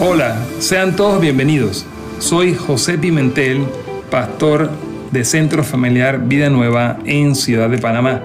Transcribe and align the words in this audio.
Hola, 0.00 0.46
sean 0.60 0.94
todos 0.94 1.20
bienvenidos. 1.20 1.84
Soy 2.20 2.54
José 2.54 2.98
Pimentel, 2.98 3.66
pastor 4.12 4.70
de 5.10 5.24
Centro 5.24 5.64
Familiar 5.64 6.20
Vida 6.20 6.50
Nueva 6.50 7.00
en 7.04 7.34
Ciudad 7.34 7.68
de 7.68 7.78
Panamá. 7.78 8.22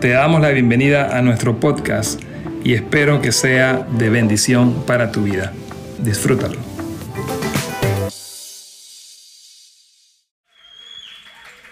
Te 0.00 0.08
damos 0.08 0.40
la 0.40 0.48
bienvenida 0.48 1.16
a 1.16 1.22
nuestro 1.22 1.60
podcast 1.60 2.20
y 2.64 2.74
espero 2.74 3.22
que 3.22 3.30
sea 3.30 3.86
de 3.96 4.10
bendición 4.10 4.82
para 4.88 5.12
tu 5.12 5.22
vida. 5.22 5.52
Disfrútalo. 6.00 6.58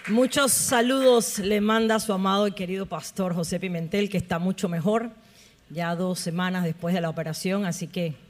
Muchos 0.07 0.53
saludos 0.53 1.39
le 1.39 1.59
manda 1.59 1.99
su 1.99 2.13
amado 2.13 2.47
y 2.47 2.53
querido 2.53 2.85
pastor 2.85 3.35
José 3.35 3.59
Pimentel, 3.59 4.09
que 4.09 4.17
está 4.17 4.39
mucho 4.39 4.69
mejor, 4.69 5.09
ya 5.69 5.97
dos 5.97 6.19
semanas 6.19 6.63
después 6.63 6.95
de 6.95 7.01
la 7.01 7.09
operación, 7.09 7.65
así 7.65 7.87
que 7.87 8.22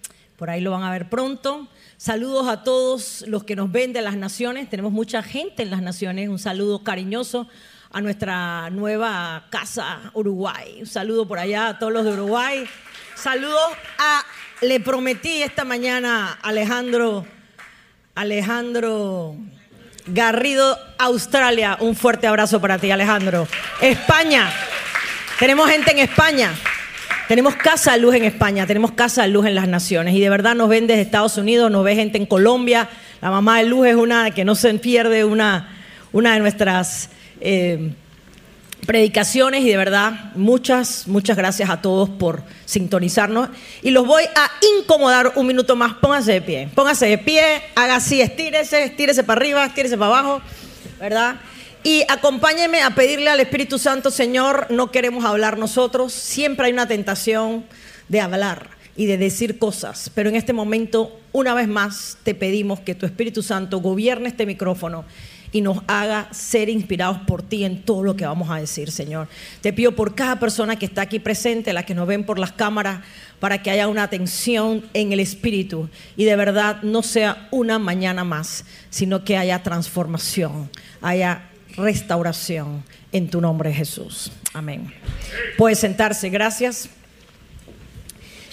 por 0.43 0.49
ahí 0.49 0.59
lo 0.59 0.71
van 0.71 0.83
a 0.83 0.91
ver 0.91 1.07
pronto. 1.07 1.69
Saludos 1.95 2.49
a 2.49 2.65
todos 2.65 3.23
los 3.27 3.45
que 3.45 3.55
nos 3.55 3.71
ven 3.71 3.93
de 3.93 4.01
las 4.01 4.17
naciones. 4.17 4.70
Tenemos 4.70 4.91
mucha 4.91 5.23
gente 5.23 5.63
en 5.63 5.70
las 5.70 5.81
naciones. 5.81 6.27
Un 6.27 6.38
saludo 6.38 6.84
cariñoso 6.84 7.47
a 7.93 8.01
nuestra 8.01 8.70
nueva 8.70 9.45
casa 9.49 10.11
Uruguay. 10.13 10.79
Un 10.81 10.85
saludo 10.85 11.25
por 11.25 11.39
allá 11.39 11.67
a 11.70 11.79
todos 11.79 11.93
los 11.93 12.03
de 12.03 12.11
Uruguay. 12.11 12.67
Saludos 13.15 13.63
a, 13.98 14.25
le 14.59 14.81
prometí 14.81 15.41
esta 15.41 15.63
mañana 15.63 16.37
Alejandro, 16.41 17.25
Alejandro 18.13 19.37
Garrido, 20.05 20.77
Australia. 20.98 21.77
Un 21.79 21.95
fuerte 21.95 22.27
abrazo 22.27 22.59
para 22.59 22.77
ti, 22.77 22.91
Alejandro. 22.91 23.48
España. 23.79 24.51
Tenemos 25.39 25.70
gente 25.70 25.91
en 25.91 25.99
España. 25.99 26.53
Tenemos 27.27 27.55
casa 27.55 27.94
de 27.94 28.00
luz 28.00 28.16
en 28.16 28.26
España, 28.26 28.68
tenemos 28.68 28.91
casa 28.91 29.22
de 29.22 29.30
luz 29.30 29.45
en 29.45 29.55
las 29.55 29.68
naciones 29.68 30.13
y 30.13 30.20
de 30.20 30.30
verdad 30.30 30.55
nos 30.55 30.68
ven 30.68 30.88
desde 30.88 31.02
Estados 31.04 31.38
Unidos, 31.38 31.72
nos 31.72 31.84
ve 31.86 31.96
gente 31.96 32.18
en 32.18 32.26
Colombia. 32.26 32.90
La 33.22 33.32
mamá 33.32 33.59
de 33.59 33.66
luz 33.66 33.88
es 33.88 33.96
una 33.96 34.32
que 34.32 34.44
no 34.44 34.55
se 34.55 34.74
pierde 34.74 35.24
una, 35.24 35.70
una 36.12 36.34
de 36.34 36.41
nuestras 36.41 37.10
eh, 37.40 37.93
predicaciones 38.85 39.62
y 39.62 39.70
de 39.70 39.77
verdad 39.77 40.34
muchas, 40.35 41.07
muchas 41.07 41.38
gracias 41.38 41.70
a 41.70 41.82
todos 41.82 42.10
por 42.10 42.43
sintonizarnos. 42.65 43.48
Y 43.82 43.91
los 43.91 44.05
voy 44.05 44.24
a 44.24 44.52
incomodar 44.80 45.32
un 45.35 45.48
minuto 45.48 45.77
más. 45.77 45.93
Pónganse 45.93 46.34
de 46.34 46.41
pie, 46.41 46.70
pónganse 46.76 47.05
de 47.05 47.18
pie, 47.18 47.41
haga 47.76 47.96
así, 47.96 48.20
estírese, 48.20 48.84
estírese 48.84 49.24
para 49.24 49.40
arriba, 49.40 49.65
estírese 49.65 49.98
para 49.98 50.20
abajo, 50.20 50.41
¿verdad? 50.99 51.37
Y 51.84 52.05
acompáñenme 52.07 52.81
a 52.81 52.95
pedirle 52.95 53.29
al 53.29 53.41
Espíritu 53.41 53.77
Santo, 53.77 54.09
Señor, 54.09 54.67
no 54.70 54.89
queremos 54.89 55.26
hablar 55.26 55.57
nosotros, 55.57 56.13
siempre 56.13 56.67
hay 56.67 56.73
una 56.73 56.87
tentación 56.87 57.65
de 58.07 58.21
hablar 58.21 58.70
y 58.95 59.05
de 59.05 59.17
decir 59.17 59.59
cosas, 59.59 60.09
pero 60.15 60.29
en 60.29 60.37
este 60.37 60.53
momento, 60.53 61.20
una 61.34 61.53
vez 61.53 61.67
más, 61.67 62.17
te 62.23 62.35
pedimos 62.35 62.79
que 62.79 62.95
tu 62.95 63.05
Espíritu 63.05 63.43
Santo 63.43 63.81
gobierne 63.81 64.29
este 64.29 64.45
micrófono 64.45 65.03
y 65.51 65.59
nos 65.59 65.79
haga 65.88 66.29
ser 66.31 66.69
inspirados 66.69 67.17
por 67.28 67.44
ti 67.44 67.66
en 67.66 67.81
todo 67.84 68.01
lo 68.01 68.16
que 68.16 68.25
vamos 68.25 68.50
a 68.50 68.56
decir, 68.56 68.90
Señor. 68.90 69.28
Te 69.59 69.73
pido 69.73 69.94
por 69.94 70.16
cada 70.16 70.40
persona 70.40 70.78
que 70.78 70.85
está 70.85 71.01
aquí 71.01 71.19
presente, 71.19 71.73
la 71.73 71.85
que 71.85 71.94
nos 71.94 72.07
ven 72.07 72.25
por 72.25 72.40
las 72.40 72.53
cámaras, 72.53 73.01
para 73.40 73.62
que 73.62 73.69
haya 73.69 73.90
una 73.90 74.03
atención 74.03 74.84
en 74.94 75.12
el 75.12 75.19
Espíritu. 75.19 75.90
Y 76.16 76.23
de 76.23 76.35
verdad 76.35 76.81
no 76.81 77.03
sea 77.03 77.50
una 77.51 77.78
mañana 77.78 78.23
más, 78.23 78.66
sino 78.90 79.23
que 79.23 79.38
haya 79.38 79.62
transformación, 79.62 80.72
haya 81.01 81.50
restauración 81.75 82.84
en 83.12 83.29
tu 83.29 83.41
nombre 83.41 83.74
Jesús. 83.74 84.31
Amén. 84.53 84.94
Puede 85.57 85.75
sentarse, 85.75 86.30
gracias. 86.30 86.90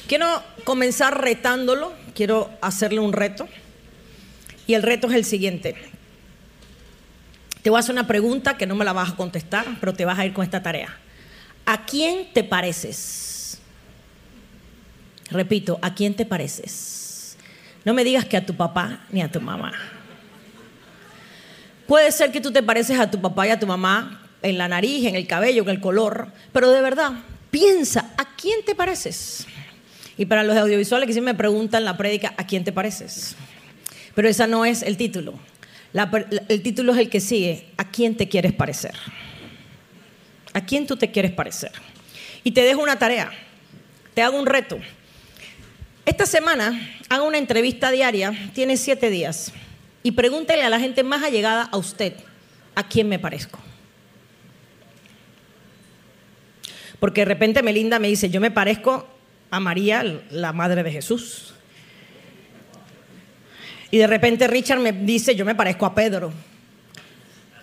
Quiero 0.06 0.42
comenzar 0.64 1.22
retándolo, 1.22 1.92
quiero 2.14 2.50
hacerle 2.60 3.00
un 3.00 3.12
reto. 3.12 3.48
Y 4.66 4.74
el 4.74 4.82
reto 4.82 5.08
es 5.08 5.14
el 5.14 5.24
siguiente. 5.24 5.76
Te 7.62 7.70
voy 7.70 7.76
a 7.76 7.80
hacer 7.80 7.92
una 7.92 8.06
pregunta 8.06 8.56
que 8.56 8.66
no 8.66 8.74
me 8.74 8.84
la 8.84 8.92
vas 8.92 9.10
a 9.10 9.16
contestar, 9.16 9.66
pero 9.80 9.94
te 9.94 10.04
vas 10.04 10.18
a 10.18 10.26
ir 10.26 10.32
con 10.32 10.44
esta 10.44 10.62
tarea. 10.62 10.96
¿A 11.66 11.84
quién 11.84 12.32
te 12.32 12.42
pareces? 12.42 13.60
Repito, 15.30 15.78
¿a 15.82 15.94
quién 15.94 16.14
te 16.14 16.26
pareces? 16.26 17.36
No 17.84 17.94
me 17.94 18.04
digas 18.04 18.24
que 18.24 18.36
a 18.36 18.44
tu 18.44 18.54
papá 18.54 19.00
ni 19.10 19.22
a 19.22 19.30
tu 19.30 19.40
mamá. 19.40 19.72
Puede 21.90 22.12
ser 22.12 22.30
que 22.30 22.40
tú 22.40 22.52
te 22.52 22.62
pareces 22.62 23.00
a 23.00 23.10
tu 23.10 23.20
papá 23.20 23.48
y 23.48 23.50
a 23.50 23.58
tu 23.58 23.66
mamá 23.66 24.22
en 24.42 24.58
la 24.58 24.68
nariz, 24.68 25.06
en 25.06 25.16
el 25.16 25.26
cabello, 25.26 25.64
en 25.64 25.70
el 25.70 25.80
color, 25.80 26.28
pero 26.52 26.70
de 26.70 26.80
verdad, 26.82 27.14
piensa, 27.50 28.12
¿a 28.16 28.36
quién 28.36 28.64
te 28.64 28.76
pareces? 28.76 29.44
Y 30.16 30.26
para 30.26 30.44
los 30.44 30.56
audiovisuales 30.56 31.08
que 31.08 31.12
siempre 31.14 31.32
me 31.32 31.36
preguntan 31.36 31.84
la 31.84 31.96
prédica, 31.96 32.32
¿a 32.36 32.46
quién 32.46 32.62
te 32.62 32.70
pareces? 32.70 33.34
Pero 34.14 34.28
ese 34.28 34.46
no 34.46 34.64
es 34.64 34.82
el 34.82 34.96
título. 34.96 35.34
el 36.48 36.62
título 36.62 36.92
es 36.92 36.98
el 37.00 37.08
que 37.08 37.18
sigue, 37.18 37.66
¿a 37.76 37.90
quién 37.90 38.16
te 38.16 38.28
quieres 38.28 38.52
parecer? 38.52 38.94
¿A 40.52 40.64
quién 40.64 40.86
tú 40.86 40.96
te 40.96 41.10
quieres 41.10 41.32
parecer? 41.32 41.72
Y 42.44 42.52
te 42.52 42.60
dejo 42.60 42.84
una 42.84 43.00
tarea, 43.00 43.32
te 44.14 44.22
hago 44.22 44.38
un 44.38 44.46
reto. 44.46 44.78
Esta 46.06 46.24
semana 46.24 47.00
hago 47.08 47.26
una 47.26 47.38
entrevista 47.38 47.90
diaria, 47.90 48.32
tiene 48.54 48.76
siete 48.76 49.10
días 49.10 49.52
y 50.02 50.12
pregúntele 50.12 50.62
a 50.62 50.70
la 50.70 50.80
gente 50.80 51.02
más 51.02 51.22
allegada 51.22 51.68
a 51.70 51.76
usted, 51.76 52.14
¿a 52.74 52.88
quién 52.88 53.06
me 53.08 53.18
parezco? 53.18 53.58
Porque 56.98 57.22
de 57.22 57.26
repente 57.26 57.62
Melinda 57.62 57.98
me 57.98 58.08
dice, 58.08 58.30
yo 58.30 58.40
me 58.40 58.50
parezco 58.50 59.06
a 59.50 59.60
María, 59.60 60.02
la 60.30 60.52
madre 60.52 60.82
de 60.82 60.92
Jesús. 60.92 61.54
Y 63.90 63.98
de 63.98 64.06
repente 64.06 64.46
Richard 64.46 64.80
me 64.80 64.92
dice, 64.92 65.34
yo 65.34 65.44
me 65.44 65.54
parezco 65.54 65.84
a 65.86 65.94
Pedro. 65.94 66.32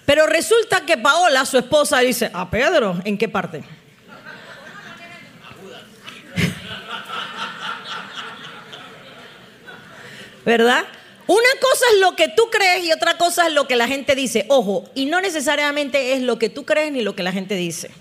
Pero 0.06 0.25
resulta 0.25 0.86
que 0.86 0.98
Paola, 0.98 1.46
su 1.46 1.58
esposa, 1.58 2.00
dice, 2.00 2.30
¿a 2.34 2.50
Pedro? 2.50 3.00
¿En 3.04 3.18
qué 3.18 3.30
parte? 3.30 3.62
¿Verdad? 10.46 10.86
Una 11.28 11.50
cosa 11.62 11.86
es 11.94 12.00
lo 12.00 12.16
que 12.16 12.30
tú 12.30 12.44
crees 12.50 12.86
y 12.86 12.94
otra 12.94 13.18
cosa 13.18 13.48
es 13.48 13.54
lo 13.54 13.68
que 13.68 13.76
la 13.76 13.88
gente 13.88 14.16
dice. 14.16 14.46
Ojo, 14.48 14.90
y 14.96 15.06
no 15.06 15.20
necesariamente 15.20 16.14
es 16.14 16.22
lo 16.22 16.40
que 16.40 16.50
tú 16.50 16.66
crees 16.66 16.92
ni 16.92 17.02
lo 17.02 17.16
que 17.16 17.24
la 17.24 17.34
gente 17.34 17.56
dice. 17.56 17.92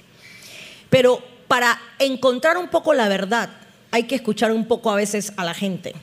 Pero 0.91 1.23
para 1.49 1.81
encontrar 1.99 2.57
un 2.57 2.69
poco 2.69 2.95
la 2.95 3.09
verdad 3.09 3.51
hay 3.91 4.05
que 4.05 4.15
escuchar 4.15 4.53
un 4.53 4.67
poco 4.67 4.91
a 4.91 4.95
veces 4.97 5.33
a 5.37 5.45
la 5.45 5.55
gente. 5.55 5.95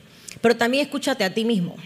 Pero 0.42 0.56
también 0.56 0.84
escúchate 0.84 1.24
a 1.24 1.32
ti 1.32 1.46
mismo. 1.46 1.76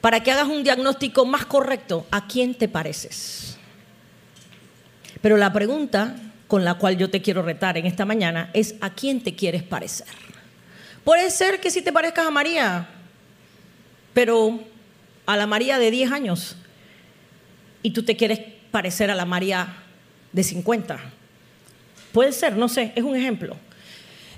Para 0.00 0.22
que 0.22 0.32
hagas 0.32 0.48
un 0.48 0.64
diagnóstico 0.64 1.24
más 1.24 1.46
correcto, 1.46 2.06
¿a 2.10 2.26
quién 2.26 2.54
te 2.54 2.68
pareces? 2.68 3.56
Pero 5.20 5.36
la 5.36 5.52
pregunta 5.52 6.16
con 6.48 6.64
la 6.64 6.74
cual 6.74 6.96
yo 6.96 7.10
te 7.10 7.22
quiero 7.22 7.42
retar 7.42 7.76
en 7.76 7.86
esta 7.86 8.04
mañana 8.04 8.50
es 8.54 8.74
¿a 8.80 8.90
quién 8.94 9.22
te 9.22 9.36
quieres 9.36 9.62
parecer? 9.62 10.06
Puede 11.04 11.30
ser 11.30 11.60
que 11.60 11.70
si 11.70 11.82
te 11.82 11.92
parezcas 11.92 12.26
a 12.26 12.30
María, 12.30 12.88
pero 14.14 14.60
a 15.26 15.36
la 15.36 15.46
María 15.46 15.78
de 15.78 15.90
10 15.90 16.12
años 16.12 16.56
y 17.82 17.90
tú 17.90 18.02
te 18.02 18.16
quieres 18.16 18.40
parecer 18.70 19.10
a 19.10 19.14
la 19.14 19.24
María 19.24 19.76
de 20.32 20.42
50. 20.42 20.98
Puede 22.12 22.32
ser, 22.32 22.56
no 22.56 22.68
sé, 22.68 22.92
es 22.94 23.04
un 23.04 23.16
ejemplo. 23.16 23.56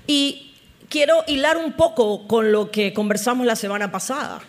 Y 0.07 0.53
quiero 0.89 1.23
hilar 1.27 1.57
un 1.57 1.73
poco 1.73 2.27
con 2.27 2.51
lo 2.51 2.71
que 2.71 2.93
conversamos 2.93 3.45
la 3.45 3.55
semana 3.55 3.91
pasada. 3.91 4.41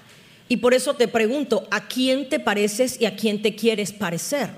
Y 0.48 0.58
por 0.58 0.74
eso 0.74 0.94
te 0.94 1.08
pregunto, 1.08 1.66
¿a 1.70 1.86
quién 1.88 2.28
te 2.28 2.38
pareces 2.38 3.00
y 3.00 3.06
a 3.06 3.16
quién 3.16 3.40
te 3.40 3.54
quieres 3.54 3.92
parecer? 3.92 4.50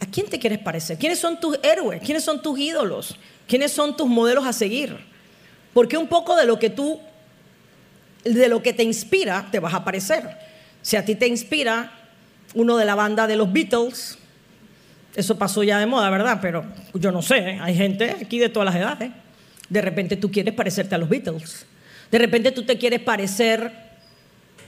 ¿A 0.00 0.06
quién 0.06 0.28
te 0.28 0.38
quieres 0.38 0.60
parecer? 0.60 0.98
¿Quiénes 0.98 1.18
son 1.18 1.40
tus 1.40 1.58
héroes? 1.62 2.00
¿Quiénes 2.02 2.24
son 2.24 2.40
tus 2.40 2.58
ídolos? 2.58 3.16
¿Quiénes 3.46 3.72
son 3.72 3.96
tus 3.96 4.06
modelos 4.06 4.46
a 4.46 4.52
seguir? 4.52 4.96
Porque 5.72 5.96
un 5.96 6.06
poco 6.06 6.36
de 6.36 6.46
lo 6.46 6.58
que 6.58 6.70
tú 6.70 7.00
de 8.24 8.48
lo 8.48 8.62
que 8.62 8.72
te 8.72 8.82
inspira, 8.82 9.48
te 9.50 9.60
vas 9.60 9.74
a 9.74 9.84
parecer. 9.84 10.28
Si 10.82 10.96
a 10.96 11.04
ti 11.04 11.14
te 11.14 11.26
inspira 11.26 11.92
uno 12.54 12.76
de 12.76 12.84
la 12.84 12.94
banda 12.94 13.26
de 13.26 13.36
los 13.36 13.52
Beatles, 13.52 14.18
eso 15.14 15.38
pasó 15.38 15.62
ya 15.62 15.78
de 15.78 15.86
moda, 15.86 16.10
¿verdad? 16.10 16.38
Pero 16.40 16.64
yo 16.94 17.12
no 17.12 17.22
sé, 17.22 17.38
¿eh? 17.38 17.58
hay 17.62 17.76
gente 17.76 18.10
aquí 18.10 18.38
de 18.38 18.48
todas 18.48 18.66
las 18.66 18.76
edades. 18.76 19.10
De 19.68 19.80
repente 19.80 20.16
tú 20.16 20.30
quieres 20.30 20.54
parecerte 20.54 20.94
a 20.94 20.98
los 20.98 21.08
Beatles. 21.08 21.66
De 22.10 22.18
repente 22.18 22.52
tú 22.52 22.64
te 22.64 22.78
quieres 22.78 23.00
parecer 23.00 23.72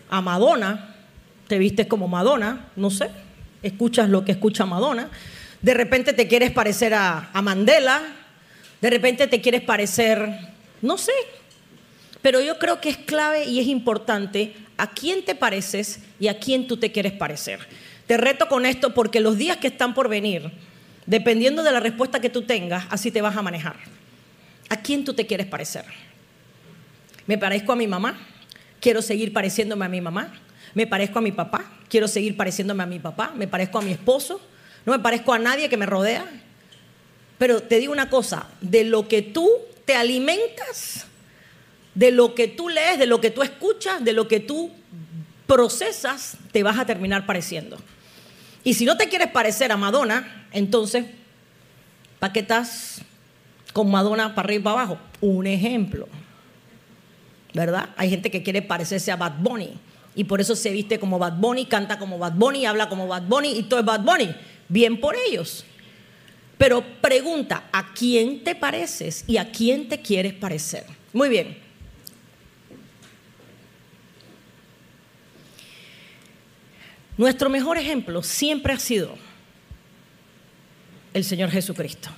a 0.09 0.21
Madonna, 0.21 0.95
te 1.49 1.59
vistes 1.59 1.87
como 1.87 2.09
Madonna, 2.09 2.71
no 2.77 2.91
sé, 2.91 3.11
escuchas 3.63 4.09
lo 4.09 4.25
que 4.25 4.33
escucha 4.33 4.67
Madonna. 4.67 5.11
De 5.63 5.75
repente 5.75 6.13
te 6.13 6.29
quieres 6.29 6.51
parecer 6.53 6.95
a, 6.95 7.31
a 7.33 7.43
Mandela, 7.43 8.03
de 8.81 8.91
repente 8.91 9.27
te 9.27 9.41
quieres 9.41 9.63
parecer, 9.63 10.29
no 10.83 10.97
sé, 10.99 11.13
pero 12.27 12.41
yo 12.41 12.59
creo 12.59 12.81
que 12.81 12.89
es 12.89 12.97
clave 12.97 13.45
y 13.45 13.61
es 13.61 13.69
importante 13.69 14.53
a 14.79 14.91
quién 14.91 15.25
te 15.25 15.37
pareces 15.37 16.01
y 16.19 16.27
a 16.27 16.41
quién 16.41 16.67
tú 16.67 16.77
te 16.77 16.91
quieres 16.91 17.13
parecer. 17.13 17.61
Te 18.09 18.17
reto 18.17 18.49
con 18.49 18.67
esto 18.67 18.93
porque 18.93 19.21
los 19.21 19.39
días 19.39 19.59
que 19.59 19.69
están 19.69 19.95
por 19.95 20.09
venir, 20.09 20.51
dependiendo 21.07 21.63
de 21.63 21.71
la 21.71 21.79
respuesta 21.79 22.19
que 22.19 22.29
tú 22.29 22.43
tengas, 22.43 22.85
así 22.91 23.13
te 23.13 23.23
vas 23.23 23.37
a 23.37 23.43
manejar. 23.43 23.77
¿A 24.69 24.77
quién 24.83 25.05
tú 25.05 25.15
te 25.15 25.25
quieres 25.25 25.47
parecer? 25.47 25.85
Me 27.29 27.39
parezco 27.39 27.71
a 27.71 27.77
mi 27.77 27.87
mamá, 27.87 28.19
quiero 28.81 29.03
seguir 29.03 29.33
pareciéndome 29.33 29.85
a 29.85 29.89
mi 29.89 30.01
mamá. 30.01 30.33
Me 30.75 30.89
parezco 30.89 31.21
a 31.21 31.23
mi 31.23 31.31
papá, 31.31 31.65
quiero 31.89 32.09
seguir 32.09 32.37
pareciéndome 32.37 32.83
a 32.83 32.87
mi 32.87 32.99
papá. 32.99 33.35
Me 33.37 33.47
parezco 33.47 33.79
a 33.79 33.83
mi 33.83 33.93
esposo, 33.93 34.41
no 34.85 34.93
me 34.93 34.99
parezco 34.99 35.33
a 35.33 35.39
nadie 35.39 35.69
que 35.69 35.77
me 35.77 35.87
rodea. 35.87 36.29
Pero 37.39 37.63
te 37.63 37.79
digo 37.79 37.93
una 37.93 38.11
cosa, 38.11 38.49
de 38.61 38.83
lo 38.83 39.07
que 39.07 39.23
tú 39.23 39.49
te 39.85 39.95
alimentas, 39.95 41.07
de 41.97 42.11
lo 42.11 42.35
que 42.35 42.47
tú 42.47 42.69
lees, 42.69 42.99
de 42.99 43.07
lo 43.07 43.21
que 43.23 43.31
tú 43.31 43.43
escuchas, 43.43 44.05
de 44.05 44.13
lo 44.13 44.29
que 44.29 44.39
tú 44.39 44.71
procesas, 45.47 46.37
te 46.53 46.63
vas 46.63 46.79
a 46.79 46.85
terminar 46.85 47.25
pareciendo. 47.25 47.79
Y 48.63 48.75
si 48.75 48.85
no 48.85 48.99
te 48.99 49.09
quieres 49.09 49.29
parecer 49.29 49.73
a 49.73 49.79
Madonna, 49.79 50.47
entonces, 50.53 51.07
¿para 52.19 52.35
qué 52.35 52.41
estás 52.41 53.01
con 53.73 53.91
Madonna 53.91 54.35
para 54.35 54.47
arriba 54.47 54.61
y 54.61 54.65
para 54.65 54.83
abajo? 54.83 54.99
Un 55.23 55.47
ejemplo. 55.47 56.07
¿Verdad? 57.55 57.89
Hay 57.97 58.11
gente 58.11 58.31
que 58.31 58.43
quiere 58.43 58.61
parecerse 58.61 59.11
a 59.11 59.17
Bad 59.17 59.39
Bunny 59.39 59.73
y 60.15 60.25
por 60.25 60.43
eso 60.43 60.55
se 60.55 60.71
viste 60.73 60.99
como 60.99 61.19
Bad 61.19 61.39
Bunny, 61.39 61.65
canta 61.65 61.99
como 61.99 62.19
Bad 62.19 62.35
Bunny, 62.35 62.67
habla 62.67 62.91
como 62.91 63.09
Bad 63.09 63.23
Bunny 63.23 63.53
y 63.53 63.63
todo 63.63 63.81
es 63.81 63.87
Bad 63.87 64.03
Bunny. 64.03 64.35
Bien 64.69 65.01
por 65.01 65.17
ellos. 65.17 65.65
Pero 66.59 66.85
pregunta, 67.01 67.71
¿a 67.73 67.95
quién 67.95 68.45
te 68.45 68.55
pareces 68.55 69.25
y 69.27 69.39
a 69.39 69.51
quién 69.51 69.89
te 69.89 70.03
quieres 70.03 70.35
parecer? 70.35 70.85
Muy 71.15 71.31
bien. 71.31 71.66
Nuestro 77.17 77.49
mejor 77.49 77.79
ejemplo 77.79 78.23
siempre 78.23 78.73
ha 78.73 78.79
sido 78.79 79.17
el 81.15 81.25
Señor 81.25 81.51
Jesucristo. 81.51 82.11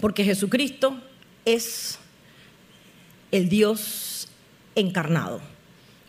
Porque 0.00 0.24
Jesucristo 0.24 1.00
es 1.44 1.98
el 3.32 3.48
Dios 3.48 4.28
encarnado 4.74 5.40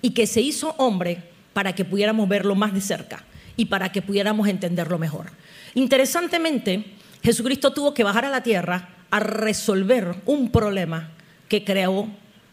y 0.02 0.12
que 0.12 0.28
se 0.28 0.42
hizo 0.42 0.76
hombre 0.78 1.24
para 1.54 1.74
que 1.74 1.86
pudiéramos 1.86 2.28
verlo 2.28 2.56
más 2.56 2.74
de 2.74 2.81
cerca 2.81 3.24
y 3.56 3.66
para 3.66 3.92
que 3.92 4.02
pudiéramos 4.02 4.48
entenderlo 4.48 5.00
mejor. 5.00 5.31
Interesantemente, 5.74 6.86
Jesucristo 7.24 7.72
tuvo 7.72 7.94
que 7.94 8.04
bajar 8.04 8.26
a 8.26 8.30
la 8.30 8.44
tierra 8.44 8.90
a 9.10 9.20
resolver 9.20 10.16
un 10.26 10.52
problema 10.52 11.12
que 11.48 11.64
creó 11.64 12.10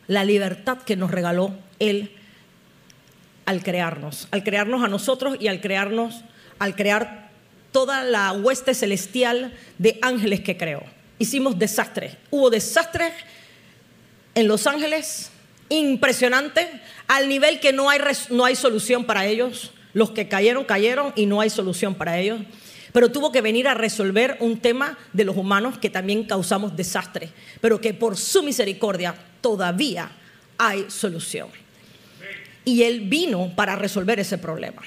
la 0.07 0.25
libertad 0.25 0.79
que 0.79 0.97
nos 0.97 1.11
regaló 1.11 1.55
Él 1.79 2.16
al 3.47 3.63
crearnos, 3.63 4.29
al 4.31 4.45
crearnos 4.45 4.85
a 4.85 4.89
nosotros 4.89 5.37
y 5.41 5.49
al 5.49 5.61
crearnos, 5.61 6.23
al 6.59 6.75
crear 6.75 7.31
toda 7.73 8.05
la 8.05 8.33
hueste 8.33 8.75
celestial 8.75 9.55
de 9.79 9.99
ángeles 10.03 10.41
que 10.41 10.57
creó. 10.57 10.83
Hicimos 11.19 11.59
desastres, 11.59 12.17
hubo 12.31 12.51
desastres 12.51 13.13
en 14.35 14.49
Los 14.49 14.67
Ángeles, 14.67 15.31
impresionante, 15.69 16.69
al 17.07 17.29
nivel 17.29 17.61
que 17.61 17.73
no 17.73 17.89
hay, 17.89 18.01
no 18.31 18.45
hay 18.45 18.57
solución 18.57 19.05
para 19.05 19.27
ellos. 19.27 19.73
Los 19.95 20.11
que 20.11 20.29
cayeron, 20.29 20.65
cayeron 20.65 21.13
y 21.17 21.25
no 21.25 21.41
hay 21.41 21.49
solución 21.49 21.95
para 21.95 22.19
ellos. 22.19 22.41
Pero 22.93 23.11
tuvo 23.11 23.33
que 23.33 23.41
venir 23.41 23.67
a 23.69 23.75
resolver 23.75 24.37
un 24.41 24.59
tema 24.59 24.99
de 25.13 25.25
los 25.25 25.37
humanos 25.37 25.79
que 25.79 25.89
también 25.89 26.25
causamos 26.25 26.77
desastre, 26.77 27.31
pero 27.61 27.81
que 27.81 27.95
por 27.95 28.17
su 28.17 28.43
misericordia 28.43 29.15
todavía 29.41 30.11
hay 30.59 30.87
solución. 30.89 31.49
Y 32.67 32.83
Él 32.83 33.09
vino 33.09 33.51
para 33.57 33.77
resolver 33.77 34.21
ese 34.21 34.37
problema. 34.37 34.83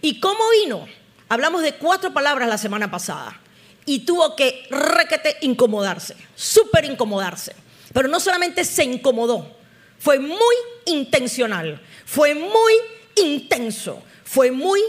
¿Y 0.00 0.20
cómo 0.20 0.38
vino? 0.62 0.86
Hablamos 1.28 1.62
de 1.62 1.74
cuatro 1.74 2.12
palabras 2.14 2.48
la 2.48 2.58
semana 2.58 2.88
pasada. 2.90 3.40
Y 3.86 4.00
tuvo 4.00 4.36
que 4.36 4.66
requete 4.70 5.38
incomodarse, 5.40 6.14
súper 6.36 6.84
incomodarse. 6.84 7.56
Pero 7.92 8.08
no 8.08 8.20
solamente 8.20 8.64
se 8.64 8.84
incomodó, 8.84 9.56
fue 9.98 10.18
muy 10.18 10.54
intencional, 10.86 11.80
fue 12.04 12.34
muy 12.34 12.72
intenso, 13.16 14.02
fue 14.24 14.50
muy 14.50 14.80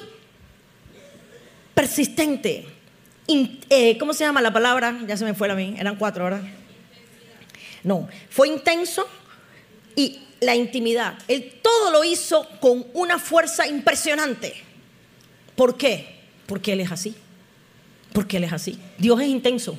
persistente. 1.74 2.68
Eh, 3.70 3.98
¿Cómo 3.98 4.14
se 4.14 4.24
llama 4.24 4.42
la 4.42 4.52
palabra? 4.52 5.00
Ya 5.08 5.18
se 5.18 5.26
me 5.26 5.34
fue 5.34 5.50
a 5.50 5.56
mí, 5.56 5.76
eran 5.78 5.96
cuatro 5.96 6.26
horas. 6.26 6.42
No, 7.84 8.10
fue 8.30 8.48
intenso 8.48 9.08
y 9.96 10.25
la 10.40 10.56
intimidad. 10.56 11.18
Él 11.28 11.60
todo 11.62 11.92
lo 11.92 12.04
hizo 12.04 12.48
con 12.60 12.86
una 12.94 13.20
fuerza 13.20 13.68
impresionante. 13.68 14.54
¿Por 15.56 15.78
qué? 15.78 16.16
Porque 16.46 16.74
Él 16.74 16.82
es 16.82 16.92
así. 16.92 17.16
Porque 18.14 18.38
Él 18.38 18.44
es 18.46 18.54
así. 18.54 18.78
Dios 18.98 19.20
es 19.22 19.28
intenso. 19.28 19.78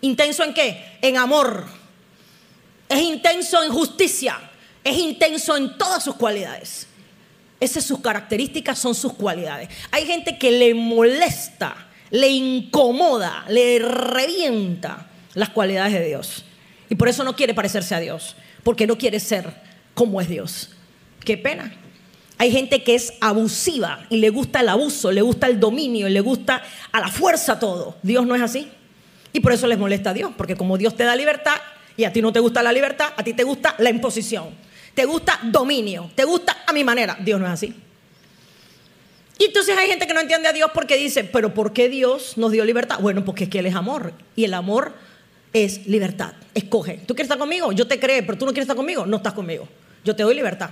¿Intenso 0.00 0.44
en 0.44 0.54
qué? 0.54 0.98
En 1.00 1.16
amor. 1.16 1.66
Es 2.88 3.00
intenso 3.00 3.62
en 3.62 3.72
justicia. 3.72 4.38
Es 4.82 4.98
intenso 4.98 5.56
en 5.56 5.78
todas 5.78 6.04
sus 6.04 6.16
cualidades. 6.16 6.86
Esas 7.60 7.84
sus 7.84 8.00
características 8.00 8.78
son 8.78 8.94
sus 8.94 9.14
cualidades. 9.14 9.68
Hay 9.90 10.06
gente 10.06 10.38
que 10.38 10.50
le 10.50 10.74
molesta, 10.74 11.74
le 12.10 12.28
incomoda, 12.28 13.44
le 13.48 13.78
revienta 13.78 15.06
las 15.34 15.50
cualidades 15.50 15.94
de 15.94 16.04
Dios. 16.06 16.44
Y 16.90 16.96
por 16.96 17.08
eso 17.08 17.24
no 17.24 17.34
quiere 17.34 17.54
parecerse 17.54 17.94
a 17.94 18.00
Dios, 18.00 18.36
porque 18.62 18.86
no 18.86 18.98
quiere 18.98 19.20
ser 19.20 19.54
como 19.94 20.20
es 20.20 20.28
Dios. 20.28 20.70
Qué 21.24 21.38
pena. 21.38 21.74
Hay 22.36 22.50
gente 22.50 22.82
que 22.82 22.94
es 22.94 23.14
abusiva 23.20 24.06
y 24.10 24.18
le 24.18 24.30
gusta 24.30 24.60
el 24.60 24.68
abuso, 24.68 25.12
le 25.12 25.22
gusta 25.22 25.46
el 25.46 25.60
dominio, 25.60 26.08
le 26.08 26.20
gusta 26.20 26.62
a 26.92 27.00
la 27.00 27.08
fuerza 27.08 27.58
todo. 27.58 27.96
Dios 28.02 28.26
no 28.26 28.34
es 28.34 28.42
así. 28.42 28.68
Y 29.32 29.40
por 29.40 29.52
eso 29.52 29.66
les 29.66 29.78
molesta 29.78 30.10
a 30.10 30.14
Dios, 30.14 30.32
porque 30.36 30.56
como 30.56 30.76
Dios 30.76 30.96
te 30.96 31.04
da 31.04 31.16
libertad 31.16 31.56
y 31.96 32.04
a 32.04 32.12
ti 32.12 32.22
no 32.22 32.32
te 32.32 32.40
gusta 32.40 32.62
la 32.62 32.72
libertad, 32.72 33.12
a 33.16 33.22
ti 33.22 33.32
te 33.34 33.44
gusta 33.44 33.74
la 33.78 33.90
imposición 33.90 34.64
te 34.94 35.04
gusta 35.04 35.40
dominio, 35.42 36.10
te 36.14 36.24
gusta 36.24 36.64
a 36.66 36.72
mi 36.72 36.84
manera. 36.84 37.16
Dios 37.20 37.40
no 37.40 37.46
es 37.46 37.52
así. 37.52 37.74
Y 39.38 39.46
entonces 39.46 39.76
hay 39.76 39.88
gente 39.88 40.06
que 40.06 40.14
no 40.14 40.20
entiende 40.20 40.48
a 40.48 40.52
Dios 40.52 40.70
porque 40.72 40.96
dice, 40.96 41.24
pero 41.24 41.52
¿por 41.52 41.72
qué 41.72 41.88
Dios 41.88 42.38
nos 42.38 42.52
dio 42.52 42.64
libertad? 42.64 43.00
Bueno, 43.00 43.24
porque 43.24 43.44
es 43.44 43.50
que 43.50 43.58
Él 43.58 43.66
es 43.66 43.74
amor. 43.74 44.12
Y 44.36 44.44
el 44.44 44.54
amor 44.54 44.94
es 45.52 45.86
libertad. 45.86 46.34
Escoge. 46.54 47.00
¿Tú 47.06 47.14
quieres 47.14 47.26
estar 47.26 47.38
conmigo? 47.38 47.72
Yo 47.72 47.88
te 47.88 47.98
creo, 47.98 48.24
pero 48.24 48.38
tú 48.38 48.46
no 48.46 48.52
quieres 48.52 48.64
estar 48.64 48.76
conmigo. 48.76 49.04
No 49.04 49.16
estás 49.16 49.32
conmigo. 49.32 49.68
Yo 50.04 50.14
te 50.14 50.22
doy 50.22 50.34
libertad. 50.34 50.70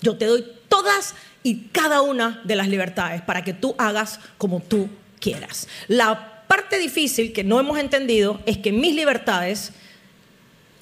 Yo 0.00 0.16
te 0.16 0.26
doy 0.26 0.44
todas 0.68 1.14
y 1.42 1.68
cada 1.72 2.02
una 2.02 2.40
de 2.44 2.56
las 2.56 2.68
libertades 2.68 3.22
para 3.22 3.44
que 3.44 3.54
tú 3.54 3.74
hagas 3.78 4.20
como 4.36 4.60
tú 4.60 4.88
quieras. 5.20 5.68
La 5.88 6.42
parte 6.48 6.78
difícil 6.78 7.32
que 7.32 7.44
no 7.44 7.60
hemos 7.60 7.78
entendido 7.78 8.40
es 8.46 8.58
que 8.58 8.72
mis 8.72 8.94
libertades, 8.94 9.72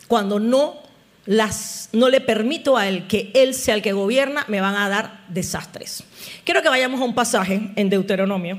cuando 0.08 0.40
no 0.40 0.82
las, 1.26 1.88
no 1.92 2.08
le 2.08 2.20
permito 2.20 2.76
a 2.76 2.88
él 2.88 3.06
que 3.06 3.30
él 3.34 3.54
sea 3.54 3.74
el 3.74 3.82
que 3.82 3.92
gobierna, 3.92 4.44
me 4.48 4.60
van 4.60 4.76
a 4.76 4.88
dar 4.88 5.24
desastres. 5.28 6.04
Quiero 6.44 6.62
que 6.62 6.68
vayamos 6.68 7.00
a 7.00 7.04
un 7.04 7.14
pasaje 7.14 7.70
en 7.76 7.88
Deuteronomio. 7.88 8.58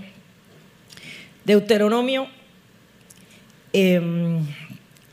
Deuteronomio 1.44 2.27
em, 3.72 4.46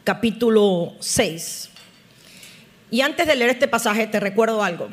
capítulo 0.04 0.94
6. 1.00 1.71
Y 2.92 3.00
antes 3.00 3.26
de 3.26 3.34
leer 3.34 3.50
este 3.50 3.68
pasaje 3.68 4.06
te 4.06 4.20
recuerdo 4.20 4.62
algo. 4.62 4.90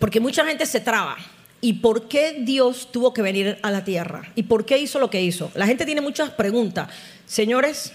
Porque 0.00 0.20
mucha 0.20 0.42
gente 0.46 0.64
se 0.64 0.80
traba. 0.80 1.18
¿Y 1.60 1.74
por 1.74 2.08
qué 2.08 2.38
Dios 2.40 2.90
tuvo 2.90 3.12
que 3.12 3.20
venir 3.20 3.58
a 3.60 3.70
la 3.70 3.84
tierra? 3.84 4.32
¿Y 4.34 4.44
por 4.44 4.64
qué 4.64 4.78
hizo 4.78 4.98
lo 4.98 5.10
que 5.10 5.20
hizo? 5.20 5.52
La 5.54 5.66
gente 5.66 5.84
tiene 5.84 6.00
muchas 6.00 6.30
preguntas. 6.30 6.88
Señores, 7.26 7.92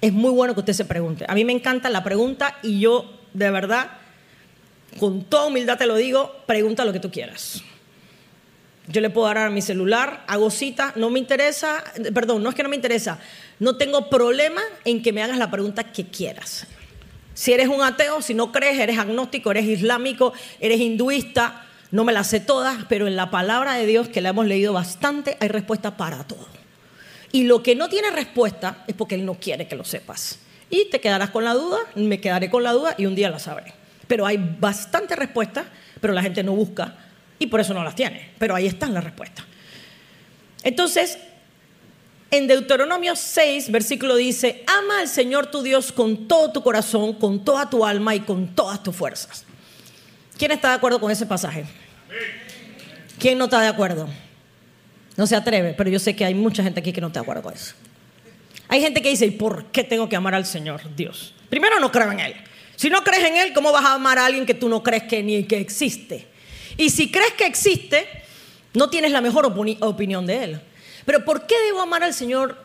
es 0.00 0.12
muy 0.12 0.30
bueno 0.32 0.54
que 0.54 0.60
usted 0.60 0.72
se 0.72 0.86
pregunte. 0.86 1.24
A 1.28 1.36
mí 1.36 1.44
me 1.44 1.52
encanta 1.52 1.88
la 1.88 2.02
pregunta 2.02 2.58
y 2.64 2.80
yo, 2.80 3.20
de 3.32 3.48
verdad, 3.48 3.92
con 4.98 5.22
toda 5.22 5.46
humildad 5.46 5.78
te 5.78 5.86
lo 5.86 5.94
digo, 5.94 6.34
pregunta 6.46 6.84
lo 6.84 6.92
que 6.92 7.00
tú 7.00 7.12
quieras. 7.12 7.62
Yo 8.88 9.00
le 9.00 9.10
puedo 9.10 9.28
dar 9.28 9.38
a 9.38 9.50
mi 9.50 9.62
celular, 9.62 10.24
hago 10.26 10.50
cita, 10.50 10.92
no 10.96 11.10
me 11.10 11.20
interesa, 11.20 11.84
perdón, 12.12 12.42
no 12.42 12.50
es 12.50 12.56
que 12.56 12.64
no 12.64 12.70
me 12.70 12.76
interesa, 12.76 13.20
no 13.60 13.76
tengo 13.76 14.10
problema 14.10 14.62
en 14.84 15.00
que 15.00 15.12
me 15.12 15.22
hagas 15.22 15.38
la 15.38 15.48
pregunta 15.48 15.92
que 15.92 16.06
quieras. 16.06 16.66
Si 17.38 17.52
eres 17.52 17.68
un 17.68 17.80
ateo, 17.82 18.20
si 18.20 18.34
no 18.34 18.50
crees, 18.50 18.80
eres 18.80 18.98
agnóstico, 18.98 19.52
eres 19.52 19.64
islámico, 19.64 20.32
eres 20.58 20.80
hinduista, 20.80 21.64
no 21.92 22.02
me 22.02 22.12
la 22.12 22.24
sé 22.24 22.40
todas, 22.40 22.78
pero 22.88 23.06
en 23.06 23.14
la 23.14 23.30
palabra 23.30 23.74
de 23.74 23.86
Dios 23.86 24.08
que 24.08 24.20
la 24.20 24.30
hemos 24.30 24.44
leído 24.46 24.72
bastante 24.72 25.36
hay 25.38 25.46
respuesta 25.46 25.96
para 25.96 26.24
todo. 26.24 26.48
Y 27.30 27.44
lo 27.44 27.62
que 27.62 27.76
no 27.76 27.88
tiene 27.88 28.10
respuesta 28.10 28.82
es 28.88 28.96
porque 28.96 29.14
Él 29.14 29.24
no 29.24 29.34
quiere 29.34 29.68
que 29.68 29.76
lo 29.76 29.84
sepas. 29.84 30.40
Y 30.68 30.86
te 30.86 31.00
quedarás 31.00 31.30
con 31.30 31.44
la 31.44 31.54
duda, 31.54 31.78
me 31.94 32.20
quedaré 32.20 32.50
con 32.50 32.64
la 32.64 32.72
duda 32.72 32.96
y 32.98 33.06
un 33.06 33.14
día 33.14 33.30
la 33.30 33.38
sabré. 33.38 33.72
Pero 34.08 34.26
hay 34.26 34.56
bastante 34.58 35.14
respuestas, 35.14 35.66
pero 36.00 36.14
la 36.14 36.22
gente 36.22 36.42
no 36.42 36.56
busca 36.56 36.96
y 37.38 37.46
por 37.46 37.60
eso 37.60 37.72
no 37.72 37.84
las 37.84 37.94
tiene. 37.94 38.32
Pero 38.40 38.56
ahí 38.56 38.66
están 38.66 38.92
las 38.92 39.04
respuestas. 39.04 39.44
Entonces, 40.64 41.18
en 42.30 42.46
Deuteronomio 42.46 43.16
6, 43.16 43.70
versículo 43.70 44.16
dice, 44.16 44.64
ama 44.66 45.00
al 45.00 45.08
Señor 45.08 45.46
tu 45.46 45.62
Dios 45.62 45.92
con 45.92 46.28
todo 46.28 46.52
tu 46.52 46.62
corazón, 46.62 47.14
con 47.14 47.44
toda 47.44 47.70
tu 47.70 47.84
alma 47.84 48.14
y 48.14 48.20
con 48.20 48.54
todas 48.54 48.82
tus 48.82 48.94
fuerzas. 48.94 49.44
¿Quién 50.36 50.50
está 50.50 50.68
de 50.70 50.74
acuerdo 50.74 51.00
con 51.00 51.10
ese 51.10 51.26
pasaje? 51.26 51.64
¿Quién 53.18 53.38
no 53.38 53.44
está 53.44 53.60
de 53.60 53.68
acuerdo? 53.68 54.08
No 55.16 55.26
se 55.26 55.34
atreve, 55.34 55.74
pero 55.76 55.90
yo 55.90 55.98
sé 55.98 56.14
que 56.14 56.24
hay 56.24 56.34
mucha 56.34 56.62
gente 56.62 56.80
aquí 56.80 56.92
que 56.92 57.00
no 57.00 57.08
está 57.08 57.20
de 57.20 57.24
acuerdo 57.24 57.42
con 57.42 57.54
eso. 57.54 57.74
Hay 58.68 58.80
gente 58.80 59.00
que 59.00 59.08
dice, 59.08 59.26
¿y 59.26 59.30
por 59.30 59.64
qué 59.66 59.82
tengo 59.82 60.08
que 60.08 60.14
amar 60.14 60.34
al 60.34 60.44
Señor 60.44 60.94
Dios? 60.94 61.34
Primero, 61.48 61.80
no 61.80 61.90
creo 61.90 62.12
en 62.12 62.20
Él. 62.20 62.34
Si 62.76 62.90
no 62.90 63.02
crees 63.02 63.24
en 63.24 63.36
Él, 63.36 63.52
¿cómo 63.54 63.72
vas 63.72 63.84
a 63.84 63.94
amar 63.94 64.18
a 64.18 64.26
alguien 64.26 64.46
que 64.46 64.54
tú 64.54 64.68
no 64.68 64.82
crees 64.82 65.04
que 65.04 65.22
ni 65.22 65.44
que 65.44 65.58
existe? 65.58 66.28
Y 66.76 66.90
si 66.90 67.10
crees 67.10 67.32
que 67.32 67.46
existe, 67.46 68.06
no 68.74 68.90
tienes 68.90 69.10
la 69.10 69.20
mejor 69.20 69.46
opinión 69.46 70.26
de 70.26 70.44
Él. 70.44 70.60
Pero 71.08 71.24
¿por 71.24 71.46
qué 71.46 71.54
debo 71.64 71.80
amar 71.80 72.04
al 72.04 72.12
Señor, 72.12 72.62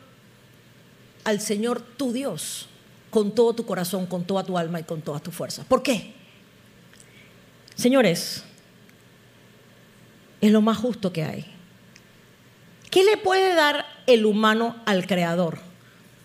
al 1.23 1.39
Señor 1.39 1.79
tu 1.81 2.11
Dios, 2.11 2.67
con 3.09 3.33
todo 3.33 3.53
tu 3.53 3.65
corazón, 3.65 4.05
con 4.05 4.25
toda 4.25 4.43
tu 4.43 4.57
alma 4.57 4.81
y 4.81 4.83
con 4.83 5.01
todas 5.01 5.23
tus 5.23 5.33
fuerzas? 5.33 5.65
¿Por 5.65 5.81
qué? 5.81 6.13
Señores, 7.73 8.43
es 10.41 10.51
lo 10.51 10.59
más 10.59 10.77
justo 10.77 11.13
que 11.13 11.23
hay. 11.23 11.45
¿Qué 12.91 13.05
le 13.05 13.15
puede 13.15 13.55
dar 13.55 13.85
el 14.07 14.25
humano 14.25 14.75
al 14.85 15.07
Creador 15.07 15.59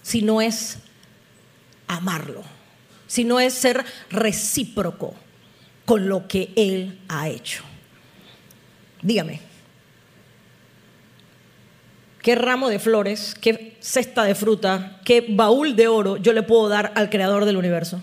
si 0.03 0.21
no 0.23 0.43
es 0.43 0.79
amarlo? 1.87 2.43
Si 3.07 3.23
no 3.23 3.39
es 3.39 3.55
ser 3.55 3.85
recíproco 4.11 5.15
con 5.87 6.09
lo 6.09 6.27
que 6.27 6.53
Él 6.57 6.99
ha 7.07 7.29
hecho. 7.29 7.63
Dígame, 9.03 9.48
¿qué 12.23 12.35
ramo 12.35 12.69
de 12.69 12.79
flores, 12.79 13.35
qué 13.41 13.77
cesta 13.81 14.25
de 14.25 14.35
fruta, 14.35 15.01
qué 15.05 15.25
baúl 15.29 15.77
de 15.77 15.89
oro 15.89 16.17
yo 16.17 16.33
le 16.33 16.43
puedo 16.43 16.69
dar 16.69 16.93
al 16.95 17.11
creador 17.11 17.45
del 17.45 17.57
universo? 17.57 18.01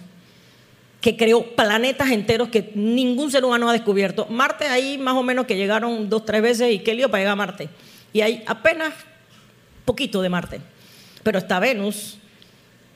Que 1.02 1.18
creó 1.18 1.56
planetas 1.56 2.12
enteros 2.12 2.50
que 2.50 2.72
ningún 2.74 3.30
ser 3.30 3.46
humano 3.46 3.70
ha 3.70 3.74
descubierto. 3.74 4.26
Marte 4.28 4.66
ahí 4.66 4.98
más 4.98 5.16
o 5.16 5.24
menos 5.24 5.46
que 5.46 5.56
llegaron 5.56 6.10
dos, 6.10 6.26
tres 6.26 6.42
veces 6.42 6.74
y 6.74 6.80
qué 6.80 6.96
lío 6.96 7.10
para 7.10 7.22
llegar 7.22 7.34
a 7.34 7.36
Marte. 7.36 7.70
Y 8.12 8.22
hay 8.22 8.44
apenas 8.48 8.94
poquito 9.84 10.22
de 10.22 10.30
Marte. 10.30 10.62
Pero 11.22 11.38
está 11.38 11.60
Venus, 11.60 12.18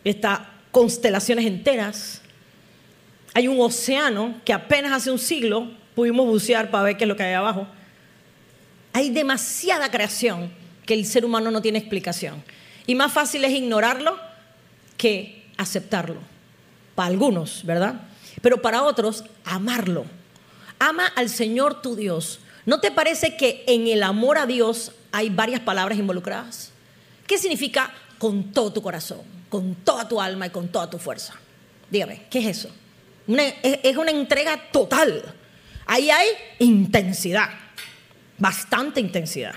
está 0.04 0.50
constelaciones 0.72 1.46
enteras. 1.46 2.22
Hay 3.34 3.48
un 3.48 3.60
océano 3.60 4.36
que 4.44 4.54
apenas 4.54 4.92
hace 4.92 5.12
un 5.12 5.20
siglo 5.20 5.72
pudimos 5.94 6.26
bucear 6.26 6.72
para 6.72 6.86
ver 6.86 6.98
qué 6.98 7.04
es 7.04 7.08
lo 7.08 7.16
que 7.16 7.24
hay 7.24 7.34
abajo. 7.34 7.68
Hay 8.94 9.12
demasiada 9.12 9.92
creación 9.92 10.52
que 10.90 10.96
el 10.96 11.06
ser 11.06 11.24
humano 11.24 11.52
no 11.52 11.62
tiene 11.62 11.78
explicación. 11.78 12.44
Y 12.88 12.96
más 12.96 13.14
fácil 13.14 13.46
es 13.46 13.52
ignorarlo 13.52 14.18
que 14.98 15.46
aceptarlo. 15.56 16.18
Para 16.96 17.10
algunos, 17.10 17.64
¿verdad? 17.64 18.08
Pero 18.42 18.64
para 18.64 18.82
otros, 18.82 19.24
amarlo. 19.46 20.06
Ama 20.80 21.06
al 21.16 21.30
Señor 21.30 21.84
tu 21.84 21.96
Dios. 21.96 22.40
¿No 22.66 22.80
te 22.80 22.90
parece 22.90 23.38
que 23.38 23.64
en 23.68 23.86
el 23.86 24.02
amor 24.02 24.40
a 24.40 24.48
Dios 24.48 24.94
hay 25.12 25.30
varias 25.30 25.62
palabras 25.62 26.00
involucradas? 26.00 26.72
¿Qué 27.28 27.38
significa 27.38 27.94
con 28.18 28.52
todo 28.52 28.74
tu 28.74 28.82
corazón, 28.82 29.22
con 29.48 29.76
toda 29.76 30.08
tu 30.08 30.20
alma 30.20 30.48
y 30.48 30.50
con 30.50 30.70
toda 30.70 30.90
tu 30.90 30.98
fuerza? 30.98 31.36
Dígame, 31.92 32.24
¿qué 32.32 32.40
es 32.40 32.58
eso? 32.58 32.72
es 33.28 33.96
una 33.96 34.10
entrega 34.10 34.72
total. 34.72 35.36
Ahí 35.86 36.10
hay 36.10 36.30
intensidad 36.58 37.50
bastante 38.40 39.00
intensidad. 39.00 39.54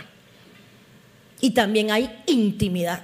Y 1.42 1.50
también 1.50 1.90
hay 1.90 2.22
intimidad. 2.26 3.02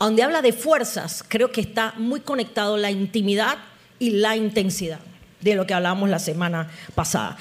Donde 0.00 0.24
habla 0.24 0.42
de 0.42 0.52
fuerzas, 0.52 1.22
creo 1.28 1.52
que 1.52 1.60
está 1.60 1.94
muy 1.98 2.20
conectado 2.20 2.76
la 2.76 2.90
intimidad 2.90 3.58
y 3.98 4.10
la 4.10 4.34
intensidad 4.34 4.98
de 5.40 5.54
lo 5.54 5.66
que 5.66 5.74
hablamos 5.74 6.08
la 6.08 6.18
semana 6.18 6.68
pasada. 6.94 7.36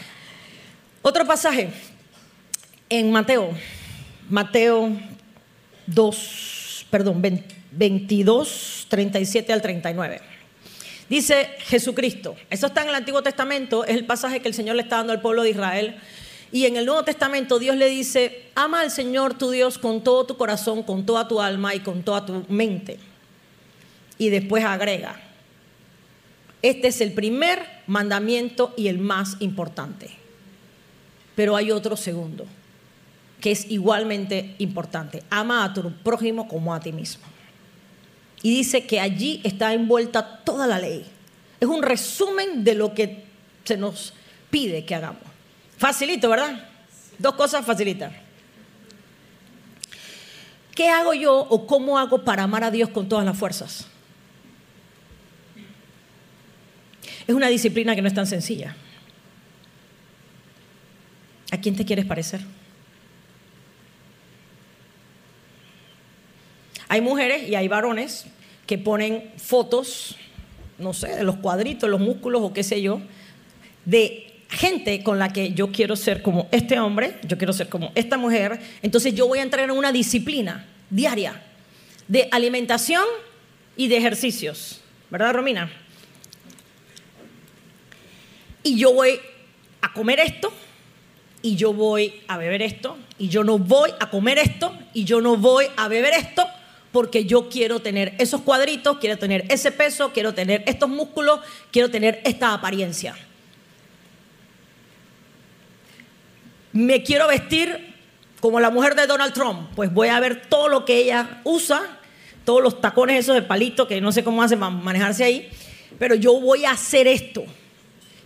Otro 1.01 1.25
pasaje 1.25 1.71
en 2.89 3.11
Mateo, 3.11 3.51
Mateo 4.29 4.91
2, 5.87 6.85
perdón, 6.91 7.21
22, 7.71 8.87
37 8.89 9.53
al 9.53 9.61
39. 9.61 10.21
Dice 11.09 11.49
Jesucristo, 11.59 12.35
eso 12.49 12.67
está 12.67 12.83
en 12.83 12.89
el 12.89 12.95
Antiguo 12.95 13.23
Testamento, 13.23 13.85
es 13.85 13.95
el 13.95 14.05
pasaje 14.05 14.41
que 14.41 14.47
el 14.47 14.53
Señor 14.53 14.75
le 14.75 14.83
está 14.83 14.97
dando 14.97 15.13
al 15.13 15.21
pueblo 15.21 15.43
de 15.43 15.51
Israel. 15.51 15.95
Y 16.51 16.65
en 16.65 16.77
el 16.77 16.85
Nuevo 16.85 17.03
Testamento 17.03 17.59
Dios 17.59 17.75
le 17.75 17.89
dice, 17.89 18.49
ama 18.55 18.81
al 18.81 18.91
Señor 18.91 19.35
tu 19.35 19.51
Dios 19.51 19.77
con 19.77 20.03
todo 20.03 20.25
tu 20.25 20.37
corazón, 20.37 20.83
con 20.83 21.05
toda 21.05 21.27
tu 21.27 21.41
alma 21.41 21.75
y 21.75 21.81
con 21.81 22.03
toda 22.03 22.25
tu 22.25 22.45
mente. 22.49 22.97
Y 24.17 24.29
después 24.29 24.63
agrega, 24.63 25.21
este 26.61 26.87
es 26.87 27.01
el 27.01 27.13
primer 27.13 27.65
mandamiento 27.87 28.73
y 28.75 28.87
el 28.87 28.97
más 28.97 29.37
importante. 29.39 30.09
Pero 31.35 31.55
hay 31.55 31.71
otro 31.71 31.95
segundo, 31.95 32.45
que 33.39 33.51
es 33.51 33.69
igualmente 33.69 34.55
importante. 34.57 35.23
Ama 35.29 35.63
a 35.63 35.73
tu 35.73 35.91
prójimo 36.03 36.47
como 36.47 36.73
a 36.73 36.79
ti 36.79 36.91
mismo. 36.91 37.23
Y 38.41 38.49
dice 38.49 38.85
que 38.85 38.99
allí 38.99 39.41
está 39.43 39.73
envuelta 39.73 40.41
toda 40.43 40.65
la 40.65 40.79
ley. 40.79 41.05
Es 41.59 41.67
un 41.67 41.83
resumen 41.83 42.63
de 42.63 42.75
lo 42.75 42.93
que 42.93 43.23
se 43.63 43.77
nos 43.77 44.13
pide 44.49 44.83
que 44.83 44.95
hagamos. 44.95 45.23
Facilito, 45.79 46.29
¿verdad? 46.29 46.67
Dos 47.17 47.35
cosas 47.35 47.65
facilitas. 47.65 48.11
¿Qué 50.75 50.89
hago 50.89 51.13
yo 51.13 51.37
o 51.37 51.65
cómo 51.65 51.97
hago 51.97 52.25
para 52.25 52.43
amar 52.43 52.65
a 52.65 52.71
Dios 52.71 52.89
con 52.89 53.07
todas 53.07 53.25
las 53.25 53.37
fuerzas? 53.37 53.87
Es 57.25 57.33
una 57.33 57.47
disciplina 57.47 57.95
que 57.95 58.01
no 58.01 58.09
es 58.09 58.13
tan 58.13 58.27
sencilla. 58.27 58.75
¿A 61.51 61.61
quién 61.61 61.77
te 61.77 61.85
quieres 61.85 62.05
parecer? 62.05 62.41
Hay 66.89 66.99
mujeres 66.99 67.47
y 67.47 67.55
hay 67.55 67.69
varones 67.69 68.25
que 68.67 68.77
ponen 68.77 69.31
fotos, 69.37 70.17
no 70.77 70.93
sé, 70.93 71.15
de 71.15 71.23
los 71.23 71.37
cuadritos, 71.37 71.89
los 71.89 72.01
músculos 72.01 72.41
o 72.41 72.51
qué 72.51 72.63
sé 72.63 72.81
yo, 72.81 73.01
de 73.85 74.28
gente 74.49 75.03
con 75.03 75.19
la 75.19 75.31
que 75.31 75.53
yo 75.53 75.71
quiero 75.71 75.95
ser 75.95 76.21
como 76.21 76.49
este 76.51 76.79
hombre, 76.79 77.17
yo 77.27 77.37
quiero 77.37 77.53
ser 77.53 77.69
como 77.69 77.91
esta 77.95 78.17
mujer, 78.17 78.59
entonces 78.81 79.13
yo 79.13 79.27
voy 79.27 79.39
a 79.39 79.43
entrar 79.43 79.69
en 79.69 79.71
una 79.71 79.91
disciplina 79.91 80.65
diaria 80.89 81.41
de 82.07 82.27
alimentación 82.31 83.03
y 83.77 83.87
de 83.87 83.97
ejercicios, 83.97 84.81
¿verdad, 85.09 85.33
Romina? 85.33 85.71
Y 88.63 88.77
yo 88.77 88.93
voy 88.93 89.19
a 89.81 89.93
comer 89.93 90.19
esto, 90.19 90.51
y 91.41 91.55
yo 91.55 91.71
voy 91.71 92.21
a 92.27 92.37
beber 92.37 92.61
esto, 92.61 92.97
y 93.17 93.29
yo 93.29 93.43
no 93.43 93.57
voy 93.57 93.91
a 93.99 94.09
comer 94.09 94.39
esto, 94.39 94.77
y 94.93 95.05
yo 95.05 95.21
no 95.21 95.37
voy 95.37 95.67
a 95.77 95.87
beber 95.87 96.13
esto, 96.13 96.45
porque 96.91 97.25
yo 97.25 97.49
quiero 97.49 97.81
tener 97.81 98.15
esos 98.17 98.41
cuadritos, 98.41 98.97
quiero 98.97 99.17
tener 99.17 99.45
ese 99.49 99.71
peso, 99.71 100.11
quiero 100.11 100.33
tener 100.33 100.63
estos 100.65 100.89
músculos, 100.89 101.39
quiero 101.71 101.89
tener 101.89 102.19
esta 102.25 102.53
apariencia. 102.53 103.15
Me 106.71 107.03
quiero 107.03 107.27
vestir 107.27 107.95
como 108.39 108.59
la 108.59 108.69
mujer 108.69 108.95
de 108.95 109.07
Donald 109.07 109.33
Trump, 109.33 109.69
pues 109.75 109.93
voy 109.93 110.07
a 110.07 110.19
ver 110.19 110.43
todo 110.47 110.69
lo 110.69 110.85
que 110.85 110.97
ella 110.97 111.41
usa, 111.43 111.81
todos 112.45 112.63
los 112.63 112.79
tacones 112.79 113.19
esos 113.19 113.35
de 113.35 113.41
palito 113.41 113.87
que 113.87 113.99
no 114.01 114.11
sé 114.11 114.23
cómo 114.23 114.41
hace 114.41 114.55
manejarse 114.55 115.23
ahí, 115.23 115.49
pero 115.97 116.15
yo 116.15 116.39
voy 116.39 116.65
a 116.65 116.71
hacer 116.71 117.07
esto. 117.07 117.43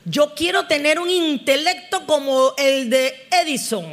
Yo 0.06 0.34
quiero 0.36 0.68
tener 0.68 1.00
un 1.00 1.10
intelecto 1.10 2.06
como 2.06 2.54
el 2.58 2.90
de 2.90 3.14
Edison 3.32 3.86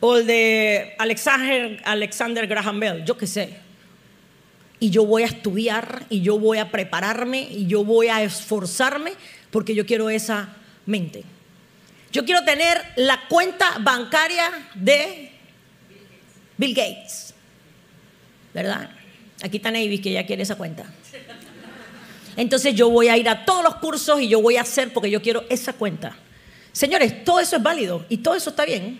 o 0.00 0.16
el 0.18 0.26
de 0.26 0.94
Alexander, 0.98 1.80
Alexander 1.84 2.46
Graham 2.46 2.80
Bell, 2.80 3.04
yo 3.04 3.16
qué 3.16 3.26
sé. 3.26 3.56
Y 4.78 4.90
yo 4.90 5.06
voy 5.06 5.22
a 5.22 5.26
estudiar 5.26 6.04
y 6.10 6.20
yo 6.20 6.38
voy 6.38 6.58
a 6.58 6.70
prepararme 6.70 7.48
y 7.50 7.66
yo 7.66 7.82
voy 7.82 8.08
a 8.08 8.22
esforzarme 8.22 9.12
porque 9.50 9.74
yo 9.74 9.86
quiero 9.86 10.10
esa 10.10 10.54
mente. 10.84 11.24
Yo 12.16 12.24
quiero 12.24 12.42
tener 12.44 12.82
la 12.96 13.28
cuenta 13.28 13.76
bancaria 13.78 14.50
de 14.74 15.32
Bill 16.56 16.74
Gates. 16.74 17.34
¿Verdad? 18.54 18.88
Aquí 19.42 19.58
está 19.58 19.70
Navis 19.70 20.00
que 20.00 20.12
ya 20.12 20.24
quiere 20.24 20.42
esa 20.42 20.56
cuenta. 20.56 20.86
Entonces 22.34 22.74
yo 22.74 22.88
voy 22.88 23.08
a 23.08 23.18
ir 23.18 23.28
a 23.28 23.44
todos 23.44 23.62
los 23.62 23.74
cursos 23.74 24.22
y 24.22 24.28
yo 24.28 24.40
voy 24.40 24.56
a 24.56 24.62
hacer 24.62 24.94
porque 24.94 25.10
yo 25.10 25.20
quiero 25.20 25.44
esa 25.50 25.74
cuenta. 25.74 26.16
Señores, 26.72 27.22
todo 27.22 27.38
eso 27.38 27.56
es 27.56 27.62
válido 27.62 28.06
y 28.08 28.16
todo 28.16 28.34
eso 28.34 28.48
está 28.48 28.64
bien. 28.64 28.98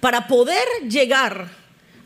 Para 0.00 0.26
poder 0.26 0.64
llegar 0.88 1.48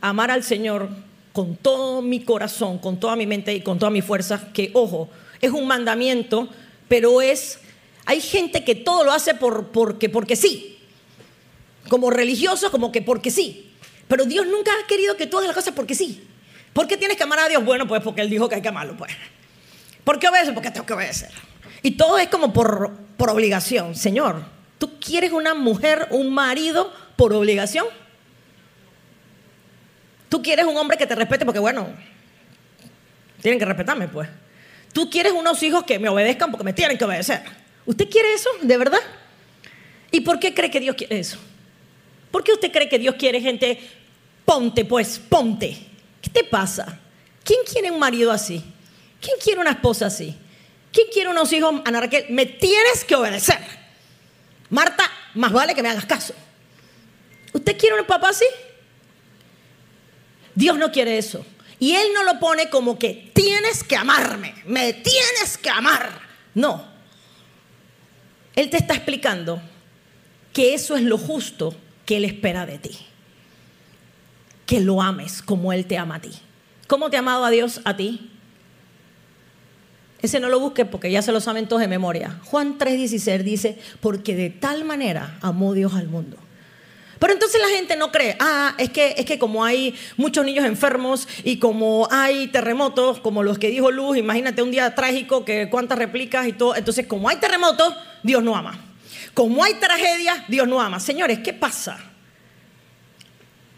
a 0.00 0.08
amar 0.08 0.32
al 0.32 0.42
Señor 0.42 0.88
con 1.32 1.54
todo 1.54 2.02
mi 2.02 2.24
corazón, 2.24 2.80
con 2.80 2.98
toda 2.98 3.14
mi 3.14 3.28
mente 3.28 3.54
y 3.54 3.60
con 3.60 3.78
toda 3.78 3.90
mi 3.90 4.02
fuerza, 4.02 4.52
que 4.52 4.72
ojo, 4.74 5.08
es 5.40 5.52
un 5.52 5.68
mandamiento, 5.68 6.48
pero 6.88 7.22
es, 7.22 7.60
hay 8.08 8.22
gente 8.22 8.64
que 8.64 8.74
todo 8.74 9.04
lo 9.04 9.12
hace 9.12 9.34
por, 9.34 9.66
porque, 9.66 10.08
porque 10.08 10.34
sí, 10.34 10.78
como 11.90 12.08
religiosos, 12.08 12.70
como 12.70 12.90
que 12.90 13.02
porque 13.02 13.30
sí, 13.30 13.70
pero 14.08 14.24
Dios 14.24 14.46
nunca 14.46 14.70
ha 14.72 14.86
querido 14.86 15.14
que 15.14 15.26
tú 15.26 15.36
hagas 15.36 15.48
las 15.48 15.54
cosas 15.54 15.74
porque 15.74 15.94
sí. 15.94 16.26
¿Por 16.72 16.88
qué 16.88 16.96
tienes 16.96 17.18
que 17.18 17.24
amar 17.24 17.40
a 17.40 17.48
Dios? 17.50 17.62
Bueno, 17.62 17.86
pues 17.86 18.02
porque 18.02 18.22
Él 18.22 18.30
dijo 18.30 18.48
que 18.48 18.54
hay 18.54 18.62
que 18.62 18.68
amarlo, 18.68 18.96
pues. 18.96 19.12
¿Por 20.04 20.18
qué 20.18 20.26
obedecer? 20.26 20.54
Porque 20.54 20.70
tengo 20.70 20.86
que 20.86 20.94
obedecer. 20.94 21.28
Y 21.82 21.98
todo 21.98 22.18
es 22.18 22.28
como 22.28 22.50
por, 22.50 22.96
por 23.18 23.28
obligación. 23.28 23.94
Señor, 23.94 24.42
¿tú 24.78 24.98
quieres 24.98 25.32
una 25.32 25.52
mujer, 25.52 26.08
un 26.10 26.32
marido 26.32 26.90
por 27.14 27.34
obligación. 27.34 27.84
Tú 30.30 30.40
quieres 30.40 30.64
un 30.64 30.78
hombre 30.78 30.96
que 30.96 31.06
te 31.06 31.14
respete 31.14 31.44
porque, 31.44 31.60
bueno, 31.60 31.88
Tienen 33.42 33.58
que 33.58 33.66
respetarme, 33.66 34.08
pues. 34.08 34.30
Tú 34.94 35.10
quieres 35.10 35.32
unos 35.32 35.62
hijos 35.62 35.84
que 35.84 35.98
me 35.98 36.08
obedezcan 36.08 36.50
porque 36.50 36.64
me 36.64 36.72
tienen 36.72 36.96
que 36.96 37.04
obedecer. 37.04 37.67
¿Usted 37.88 38.10
quiere 38.10 38.34
eso? 38.34 38.50
¿De 38.60 38.76
verdad? 38.76 39.00
¿Y 40.10 40.20
por 40.20 40.38
qué 40.38 40.52
cree 40.52 40.70
que 40.70 40.78
Dios 40.78 40.94
quiere 40.94 41.20
eso? 41.20 41.38
¿Por 42.30 42.44
qué 42.44 42.52
usted 42.52 42.70
cree 42.70 42.86
que 42.86 42.98
Dios 42.98 43.14
quiere 43.18 43.40
gente? 43.40 43.80
Ponte, 44.44 44.84
pues, 44.84 45.18
ponte. 45.18 45.74
¿Qué 46.20 46.28
te 46.28 46.44
pasa? 46.44 47.00
¿Quién 47.42 47.60
quiere 47.64 47.90
un 47.90 47.98
marido 47.98 48.30
así? 48.30 48.62
¿Quién 49.22 49.36
quiere 49.42 49.62
una 49.62 49.70
esposa 49.70 50.04
así? 50.04 50.36
¿Quién 50.92 51.06
quiere 51.10 51.30
unos 51.30 51.50
hijos? 51.50 51.80
Ana 51.86 52.00
Raquel, 52.00 52.26
me 52.28 52.44
tienes 52.44 53.06
que 53.06 53.14
obedecer. 53.14 53.58
Marta, 54.68 55.10
más 55.32 55.50
vale 55.50 55.74
que 55.74 55.82
me 55.82 55.88
hagas 55.88 56.04
caso. 56.04 56.34
¿Usted 57.54 57.78
quiere 57.78 57.98
un 57.98 58.06
papá 58.06 58.28
así? 58.28 58.44
Dios 60.54 60.76
no 60.76 60.92
quiere 60.92 61.16
eso. 61.16 61.42
Y 61.78 61.94
Él 61.94 62.08
no 62.12 62.22
lo 62.22 62.38
pone 62.38 62.68
como 62.68 62.98
que 62.98 63.30
tienes 63.32 63.82
que 63.82 63.96
amarme, 63.96 64.54
me 64.66 64.92
tienes 64.92 65.56
que 65.56 65.70
amar. 65.70 66.20
No. 66.52 66.97
Él 68.58 68.70
te 68.70 68.76
está 68.76 68.94
explicando 68.94 69.62
que 70.52 70.74
eso 70.74 70.96
es 70.96 71.04
lo 71.04 71.16
justo 71.16 71.76
que 72.04 72.16
Él 72.16 72.24
espera 72.24 72.66
de 72.66 72.78
ti. 72.78 72.98
Que 74.66 74.80
lo 74.80 75.00
ames 75.00 75.42
como 75.42 75.72
Él 75.72 75.86
te 75.86 75.96
ama 75.96 76.16
a 76.16 76.20
ti. 76.20 76.32
¿Cómo 76.88 77.08
te 77.08 77.14
ha 77.14 77.20
amado 77.20 77.44
a 77.44 77.50
Dios 77.50 77.80
a 77.84 77.96
ti? 77.96 78.32
Ese 80.20 80.40
no 80.40 80.48
lo 80.48 80.58
busques 80.58 80.84
porque 80.88 81.08
ya 81.08 81.22
se 81.22 81.30
lo 81.30 81.40
saben 81.40 81.68
todos 81.68 81.82
de 81.82 81.86
memoria. 81.86 82.40
Juan 82.46 82.78
3:16 82.78 83.44
dice, 83.44 83.78
porque 84.00 84.34
de 84.34 84.50
tal 84.50 84.84
manera 84.84 85.38
amó 85.40 85.72
Dios 85.72 85.94
al 85.94 86.08
mundo. 86.08 86.36
Pero 87.20 87.34
entonces 87.34 87.60
la 87.60 87.68
gente 87.76 87.94
no 87.94 88.10
cree, 88.10 88.36
ah, 88.40 88.74
es 88.78 88.90
que, 88.90 89.14
es 89.16 89.24
que 89.24 89.38
como 89.38 89.64
hay 89.64 89.94
muchos 90.16 90.44
niños 90.44 90.64
enfermos 90.64 91.28
y 91.44 91.60
como 91.60 92.08
hay 92.10 92.48
terremotos, 92.48 93.20
como 93.20 93.44
los 93.44 93.56
que 93.60 93.70
dijo 93.70 93.92
Luz, 93.92 94.16
imagínate 94.16 94.62
un 94.62 94.72
día 94.72 94.96
trágico, 94.96 95.44
que 95.44 95.70
cuántas 95.70 95.98
replicas 95.98 96.48
y 96.48 96.52
todo, 96.52 96.74
entonces 96.74 97.06
como 97.06 97.28
hay 97.28 97.36
terremotos, 97.36 97.94
Dios 98.22 98.42
no 98.42 98.56
ama. 98.56 98.78
Como 99.34 99.62
hay 99.62 99.74
tragedia, 99.74 100.44
Dios 100.48 100.66
no 100.66 100.80
ama. 100.80 101.00
Señores, 101.00 101.40
¿qué 101.40 101.52
pasa? 101.52 101.98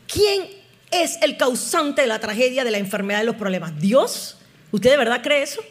¿Quién 0.07 0.49
es 0.91 1.19
el 1.23 1.37
causante 1.37 2.03
de 2.03 2.09
la 2.09 2.19
tragedia, 2.19 2.65
de 2.65 2.71
la 2.71 2.79
enfermedad, 2.79 3.21
de 3.21 3.27
los 3.27 3.37
problemas? 3.37 3.79
¿Dios? 3.79 4.39
¿Usted 4.73 4.91
de 4.91 4.97
verdad 4.97 5.23
cree 5.23 5.43
eso? 5.43 5.63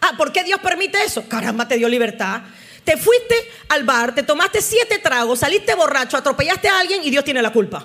Ah, 0.00 0.12
¿por 0.16 0.32
qué 0.32 0.44
Dios 0.44 0.60
permite 0.60 1.02
eso? 1.04 1.28
Caramba, 1.28 1.68
te 1.68 1.76
dio 1.76 1.88
libertad. 1.88 2.42
Te 2.84 2.96
fuiste 2.96 3.34
al 3.68 3.84
bar, 3.84 4.14
te 4.14 4.22
tomaste 4.22 4.62
siete 4.62 4.98
tragos, 5.00 5.40
saliste 5.40 5.74
borracho, 5.74 6.16
atropellaste 6.16 6.68
a 6.68 6.78
alguien 6.78 7.02
y 7.02 7.10
Dios 7.10 7.24
tiene 7.24 7.42
la 7.42 7.52
culpa. 7.52 7.84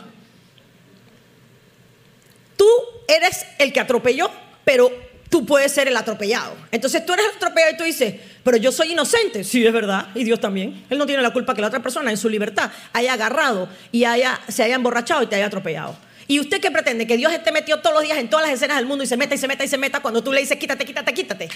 Tú 2.55 2.70
eres 3.08 3.46
el 3.58 3.74
que 3.74 3.79
atropelló, 3.79 4.29
pero 4.63 4.91
tú 5.29 5.43
puedes 5.43 5.72
ser 5.72 5.88
el 5.88 5.98
atropellado. 5.98 6.55
Entonces 6.72 7.03
tú 7.03 7.13
eres 7.13 7.25
el 7.25 7.36
atropellado 7.36 7.74
y 7.74 7.77
tú 7.77 7.84
dices, 7.84 8.15
pero 8.44 8.58
yo 8.58 8.72
soy 8.72 8.94
inocente. 8.94 9.44
Sí, 9.44 9.66
es 9.66 9.74
verdad, 9.74 10.08
y 10.16 10.24
Dios 10.24 10.40
también. 10.40 10.86
Él 10.90 10.98
no 10.98 11.06
tiene 11.06 11.22
la 11.22 11.32
culpa 11.32 11.54
que 11.54 11.62
la 11.62 11.68
otra 11.68 11.82
persona 11.82 12.12
en 12.12 12.18
su 12.18 12.30
libertad 12.30 12.72
haya 12.94 13.14
agarrado 13.14 13.70
y 13.92 14.04
haya, 14.04 14.40
se 14.48 14.64
haya 14.64 14.76
emborrachado 14.76 15.24
y 15.24 15.28
te 15.28 15.36
haya 15.36 15.46
atropellado. 15.46 15.96
¿Y 16.28 16.40
usted 16.40 16.62
qué 16.62 16.72
pretende? 16.72 17.06
Que 17.06 17.18
Dios 17.18 17.32
esté 17.34 17.52
metido 17.52 17.80
todos 17.82 17.94
los 17.94 18.04
días 18.04 18.18
en 18.18 18.30
todas 18.30 18.46
las 18.46 18.56
escenas 18.56 18.78
del 18.78 18.86
mundo 18.86 19.04
y 19.04 19.08
se 19.08 19.18
meta 19.18 19.36
y 19.36 19.38
se 19.38 19.48
meta 19.48 19.64
y 19.64 19.68
se 19.68 19.78
meta 19.78 20.00
cuando 20.00 20.24
tú 20.24 20.32
le 20.32 20.40
dices 20.40 20.58
quítate, 20.58 20.86
quítate, 20.86 21.14
quítate. 21.14 21.50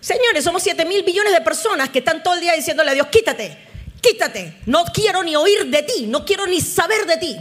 Señores, 0.00 0.44
somos 0.44 0.62
7 0.62 0.84
mil 0.84 1.02
billones 1.02 1.32
de 1.32 1.40
personas 1.40 1.88
que 1.88 2.00
están 2.00 2.22
todo 2.22 2.34
el 2.34 2.40
día 2.40 2.52
diciéndole 2.52 2.90
a 2.90 2.94
Dios, 2.94 3.06
quítate, 3.06 3.56
quítate. 4.00 4.56
No 4.66 4.84
quiero 4.92 5.22
ni 5.22 5.34
oír 5.36 5.66
de 5.66 5.82
ti, 5.82 6.06
no 6.08 6.24
quiero 6.24 6.46
ni 6.46 6.60
saber 6.60 7.06
de 7.06 7.16
ti. 7.16 7.36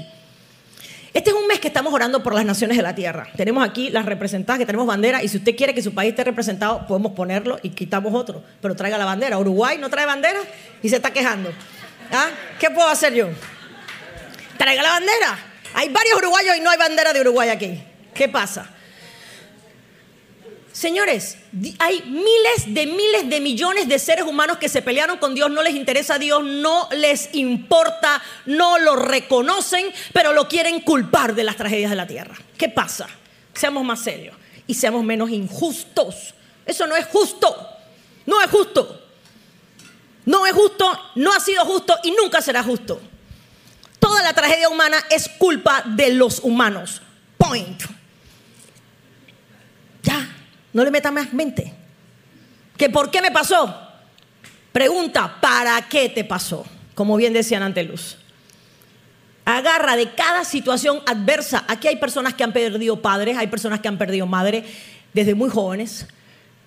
Este 1.14 1.30
es 1.30 1.36
un 1.36 1.46
mes 1.46 1.60
que 1.60 1.68
estamos 1.68 1.94
orando 1.94 2.24
por 2.24 2.34
las 2.34 2.44
naciones 2.44 2.76
de 2.76 2.82
la 2.82 2.96
tierra. 2.96 3.28
Tenemos 3.38 3.64
aquí 3.64 3.92
las 3.92 4.06
representadas, 4.06 4.58
que 4.58 4.66
tenemos 4.66 4.88
bandera, 4.88 5.22
y 5.22 5.28
si 5.28 5.38
usted 5.38 5.56
quiere 5.56 5.76
que 5.76 5.84
su 5.84 5.94
país 5.94 6.10
esté 6.10 6.24
representado, 6.24 6.88
podemos 6.88 7.12
ponerlo 7.12 7.60
y 7.62 7.70
quitamos 7.70 8.16
otro. 8.16 8.44
Pero 8.62 8.76
traiga 8.76 8.98
la 8.98 9.06
bandera. 9.06 9.38
Uruguay 9.38 9.78
no 9.78 9.92
trae 9.92 10.08
bandera 10.08 10.40
y 10.82 10.90
se 10.90 10.96
está 10.96 11.14
quejando. 11.14 11.52
¿Ah? 12.12 12.30
¿Qué 12.60 12.72
puedo 12.72 12.88
hacer 12.88 13.14
yo? 13.14 13.28
Traiga 14.58 14.82
la 14.82 14.90
bandera. 14.90 15.38
Hay 15.76 15.90
varios 15.90 16.18
uruguayos 16.18 16.58
y 16.58 16.62
no 16.62 16.72
hay 16.72 16.78
bandera 16.78 17.14
de 17.14 17.22
Uruguay 17.22 17.50
aquí. 17.50 17.80
¿Qué 18.14 18.28
pasa? 18.28 18.70
Señores, 20.74 21.38
hay 21.78 22.02
miles 22.02 22.74
de 22.74 22.88
miles 22.88 23.30
de 23.30 23.40
millones 23.40 23.88
de 23.88 24.00
seres 24.00 24.26
humanos 24.26 24.58
que 24.58 24.68
se 24.68 24.82
pelearon 24.82 25.20
con 25.20 25.36
Dios, 25.36 25.52
no 25.52 25.62
les 25.62 25.76
interesa 25.76 26.16
a 26.16 26.20
Dios, 26.20 26.44
no 26.44 26.90
les 26.92 27.30
importa, 27.36 28.20
no 28.48 28.80
lo 28.80 28.96
reconocen, 28.96 29.94
pero 30.14 30.34
lo 30.34 30.48
quieren 30.48 30.82
culpar 30.82 31.36
de 31.36 31.44
las 31.44 31.58
tragedias 31.58 31.92
de 31.92 31.96
la 31.96 32.08
tierra. 32.08 32.36
¿Qué 32.58 32.70
pasa? 32.70 33.08
Seamos 33.54 33.86
más 33.86 34.04
serios 34.04 34.36
y 34.66 34.74
seamos 34.74 35.04
menos 35.04 35.30
injustos. 35.30 36.34
Eso 36.66 36.88
no 36.88 36.96
es 36.96 37.06
justo, 37.06 37.56
no 38.26 38.42
es 38.42 38.50
justo. 38.50 39.00
No 40.26 40.46
es 40.48 40.54
justo, 40.54 40.98
no 41.16 41.34
ha 41.34 41.40
sido 41.40 41.66
justo 41.66 41.96
y 42.02 42.12
nunca 42.12 42.42
será 42.42 42.64
justo. 42.64 43.00
Toda 44.00 44.24
la 44.24 44.34
tragedia 44.34 44.70
humana 44.70 44.98
es 45.12 45.30
culpa 45.30 45.84
de 45.86 46.14
los 46.14 46.40
humanos. 46.40 47.02
Point. 47.38 47.93
No 50.74 50.84
le 50.84 50.92
meta 50.92 51.12
más 51.12 51.34
mente. 51.34 51.74
¿Que 52.78 52.90
por 52.90 53.12
qué 53.12 53.22
me 53.22 53.32
pasó? 53.32 53.74
Pregunta, 54.72 55.38
¿para 55.40 55.88
qué 55.88 56.10
te 56.10 56.24
pasó? 56.24 56.66
Como 56.96 57.16
bien 57.16 57.32
decían 57.32 57.62
ante 57.64 57.84
luz. 57.84 58.18
Agarra 59.46 59.96
de 59.96 60.12
cada 60.14 60.44
situación 60.46 61.02
adversa. 61.06 61.64
Aquí 61.68 61.88
hay 61.88 61.98
personas 61.98 62.34
que 62.34 62.44
han 62.44 62.54
perdido 62.54 63.02
padres, 63.02 63.38
hay 63.38 63.48
personas 63.48 63.82
que 63.82 63.88
han 63.88 63.98
perdido 63.98 64.26
madre 64.26 64.64
desde 65.14 65.36
muy 65.36 65.50
jóvenes. 65.50 66.08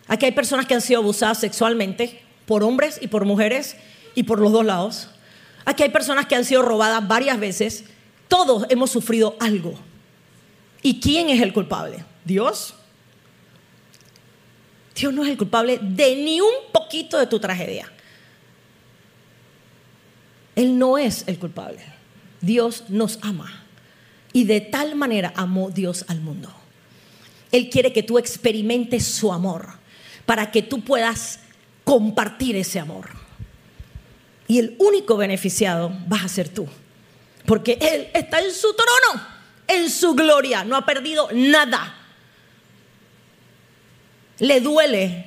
Aquí 0.07 0.27
hay 0.27 0.33
personas 0.33 0.67
que 0.67 0.75
han 0.75 0.81
sido 0.81 1.01
abusadas 1.01 1.39
sexualmente 1.39 2.23
por 2.47 2.63
hombres 2.63 2.99
y 3.01 3.09
por 3.09 3.25
mujeres 3.25 3.77
y 4.15 4.23
por 4.23 4.41
los 4.41 4.53
dos 4.53 4.65
lados. 4.65 5.09
Aquí 5.65 5.83
hay 5.83 5.89
personas 5.89 6.27
que 6.27 6.37
han 6.37 6.45
sido 6.45 6.63
robadas 6.63 7.07
varias 7.09 7.41
veces. 7.41 7.85
Todos 8.29 8.67
hemos 8.69 8.91
sufrido 8.91 9.37
algo. 9.41 9.75
¿Y 10.83 11.01
quién 11.01 11.29
es 11.29 11.43
el 11.43 11.53
culpable? 11.53 12.05
¿Dios? 12.25 12.75
Dios 14.97 15.13
no 15.13 15.23
es 15.25 15.31
el 15.31 15.37
culpable 15.37 15.79
de 15.83 16.17
ni 16.17 16.41
un 16.41 16.73
poquito 16.73 17.19
de 17.19 17.27
tu 17.27 17.39
tragedia. 17.39 17.93
Él 20.55 20.79
no 20.79 20.97
es 20.97 21.25
el 21.27 21.39
culpable. 21.39 21.85
Dios 22.41 22.85
nos 22.89 23.19
ama. 23.21 23.63
Y 24.33 24.45
de 24.45 24.63
tal 24.63 24.97
manera 24.97 25.35
amó 25.37 25.71
Dios 25.71 26.07
al 26.09 26.21
mundo. 26.21 26.51
Él 27.53 27.69
quiere 27.69 27.93
que 27.93 28.03
tú 28.03 28.19
experimentes 28.19 29.05
su 29.05 29.33
amor 29.33 29.69
para 30.25 30.51
que 30.51 30.63
tú 30.63 30.81
puedas 30.81 31.41
compartir 31.85 32.57
ese 32.57 32.81
amor. 32.81 33.11
Y 34.49 34.59
el 34.59 34.77
único 34.79 35.19
beneficiado 35.19 35.93
vas 36.07 36.25
a 36.25 36.29
ser 36.29 36.49
tú. 36.49 36.67
Porque 37.45 37.79
Él 37.81 38.09
está 38.15 38.41
en 38.41 38.53
su 38.53 38.75
trono, 38.75 39.27
en 39.69 39.91
su 39.91 40.15
gloria. 40.15 40.65
No 40.65 40.75
ha 40.77 40.87
perdido 40.87 41.29
nada 41.33 41.96
le 44.39 44.61
duele 44.61 45.27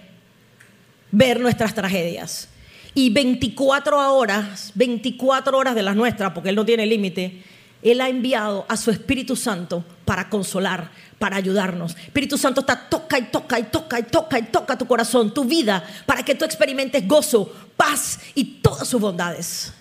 ver 1.12 1.40
nuestras 1.40 1.74
tragedias. 1.74 2.50
Y 2.94 3.12
24 3.12 4.16
horas, 4.16 4.72
24 4.76 5.58
horas 5.58 5.76
de 5.76 5.84
las 5.84 5.96
nuestras, 5.96 6.34
porque 6.34 6.50
Él 6.50 6.56
no 6.56 6.66
tiene 6.66 6.86
límite, 6.86 7.44
Él 7.82 8.02
ha 8.02 8.10
enviado 8.10 8.66
a 8.68 8.76
su 8.78 8.92
Espíritu 8.92 9.36
Santo 9.36 9.84
para 10.06 10.30
consolar, 10.30 10.90
para 11.18 11.38
ayudarnos. 11.38 11.96
Espíritu 11.96 12.38
Santo 12.38 12.62
está 12.62 12.90
toca 12.90 13.20
y 13.20 13.24
toca 13.24 13.60
y 13.60 13.64
toca 13.64 14.00
y 14.00 14.04
toca 14.04 14.40
y 14.40 14.44
toca 14.44 14.78
tu 14.78 14.88
corazón, 14.88 15.34
tu 15.34 15.46
vida, 15.46 15.84
para 16.06 16.24
que 16.24 16.36
tú 16.36 16.46
experimentes 16.46 17.08
gozo, 17.08 17.54
paz 17.78 18.20
y 18.36 18.44
todas 18.62 18.88
sus 18.88 19.00
bondades. 19.00 19.74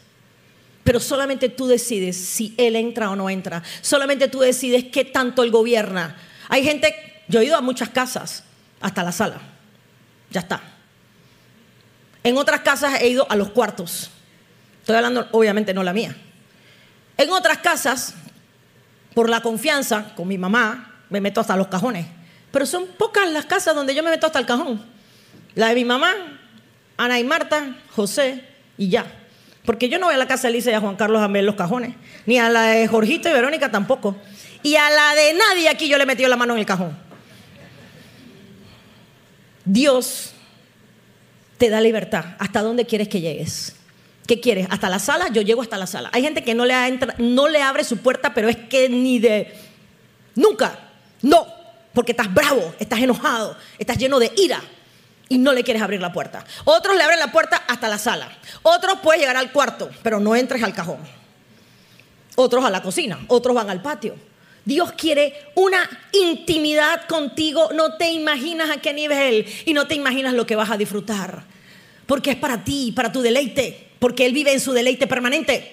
Pero 0.84 1.00
solamente 1.00 1.48
tú 1.48 1.66
decides 1.66 2.16
si 2.16 2.54
Él 2.56 2.76
entra 2.76 3.10
o 3.10 3.16
no 3.16 3.28
entra. 3.28 3.62
Solamente 3.80 4.28
tú 4.28 4.40
decides 4.40 4.84
qué 4.84 5.04
tanto 5.04 5.42
Él 5.42 5.50
gobierna. 5.50 6.16
Hay 6.48 6.62
gente, 6.62 6.94
yo 7.26 7.40
he 7.40 7.46
ido 7.46 7.56
a 7.56 7.60
muchas 7.60 7.90
casas 7.90 8.44
hasta 8.80 9.02
la 9.02 9.12
sala. 9.12 9.38
Ya 10.30 10.40
está. 10.40 10.60
En 12.22 12.36
otras 12.36 12.60
casas 12.60 13.00
he 13.00 13.08
ido 13.08 13.26
a 13.30 13.36
los 13.36 13.50
cuartos. 13.50 14.10
Estoy 14.80 14.96
hablando, 14.96 15.28
obviamente, 15.32 15.74
no 15.74 15.82
la 15.82 15.92
mía. 15.92 16.16
En 17.16 17.30
otras 17.30 17.58
casas, 17.58 18.14
por 19.14 19.28
la 19.28 19.40
confianza 19.40 20.14
con 20.14 20.28
mi 20.28 20.38
mamá, 20.38 21.02
me 21.10 21.20
meto 21.20 21.40
hasta 21.40 21.56
los 21.56 21.68
cajones. 21.68 22.06
Pero 22.50 22.66
son 22.66 22.86
pocas 22.86 23.30
las 23.30 23.46
casas 23.46 23.74
donde 23.74 23.94
yo 23.94 24.02
me 24.02 24.10
meto 24.10 24.26
hasta 24.26 24.38
el 24.38 24.46
cajón. 24.46 24.84
La 25.54 25.68
de 25.68 25.74
mi 25.74 25.84
mamá, 25.84 26.12
Ana 26.96 27.18
y 27.18 27.24
Marta, 27.24 27.76
José 27.94 28.44
y 28.76 28.88
ya. 28.88 29.06
Porque 29.64 29.88
yo 29.88 29.98
no 29.98 30.06
voy 30.06 30.14
a 30.14 30.18
la 30.18 30.26
casa 30.26 30.48
de 30.48 30.54
Elisa 30.54 30.70
y 30.70 30.74
a 30.74 30.80
Juan 30.80 30.96
Carlos 30.96 31.20
a 31.20 31.28
ver 31.28 31.44
los 31.44 31.54
cajones. 31.54 31.94
Ni 32.26 32.38
a 32.38 32.48
la 32.48 32.62
de 32.62 32.88
Jorgito 32.88 33.28
y 33.28 33.32
Verónica 33.32 33.70
tampoco. 33.70 34.16
Y 34.62 34.76
a 34.76 34.88
la 34.88 35.14
de 35.14 35.34
nadie 35.34 35.68
aquí 35.68 35.88
yo 35.88 35.96
le 35.98 36.04
he 36.04 36.06
metido 36.06 36.28
la 36.28 36.36
mano 36.36 36.54
en 36.54 36.60
el 36.60 36.66
cajón. 36.66 37.07
Dios 39.68 40.30
te 41.58 41.68
da 41.68 41.80
libertad. 41.80 42.24
¿Hasta 42.38 42.62
dónde 42.62 42.86
quieres 42.86 43.08
que 43.08 43.20
llegues? 43.20 43.76
¿Qué 44.26 44.40
quieres? 44.40 44.66
¿Hasta 44.70 44.88
la 44.88 44.98
sala? 44.98 45.28
Yo 45.28 45.42
llego 45.42 45.60
hasta 45.60 45.76
la 45.76 45.86
sala. 45.86 46.08
Hay 46.12 46.22
gente 46.22 46.42
que 46.42 46.54
no 46.54 46.64
le, 46.64 46.74
no 47.18 47.48
le 47.48 47.60
abre 47.60 47.84
su 47.84 47.98
puerta, 47.98 48.32
pero 48.32 48.48
es 48.48 48.56
que 48.56 48.88
ni 48.88 49.18
de... 49.18 49.54
Nunca. 50.34 50.78
No. 51.20 51.46
porque 51.92 52.12
estás 52.12 52.32
bravo, 52.32 52.74
estás 52.78 53.00
enojado, 53.00 53.56
estás 53.78 53.98
lleno 53.98 54.18
de 54.18 54.32
ira 54.36 54.62
y 55.28 55.36
no 55.36 55.52
le 55.52 55.64
quieres 55.64 55.82
abrir 55.82 56.00
la 56.00 56.12
puerta. 56.12 56.44
Otros 56.64 56.96
le 56.96 57.02
abren 57.02 57.18
la 57.18 57.32
puerta 57.32 57.62
hasta 57.66 57.88
la 57.88 57.98
sala. 57.98 58.30
Otros 58.62 59.00
pueden 59.02 59.20
llegar 59.20 59.36
al 59.36 59.52
cuarto, 59.52 59.90
pero 60.02 60.20
no 60.20 60.34
entres 60.36 60.62
al 60.62 60.72
cajón. 60.72 60.98
Otros 62.36 62.64
a 62.64 62.70
la 62.70 62.82
cocina, 62.82 63.18
otros 63.28 63.54
van 63.54 63.68
al 63.68 63.82
patio. 63.82 64.14
Dios 64.68 64.92
quiere 64.92 65.32
una 65.54 65.88
intimidad 66.12 67.06
contigo, 67.06 67.70
no 67.74 67.96
te 67.96 68.10
imaginas 68.10 68.68
a 68.68 68.82
qué 68.82 68.92
nivel 68.92 69.46
y 69.64 69.72
no 69.72 69.86
te 69.86 69.94
imaginas 69.94 70.34
lo 70.34 70.44
que 70.44 70.56
vas 70.56 70.70
a 70.70 70.76
disfrutar. 70.76 71.44
Porque 72.04 72.32
es 72.32 72.36
para 72.36 72.62
ti, 72.64 72.92
para 72.94 73.10
tu 73.10 73.22
deleite, 73.22 73.88
porque 73.98 74.26
Él 74.26 74.34
vive 74.34 74.52
en 74.52 74.60
su 74.60 74.74
deleite 74.74 75.06
permanente. 75.06 75.72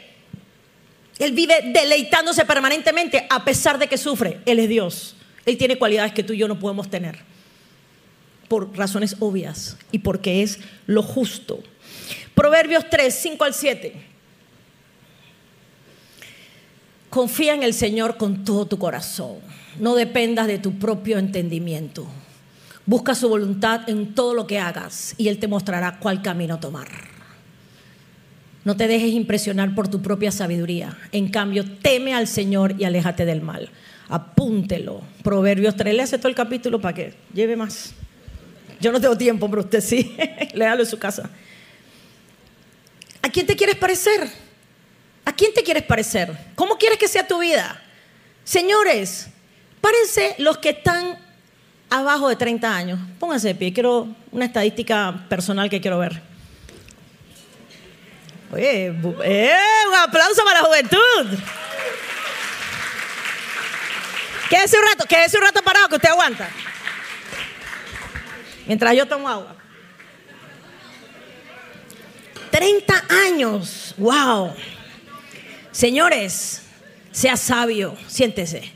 Él 1.20 1.34
vive 1.34 1.56
deleitándose 1.74 2.46
permanentemente 2.46 3.28
a 3.30 3.44
pesar 3.44 3.78
de 3.80 3.88
que 3.88 3.98
sufre. 3.98 4.40
Él 4.46 4.60
es 4.60 4.70
Dios. 4.70 5.18
Él 5.46 5.58
tiene 5.58 5.78
cualidades 5.78 6.14
que 6.14 6.24
tú 6.24 6.32
y 6.32 6.38
yo 6.38 6.48
no 6.48 6.58
podemos 6.58 6.90
tener. 6.90 7.20
Por 8.48 8.78
razones 8.78 9.18
obvias 9.20 9.76
y 9.92 10.00
porque 10.00 10.42
es 10.42 10.60
lo 10.86 11.04
justo. 11.04 11.62
Proverbios 12.34 12.90
3, 12.90 13.14
5 13.14 13.44
al 13.44 13.54
7. 13.54 14.15
Confía 17.16 17.54
en 17.54 17.64
el 17.64 17.74
Señor 17.74 18.18
con 18.18 18.44
todo 18.44 18.66
tu 18.66 18.78
corazón. 18.78 19.38
No 19.80 19.96
dependas 19.96 20.48
de 20.48 20.60
tu 20.60 20.78
propio 20.78 21.18
entendimiento. 21.18 22.06
Busca 22.86 23.16
su 23.16 23.30
voluntad 23.30 23.88
en 23.88 24.14
todo 24.14 24.34
lo 24.34 24.46
que 24.46 24.60
hagas 24.60 25.16
y 25.18 25.30
Él 25.30 25.40
te 25.40 25.48
mostrará 25.48 25.98
cuál 26.00 26.22
camino 26.22 26.60
tomar. 26.60 26.90
No 28.66 28.76
te 28.76 28.90
dejes 28.90 29.14
impresionar 29.14 29.74
por 29.74 29.88
tu 29.88 30.02
propia 30.02 30.30
sabiduría. 30.30 30.98
En 31.14 31.30
cambio, 31.30 31.64
teme 31.82 32.14
al 32.14 32.28
Señor 32.28 32.76
y 32.78 32.84
aléjate 32.84 33.24
del 33.24 33.42
mal. 33.42 33.70
Apúntelo. 34.10 35.00
Proverbios 35.24 35.78
3. 35.78 35.96
Léase 35.96 36.18
todo 36.18 36.28
el 36.28 36.36
capítulo 36.36 36.82
para 36.82 36.96
que 36.96 37.14
lleve 37.34 37.56
más. 37.56 37.94
Yo 38.82 38.92
no 38.92 39.00
tengo 39.00 39.18
tiempo, 39.18 39.50
pero 39.50 39.62
usted 39.62 39.80
sí. 39.80 40.18
Léalo 40.54 40.82
en 40.84 40.90
su 40.90 41.00
casa. 41.00 41.30
¿A 43.22 43.30
quién 43.30 43.46
te 43.46 43.56
quieres 43.56 43.78
parecer? 43.78 44.45
¿A 45.26 45.34
quién 45.34 45.54
te 45.54 45.64
quieres 45.64 45.84
parecer? 45.84 46.32
¿Cómo 46.56 46.78
quieres 46.78 47.00
que 47.00 47.08
sea 47.08 47.28
tu 47.28 47.40
vida? 47.40 47.82
Señores, 48.44 49.28
párense 49.82 50.36
los 50.38 50.60
que 50.60 50.70
están 50.70 51.18
abajo 51.90 52.30
de 52.30 52.36
30 52.36 52.76
años. 52.76 53.00
Pónganse 53.20 53.50
de 53.50 53.56
pie. 53.56 53.74
Quiero 53.74 54.08
una 54.32 54.46
estadística 54.46 55.26
personal 55.28 55.70
que 55.70 55.82
quiero 55.82 55.98
ver. 55.98 56.22
Oye, 58.52 58.94
eh, 59.24 59.58
un 59.88 59.96
aplauso 59.96 60.44
para 60.46 60.62
la 60.62 60.68
juventud. 60.68 61.40
Quédese 64.50 64.78
un 64.78 64.86
rato, 64.88 65.06
quédese 65.08 65.38
un 65.38 65.44
rato 65.44 65.64
parado 65.64 65.90
que 65.90 65.96
usted 65.96 66.10
aguanta. 66.10 66.48
Mientras 68.68 68.96
yo 68.96 69.08
tomo 69.08 69.28
agua. 69.28 69.56
30 72.52 73.04
años, 73.28 73.94
wow. 73.98 74.56
Señores, 75.76 76.62
sea 77.12 77.36
sabio, 77.36 77.98
siéntese. 78.08 78.72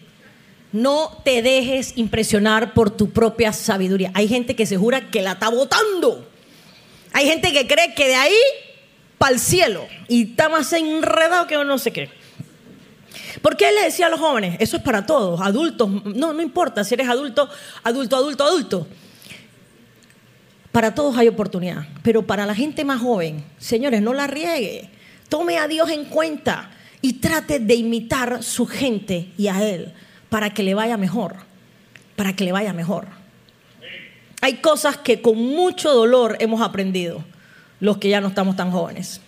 No 0.73 1.21
te 1.23 1.41
dejes 1.41 1.93
impresionar 1.95 2.73
por 2.73 2.91
tu 2.91 3.11
propia 3.11 3.53
sabiduría. 3.53 4.11
Hay 4.13 4.27
gente 4.27 4.53
que 4.53 4.65
se 4.65 4.75
jura 4.75 5.09
que 5.09 5.21
la 5.21 5.31
está 5.31 5.47
votando. 5.47 6.27
Hay 7.13 7.25
gente 7.25 7.53
que 7.53 7.65
cree 7.67 7.95
que 7.95 8.05
de 8.05 8.15
ahí 8.15 8.35
para 9.17 9.31
el 9.33 9.39
cielo 9.39 9.87
y 10.09 10.31
está 10.31 10.49
más 10.49 10.73
enredado 10.73 11.47
que 11.47 11.55
no 11.63 11.77
sé 11.77 11.93
qué. 11.93 12.09
¿Por 13.41 13.55
qué 13.55 13.71
le 13.71 13.85
decía 13.85 14.07
a 14.07 14.09
los 14.09 14.19
jóvenes? 14.19 14.57
Eso 14.59 14.75
es 14.75 14.83
para 14.83 15.05
todos, 15.05 15.39
adultos. 15.39 15.89
No, 16.03 16.33
no 16.33 16.41
importa 16.41 16.83
si 16.83 16.95
eres 16.95 17.07
adulto, 17.07 17.49
adulto, 17.81 18.17
adulto, 18.17 18.43
adulto. 18.43 18.87
Para 20.73 20.93
todos 20.93 21.17
hay 21.17 21.29
oportunidad, 21.29 21.87
pero 22.03 22.27
para 22.27 22.45
la 22.45 22.55
gente 22.55 22.83
más 22.83 22.99
joven, 22.99 23.45
señores, 23.57 24.01
no 24.01 24.13
la 24.13 24.27
riegue. 24.27 24.89
Tome 25.29 25.59
a 25.59 25.69
Dios 25.69 25.89
en 25.91 26.03
cuenta 26.03 26.71
y 27.01 27.13
trate 27.13 27.59
de 27.59 27.75
imitar 27.75 28.43
su 28.43 28.65
gente 28.65 29.29
y 29.37 29.47
a 29.47 29.63
Él 29.63 29.93
para 30.29 30.53
que 30.53 30.63
le 30.63 30.73
vaya 30.73 30.97
mejor, 30.97 31.35
para 32.15 32.35
que 32.35 32.43
le 32.43 32.51
vaya 32.51 32.73
mejor. 32.73 33.07
Hay 34.41 34.55
cosas 34.55 34.97
que 34.97 35.21
con 35.21 35.37
mucho 35.37 35.91
dolor 35.91 36.37
hemos 36.39 36.61
aprendido 36.61 37.23
los 37.79 37.97
que 37.97 38.09
ya 38.09 38.21
no 38.21 38.29
estamos 38.29 38.55
tan 38.55 38.71
jóvenes. 38.71 39.21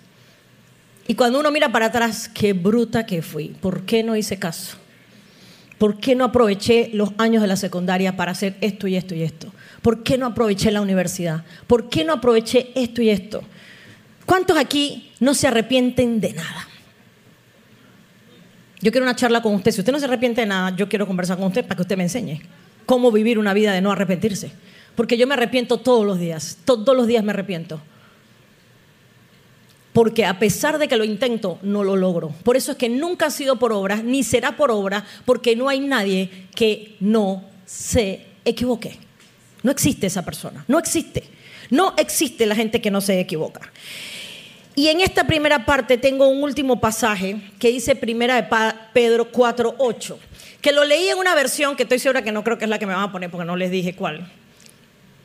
Y 1.07 1.15
cuando 1.15 1.39
uno 1.39 1.51
mira 1.51 1.71
para 1.71 1.87
atrás, 1.87 2.29
qué 2.33 2.53
bruta 2.53 3.05
que 3.05 3.21
fui, 3.21 3.49
¿por 3.49 3.83
qué 3.83 4.03
no 4.03 4.15
hice 4.15 4.37
caso? 4.39 4.77
¿Por 5.77 5.99
qué 5.99 6.13
no 6.13 6.25
aproveché 6.25 6.91
los 6.93 7.09
años 7.17 7.41
de 7.41 7.47
la 7.47 7.55
secundaria 7.55 8.15
para 8.15 8.33
hacer 8.33 8.55
esto 8.61 8.87
y 8.87 8.95
esto 8.95 9.15
y 9.15 9.23
esto? 9.23 9.51
¿Por 9.81 10.03
qué 10.03 10.17
no 10.17 10.27
aproveché 10.27 10.69
la 10.69 10.79
universidad? 10.79 11.43
¿Por 11.65 11.89
qué 11.89 12.05
no 12.05 12.13
aproveché 12.13 12.71
esto 12.75 13.01
y 13.01 13.09
esto? 13.09 13.41
¿Cuántos 14.27 14.57
aquí 14.57 15.11
no 15.19 15.33
se 15.33 15.47
arrepienten 15.47 16.21
de 16.21 16.33
nada? 16.33 16.67
Yo 18.81 18.91
quiero 18.91 19.05
una 19.05 19.15
charla 19.15 19.41
con 19.41 19.53
usted. 19.53 19.71
Si 19.71 19.81
usted 19.81 19.93
no 19.93 19.99
se 19.99 20.05
arrepiente 20.05 20.41
de 20.41 20.47
nada, 20.47 20.75
yo 20.75 20.89
quiero 20.89 21.05
conversar 21.05 21.37
con 21.37 21.47
usted 21.47 21.63
para 21.63 21.75
que 21.75 21.81
usted 21.83 21.97
me 21.97 22.03
enseñe 22.03 22.41
cómo 22.85 23.11
vivir 23.11 23.37
una 23.37 23.53
vida 23.53 23.73
de 23.73 23.81
no 23.81 23.91
arrepentirse. 23.91 24.51
Porque 24.95 25.17
yo 25.17 25.27
me 25.27 25.35
arrepiento 25.35 25.77
todos 25.77 26.05
los 26.05 26.19
días. 26.19 26.57
Todos 26.65 26.95
los 26.95 27.07
días 27.07 27.23
me 27.23 27.31
arrepiento. 27.31 27.79
Porque 29.93 30.25
a 30.25 30.39
pesar 30.39 30.79
de 30.79 30.87
que 30.87 30.97
lo 30.97 31.03
intento, 31.03 31.59
no 31.61 31.83
lo 31.83 31.95
logro. 31.95 32.29
Por 32.43 32.57
eso 32.57 32.71
es 32.71 32.77
que 32.77 32.89
nunca 32.89 33.27
ha 33.27 33.31
sido 33.31 33.59
por 33.59 33.71
obra, 33.73 33.97
ni 33.97 34.23
será 34.23 34.55
por 34.55 34.71
obra, 34.71 35.05
porque 35.25 35.55
no 35.55 35.69
hay 35.69 35.81
nadie 35.81 36.47
que 36.55 36.95
no 36.99 37.43
se 37.65 38.25
equivoque. 38.45 38.97
No 39.63 39.71
existe 39.71 40.07
esa 40.07 40.23
persona. 40.23 40.63
No 40.67 40.79
existe. 40.79 41.23
No 41.69 41.93
existe 41.97 42.45
la 42.45 42.55
gente 42.55 42.81
que 42.81 42.91
no 42.91 43.01
se 43.01 43.19
equivoca. 43.19 43.71
Y 44.75 44.87
en 44.87 45.01
esta 45.01 45.25
primera 45.25 45.65
parte 45.65 45.97
tengo 45.97 46.27
un 46.27 46.43
último 46.43 46.79
pasaje 46.79 47.41
que 47.59 47.69
dice 47.69 47.95
primera 47.95 48.35
de 48.35 48.47
Pedro 48.93 49.31
4.8, 49.31 50.15
que 50.61 50.71
lo 50.71 50.85
leí 50.85 51.09
en 51.09 51.17
una 51.17 51.35
versión 51.35 51.75
que 51.75 51.83
estoy 51.83 51.99
segura 51.99 52.23
que 52.23 52.31
no 52.31 52.43
creo 52.43 52.57
que 52.57 52.65
es 52.65 52.69
la 52.69 52.79
que 52.79 52.85
me 52.85 52.93
van 52.93 53.03
a 53.03 53.11
poner 53.11 53.29
porque 53.29 53.45
no 53.45 53.57
les 53.57 53.69
dije 53.69 53.95
cuál. 53.95 54.31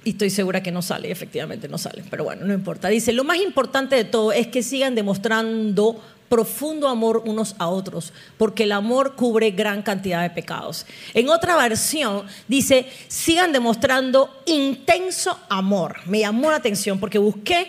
Y 0.03 0.11
estoy 0.11 0.31
segura 0.31 0.63
que 0.63 0.73
no 0.73 0.83
sale, 0.83 1.11
efectivamente 1.11 1.69
no 1.69 1.79
sale, 1.79 2.05
pero 2.11 2.25
bueno, 2.25 2.45
no 2.45 2.55
importa. 2.55 2.89
Dice, 2.89 3.13
lo 3.13 3.25
más 3.25 3.39
importante 3.39 3.97
de 3.97 4.05
todo 4.05 4.33
es 4.33 4.49
que 4.49 4.63
sigan 4.63 4.95
demostrando 4.95 6.01
profundo 6.29 6.89
amor 6.89 7.23
unos 7.25 7.55
a 7.59 7.69
otros, 7.69 8.13
porque 8.37 8.65
el 8.65 8.73
amor 8.73 9.15
cubre 9.15 9.53
gran 9.53 9.83
cantidad 9.83 10.23
de 10.23 10.31
pecados. 10.31 10.87
En 11.15 11.29
otra 11.29 11.57
versión 11.57 12.27
dice, 12.49 12.87
sigan 13.09 13.53
demostrando 13.53 14.43
intenso 14.47 15.39
amor. 15.49 15.97
Me 16.07 16.21
llamó 16.21 16.51
la 16.51 16.57
atención 16.57 16.99
porque 16.99 17.19
busqué 17.19 17.69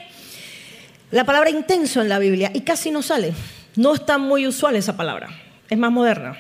la 1.12 1.24
palabra 1.24 1.50
intenso 1.50 2.02
en 2.02 2.10
la 2.10 2.20
Biblia 2.20 2.52
y 2.54 2.62
casi 2.62 2.92
no 2.92 3.02
sale. 3.02 3.34
No 3.76 3.94
está 3.94 4.18
muy 4.18 4.48
usual 4.48 4.76
esa 4.76 4.98
palabra, 4.98 5.30
es 5.70 5.78
más 5.78 5.92
moderna, 5.92 6.38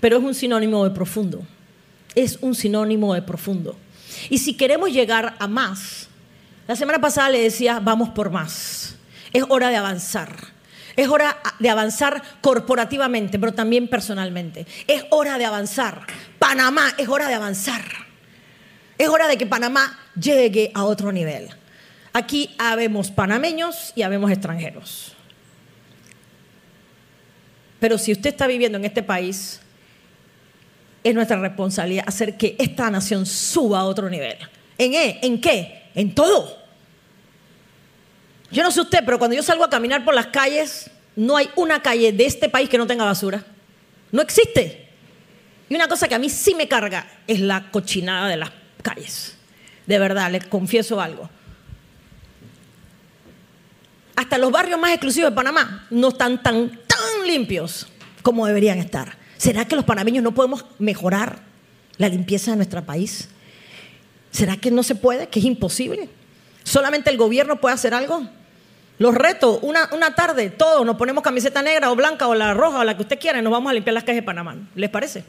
pero 0.00 0.18
es 0.18 0.24
un 0.24 0.34
sinónimo 0.34 0.84
de 0.84 0.90
profundo. 0.90 1.42
Es 2.14 2.38
un 2.40 2.54
sinónimo 2.54 3.14
de 3.14 3.22
profundo. 3.22 3.76
Y 4.30 4.38
si 4.38 4.54
queremos 4.54 4.90
llegar 4.90 5.36
a 5.38 5.46
más, 5.46 6.08
la 6.66 6.74
semana 6.74 7.00
pasada 7.00 7.30
le 7.30 7.42
decía, 7.42 7.80
vamos 7.80 8.08
por 8.10 8.30
más. 8.30 8.96
Es 9.32 9.44
hora 9.48 9.68
de 9.68 9.76
avanzar. 9.76 10.34
Es 10.96 11.08
hora 11.08 11.38
de 11.60 11.70
avanzar 11.70 12.22
corporativamente, 12.40 13.38
pero 13.38 13.54
también 13.54 13.86
personalmente. 13.88 14.66
Es 14.86 15.04
hora 15.10 15.38
de 15.38 15.44
avanzar. 15.44 16.06
Panamá, 16.38 16.92
es 16.98 17.08
hora 17.08 17.28
de 17.28 17.34
avanzar. 17.34 17.84
Es 18.96 19.08
hora 19.08 19.28
de 19.28 19.38
que 19.38 19.46
Panamá 19.46 19.96
llegue 20.20 20.72
a 20.74 20.84
otro 20.84 21.12
nivel. 21.12 21.50
Aquí 22.12 22.54
habemos 22.58 23.10
panameños 23.10 23.92
y 23.94 24.02
habemos 24.02 24.30
extranjeros. 24.30 25.12
Pero 27.80 27.98
si 27.98 28.12
usted 28.12 28.30
está 28.30 28.46
viviendo 28.46 28.78
en 28.78 28.84
este 28.84 29.02
país, 29.02 29.60
es 31.04 31.14
nuestra 31.14 31.38
responsabilidad 31.38 32.04
hacer 32.06 32.36
que 32.36 32.56
esta 32.58 32.90
nación 32.90 33.24
suba 33.26 33.80
a 33.80 33.84
otro 33.84 34.10
nivel. 34.10 34.36
¿En 34.78 34.92
qué? 34.92 35.18
¿En 35.22 35.40
qué? 35.40 35.82
En 35.94 36.14
todo. 36.14 36.58
Yo 38.50 38.62
no 38.62 38.70
sé 38.70 38.80
usted, 38.80 39.00
pero 39.04 39.18
cuando 39.18 39.36
yo 39.36 39.42
salgo 39.42 39.64
a 39.64 39.70
caminar 39.70 40.04
por 40.04 40.14
las 40.14 40.28
calles, 40.28 40.90
no 41.14 41.36
hay 41.36 41.50
una 41.56 41.82
calle 41.82 42.12
de 42.12 42.24
este 42.24 42.48
país 42.48 42.68
que 42.68 42.78
no 42.78 42.86
tenga 42.86 43.04
basura. 43.04 43.44
No 44.10 44.22
existe. 44.22 44.88
Y 45.68 45.74
una 45.74 45.86
cosa 45.86 46.08
que 46.08 46.14
a 46.14 46.18
mí 46.18 46.30
sí 46.30 46.54
me 46.54 46.66
carga 46.66 47.06
es 47.26 47.40
la 47.40 47.70
cochinada 47.70 48.28
de 48.28 48.38
las 48.38 48.50
calles. 48.82 49.36
De 49.86 49.98
verdad, 49.98 50.30
les 50.30 50.46
confieso 50.46 51.00
algo 51.00 51.28
hasta 54.18 54.36
los 54.36 54.50
barrios 54.50 54.80
más 54.80 54.90
exclusivos 54.90 55.30
de 55.30 55.36
Panamá 55.36 55.86
no 55.90 56.08
están 56.08 56.42
tan, 56.42 56.70
tan 56.88 57.24
limpios 57.24 57.86
como 58.22 58.48
deberían 58.48 58.78
estar. 58.78 59.16
¿Será 59.36 59.64
que 59.64 59.76
los 59.76 59.84
panameños 59.84 60.24
no 60.24 60.34
podemos 60.34 60.64
mejorar 60.80 61.38
la 61.98 62.08
limpieza 62.08 62.50
de 62.50 62.56
nuestro 62.56 62.84
país? 62.84 63.28
¿Será 64.32 64.56
que 64.56 64.72
no 64.72 64.82
se 64.82 64.96
puede? 64.96 65.28
¿Que 65.28 65.38
es 65.38 65.44
imposible? 65.44 66.08
¿Solamente 66.64 67.10
el 67.10 67.16
gobierno 67.16 67.60
puede 67.60 67.76
hacer 67.76 67.94
algo? 67.94 68.28
Los 68.98 69.14
retos, 69.14 69.60
una, 69.62 69.88
una 69.92 70.16
tarde, 70.16 70.50
todos 70.50 70.84
nos 70.84 70.96
ponemos 70.96 71.22
camiseta 71.22 71.62
negra 71.62 71.92
o 71.92 71.94
blanca 71.94 72.26
o 72.26 72.34
la 72.34 72.54
roja 72.54 72.80
o 72.80 72.84
la 72.84 72.96
que 72.96 73.02
usted 73.02 73.20
quiera 73.20 73.38
y 73.38 73.42
nos 73.42 73.52
vamos 73.52 73.70
a 73.70 73.74
limpiar 73.74 73.94
las 73.94 74.02
calles 74.02 74.22
de 74.22 74.26
Panamá. 74.26 74.56
¿Les 74.74 74.90
parece? 74.90 75.22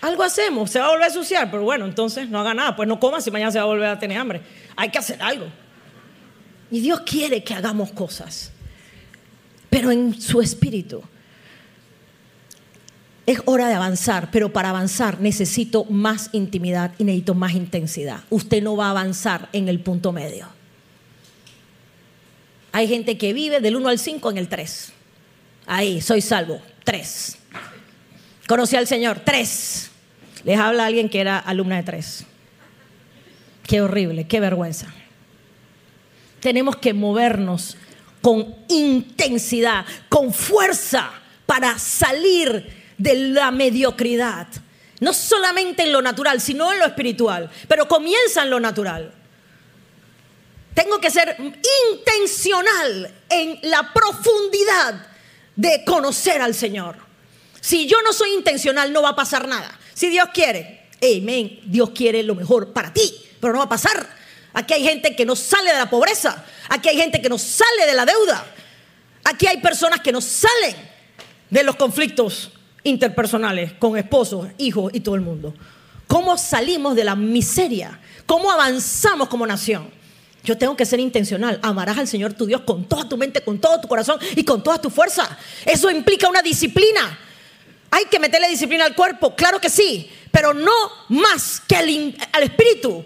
Algo 0.00 0.22
hacemos, 0.22 0.70
se 0.70 0.80
va 0.80 0.86
a 0.86 0.88
volver 0.88 1.04
a 1.04 1.08
ensuciar, 1.08 1.50
pero 1.50 1.62
bueno, 1.64 1.84
entonces 1.84 2.26
no 2.30 2.40
haga 2.40 2.54
nada, 2.54 2.74
pues 2.74 2.88
no 2.88 2.98
coma 2.98 3.20
si 3.20 3.30
mañana 3.30 3.52
se 3.52 3.58
va 3.58 3.64
a 3.64 3.66
volver 3.66 3.90
a 3.90 3.98
tener 3.98 4.16
hambre. 4.16 4.40
Hay 4.76 4.88
que 4.88 4.96
hacer 4.96 5.20
algo. 5.20 5.44
Y 6.70 6.80
Dios 6.80 7.00
quiere 7.00 7.42
que 7.42 7.54
hagamos 7.54 7.92
cosas, 7.92 8.50
pero 9.70 9.90
en 9.90 10.20
su 10.20 10.40
espíritu. 10.40 11.02
Es 13.26 13.42
hora 13.44 13.68
de 13.68 13.74
avanzar, 13.74 14.30
pero 14.30 14.52
para 14.52 14.70
avanzar 14.70 15.20
necesito 15.20 15.84
más 15.84 16.30
intimidad 16.32 16.94
y 16.98 17.04
necesito 17.04 17.34
más 17.34 17.52
intensidad. 17.52 18.20
Usted 18.30 18.62
no 18.62 18.76
va 18.76 18.86
a 18.86 18.90
avanzar 18.90 19.50
en 19.52 19.68
el 19.68 19.80
punto 19.80 20.12
medio. 20.12 20.48
Hay 22.72 22.88
gente 22.88 23.18
que 23.18 23.32
vive 23.32 23.60
del 23.60 23.76
1 23.76 23.88
al 23.88 23.98
5 23.98 24.30
en 24.30 24.38
el 24.38 24.48
3. 24.48 24.92
Ahí, 25.66 26.00
soy 26.00 26.22
salvo. 26.22 26.62
3. 26.84 27.38
Conocí 28.46 28.76
al 28.76 28.86
Señor. 28.86 29.20
3. 29.24 29.90
Les 30.44 30.58
habla 30.58 30.86
alguien 30.86 31.08
que 31.08 31.20
era 31.20 31.38
alumna 31.38 31.76
de 31.76 31.82
3. 31.82 32.24
Qué 33.66 33.82
horrible, 33.82 34.26
qué 34.26 34.40
vergüenza. 34.40 34.94
Tenemos 36.40 36.76
que 36.76 36.92
movernos 36.92 37.76
con 38.20 38.56
intensidad, 38.68 39.84
con 40.08 40.32
fuerza 40.32 41.10
para 41.46 41.78
salir 41.78 42.92
de 42.96 43.14
la 43.14 43.50
mediocridad. 43.50 44.48
No 45.00 45.12
solamente 45.12 45.84
en 45.84 45.92
lo 45.92 46.02
natural, 46.02 46.40
sino 46.40 46.72
en 46.72 46.80
lo 46.80 46.86
espiritual. 46.86 47.50
Pero 47.68 47.86
comienza 47.86 48.42
en 48.42 48.50
lo 48.50 48.60
natural. 48.60 49.14
Tengo 50.74 51.00
que 51.00 51.10
ser 51.10 51.36
intencional 51.90 53.14
en 53.28 53.58
la 53.62 53.92
profundidad 53.92 55.06
de 55.56 55.82
conocer 55.84 56.40
al 56.40 56.54
Señor. 56.54 56.96
Si 57.60 57.86
yo 57.86 58.00
no 58.02 58.12
soy 58.12 58.32
intencional, 58.32 58.92
no 58.92 59.02
va 59.02 59.10
a 59.10 59.16
pasar 59.16 59.48
nada. 59.48 59.76
Si 59.92 60.08
Dios 60.08 60.28
quiere, 60.32 60.88
amén, 61.02 61.60
Dios 61.64 61.90
quiere 61.90 62.22
lo 62.22 62.36
mejor 62.36 62.72
para 62.72 62.92
ti, 62.92 63.12
pero 63.40 63.52
no 63.52 63.58
va 63.58 63.64
a 63.64 63.68
pasar. 63.68 64.17
Aquí 64.52 64.74
hay 64.74 64.82
gente 64.82 65.14
que 65.14 65.24
no 65.24 65.36
sale 65.36 65.72
de 65.72 65.78
la 65.78 65.90
pobreza. 65.90 66.44
Aquí 66.68 66.88
hay 66.88 66.96
gente 66.96 67.20
que 67.20 67.28
no 67.28 67.38
sale 67.38 67.86
de 67.86 67.94
la 67.94 68.04
deuda. 68.04 68.46
Aquí 69.24 69.46
hay 69.46 69.58
personas 69.58 70.00
que 70.00 70.12
no 70.12 70.20
salen 70.20 70.76
de 71.50 71.62
los 71.62 71.76
conflictos 71.76 72.52
interpersonales 72.84 73.72
con 73.74 73.96
esposos, 73.96 74.48
hijos 74.58 74.92
y 74.94 75.00
todo 75.00 75.14
el 75.14 75.20
mundo. 75.20 75.54
¿Cómo 76.06 76.38
salimos 76.38 76.96
de 76.96 77.04
la 77.04 77.14
miseria? 77.14 78.00
¿Cómo 78.26 78.50
avanzamos 78.50 79.28
como 79.28 79.46
nación? 79.46 79.90
Yo 80.42 80.56
tengo 80.56 80.76
que 80.76 80.86
ser 80.86 81.00
intencional. 81.00 81.58
Amarás 81.62 81.98
al 81.98 82.08
Señor 82.08 82.32
tu 82.32 82.46
Dios 82.46 82.62
con 82.62 82.84
toda 82.88 83.08
tu 83.08 83.18
mente, 83.18 83.42
con 83.42 83.58
todo 83.58 83.80
tu 83.80 83.88
corazón 83.88 84.18
y 84.34 84.44
con 84.44 84.62
toda 84.62 84.80
tu 84.80 84.88
fuerza. 84.88 85.36
Eso 85.66 85.90
implica 85.90 86.28
una 86.28 86.40
disciplina. 86.40 87.18
Hay 87.90 88.06
que 88.06 88.18
meterle 88.18 88.48
disciplina 88.48 88.84
al 88.84 88.94
cuerpo, 88.94 89.34
claro 89.34 89.60
que 89.60 89.70
sí, 89.70 90.10
pero 90.30 90.52
no 90.54 90.72
más 91.08 91.60
que 91.66 91.76
al, 91.76 92.42
espíritu. 92.42 93.04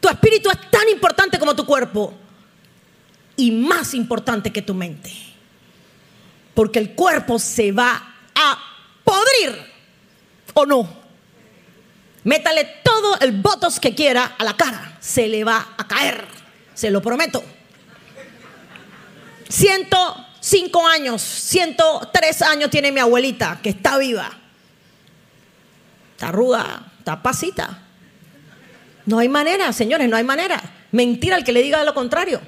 Tu 0.00 0.08
espíritu 0.08 0.50
es 0.50 0.70
tan 0.70 0.88
importante 0.88 1.38
como 1.38 1.54
tu 1.54 1.66
cuerpo 1.66 2.14
y 3.36 3.50
más 3.50 3.94
importante 3.94 4.52
que 4.52 4.62
tu 4.62 4.74
mente. 4.74 5.12
Porque 6.54 6.78
el 6.78 6.94
cuerpo 6.94 7.38
se 7.38 7.72
va 7.72 8.14
a 8.34 8.58
podrir 9.04 9.56
o 10.54 10.66
no. 10.66 11.00
Métale 12.24 12.64
todo 12.82 13.18
el 13.20 13.32
botox 13.32 13.80
que 13.80 13.94
quiera 13.94 14.36
a 14.38 14.44
la 14.44 14.54
cara, 14.54 14.98
se 15.00 15.26
le 15.26 15.42
va 15.42 15.74
a 15.76 15.86
caer, 15.86 16.26
se 16.74 16.90
lo 16.90 17.00
prometo. 17.00 17.42
105 19.48 20.86
años, 20.86 21.22
103 21.22 22.42
años 22.42 22.70
tiene 22.70 22.92
mi 22.92 23.00
abuelita, 23.00 23.58
que 23.62 23.70
está 23.70 23.96
viva. 23.98 24.30
Está 26.12 26.28
arruga, 26.28 26.92
está 26.98 27.22
pasita. 27.22 27.89
No 29.06 29.18
hay 29.18 29.28
manera, 29.28 29.72
señores, 29.72 30.08
no 30.08 30.16
hay 30.16 30.24
manera. 30.24 30.60
Mentira 30.92 31.36
el 31.36 31.44
que 31.44 31.52
le 31.52 31.62
diga 31.62 31.84
lo 31.84 31.94
contrario. 31.94 32.40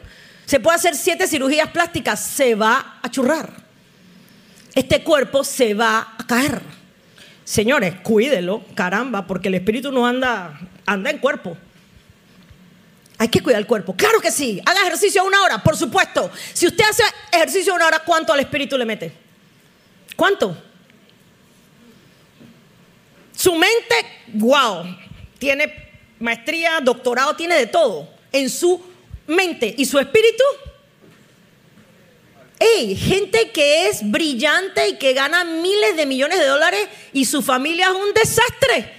Se 0.46 0.60
puede 0.60 0.76
hacer 0.76 0.94
siete 0.94 1.26
cirugías 1.26 1.70
plásticas, 1.70 2.24
se 2.24 2.54
va 2.54 2.98
a 3.02 3.10
churrar 3.10 3.62
este 4.74 5.02
cuerpo 5.02 5.44
se 5.44 5.74
va 5.74 6.14
a 6.18 6.26
caer. 6.26 6.60
Señores, 7.44 7.96
cuídelo, 8.02 8.64
caramba, 8.74 9.26
porque 9.26 9.48
el 9.48 9.54
espíritu 9.54 9.92
no 9.92 10.06
anda, 10.06 10.58
anda 10.86 11.10
en 11.10 11.18
cuerpo. 11.18 11.56
Hay 13.18 13.28
que 13.28 13.40
cuidar 13.40 13.60
el 13.60 13.66
cuerpo. 13.66 13.94
Claro 13.94 14.20
que 14.20 14.30
sí. 14.30 14.60
Haga 14.64 14.80
ejercicio 14.80 15.24
una 15.24 15.42
hora, 15.42 15.62
por 15.62 15.76
supuesto. 15.76 16.30
Si 16.52 16.66
usted 16.66 16.84
hace 16.88 17.02
ejercicio 17.32 17.74
una 17.74 17.86
hora, 17.86 18.00
¿cuánto 18.00 18.32
al 18.32 18.40
espíritu 18.40 18.78
le 18.78 18.84
mete? 18.84 19.12
¿Cuánto? 20.16 20.56
Su 23.36 23.54
mente, 23.54 23.94
wow, 24.34 24.84
tiene 25.38 25.91
maestría, 26.22 26.80
doctorado, 26.80 27.34
tiene 27.36 27.56
de 27.56 27.66
todo 27.66 28.08
en 28.32 28.48
su 28.48 28.80
mente. 29.26 29.74
¿Y 29.76 29.84
su 29.84 29.98
espíritu? 29.98 30.44
Hey, 32.58 32.96
gente 32.96 33.50
que 33.50 33.88
es 33.88 34.08
brillante 34.08 34.88
y 34.88 34.96
que 34.96 35.14
gana 35.14 35.44
miles 35.44 35.96
de 35.96 36.06
millones 36.06 36.38
de 36.38 36.46
dólares 36.46 36.88
y 37.12 37.24
su 37.24 37.42
familia 37.42 37.86
es 37.86 37.94
un 37.94 38.14
desastre. 38.14 38.92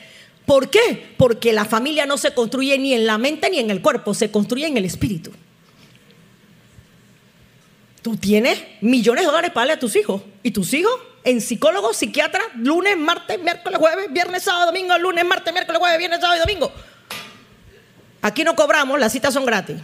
¿Por 0.45 0.69
qué? 0.69 1.13
Porque 1.17 1.53
la 1.53 1.63
familia 1.63 2.05
no 2.05 2.17
se 2.17 2.33
construye 2.33 2.77
ni 2.77 2.93
en 2.93 3.05
la 3.05 3.17
mente 3.17 3.49
ni 3.49 3.59
en 3.59 3.69
el 3.69 3.81
cuerpo, 3.81 4.13
se 4.13 4.29
construye 4.29 4.67
en 4.67 4.75
el 4.75 4.83
espíritu. 4.83 5.31
Tú 8.01 8.17
tienes 8.17 8.61
millones 8.81 9.23
de 9.23 9.27
dólares 9.27 9.51
para 9.51 9.61
darle 9.61 9.73
a 9.73 9.79
tus 9.79 9.95
hijos. 9.95 10.21
¿Y 10.43 10.51
tus 10.51 10.73
hijos? 10.73 10.93
En 11.23 11.39
psicólogos, 11.39 11.95
psiquiatras, 11.95 12.47
lunes, 12.55 12.97
martes, 12.97 13.39
miércoles, 13.39 13.79
jueves, 13.79 14.11
viernes, 14.11 14.43
sábado, 14.43 14.65
domingo, 14.65 14.97
lunes, 14.97 15.23
martes, 15.23 15.53
miércoles, 15.53 15.79
jueves, 15.79 15.97
viernes, 15.97 16.19
sábado 16.19 16.35
y 16.35 16.39
domingo. 16.45 16.73
Aquí 18.23 18.43
no 18.43 18.55
cobramos, 18.55 18.99
las 18.99 19.11
citas 19.11 19.33
son 19.33 19.45
gratis 19.45 19.77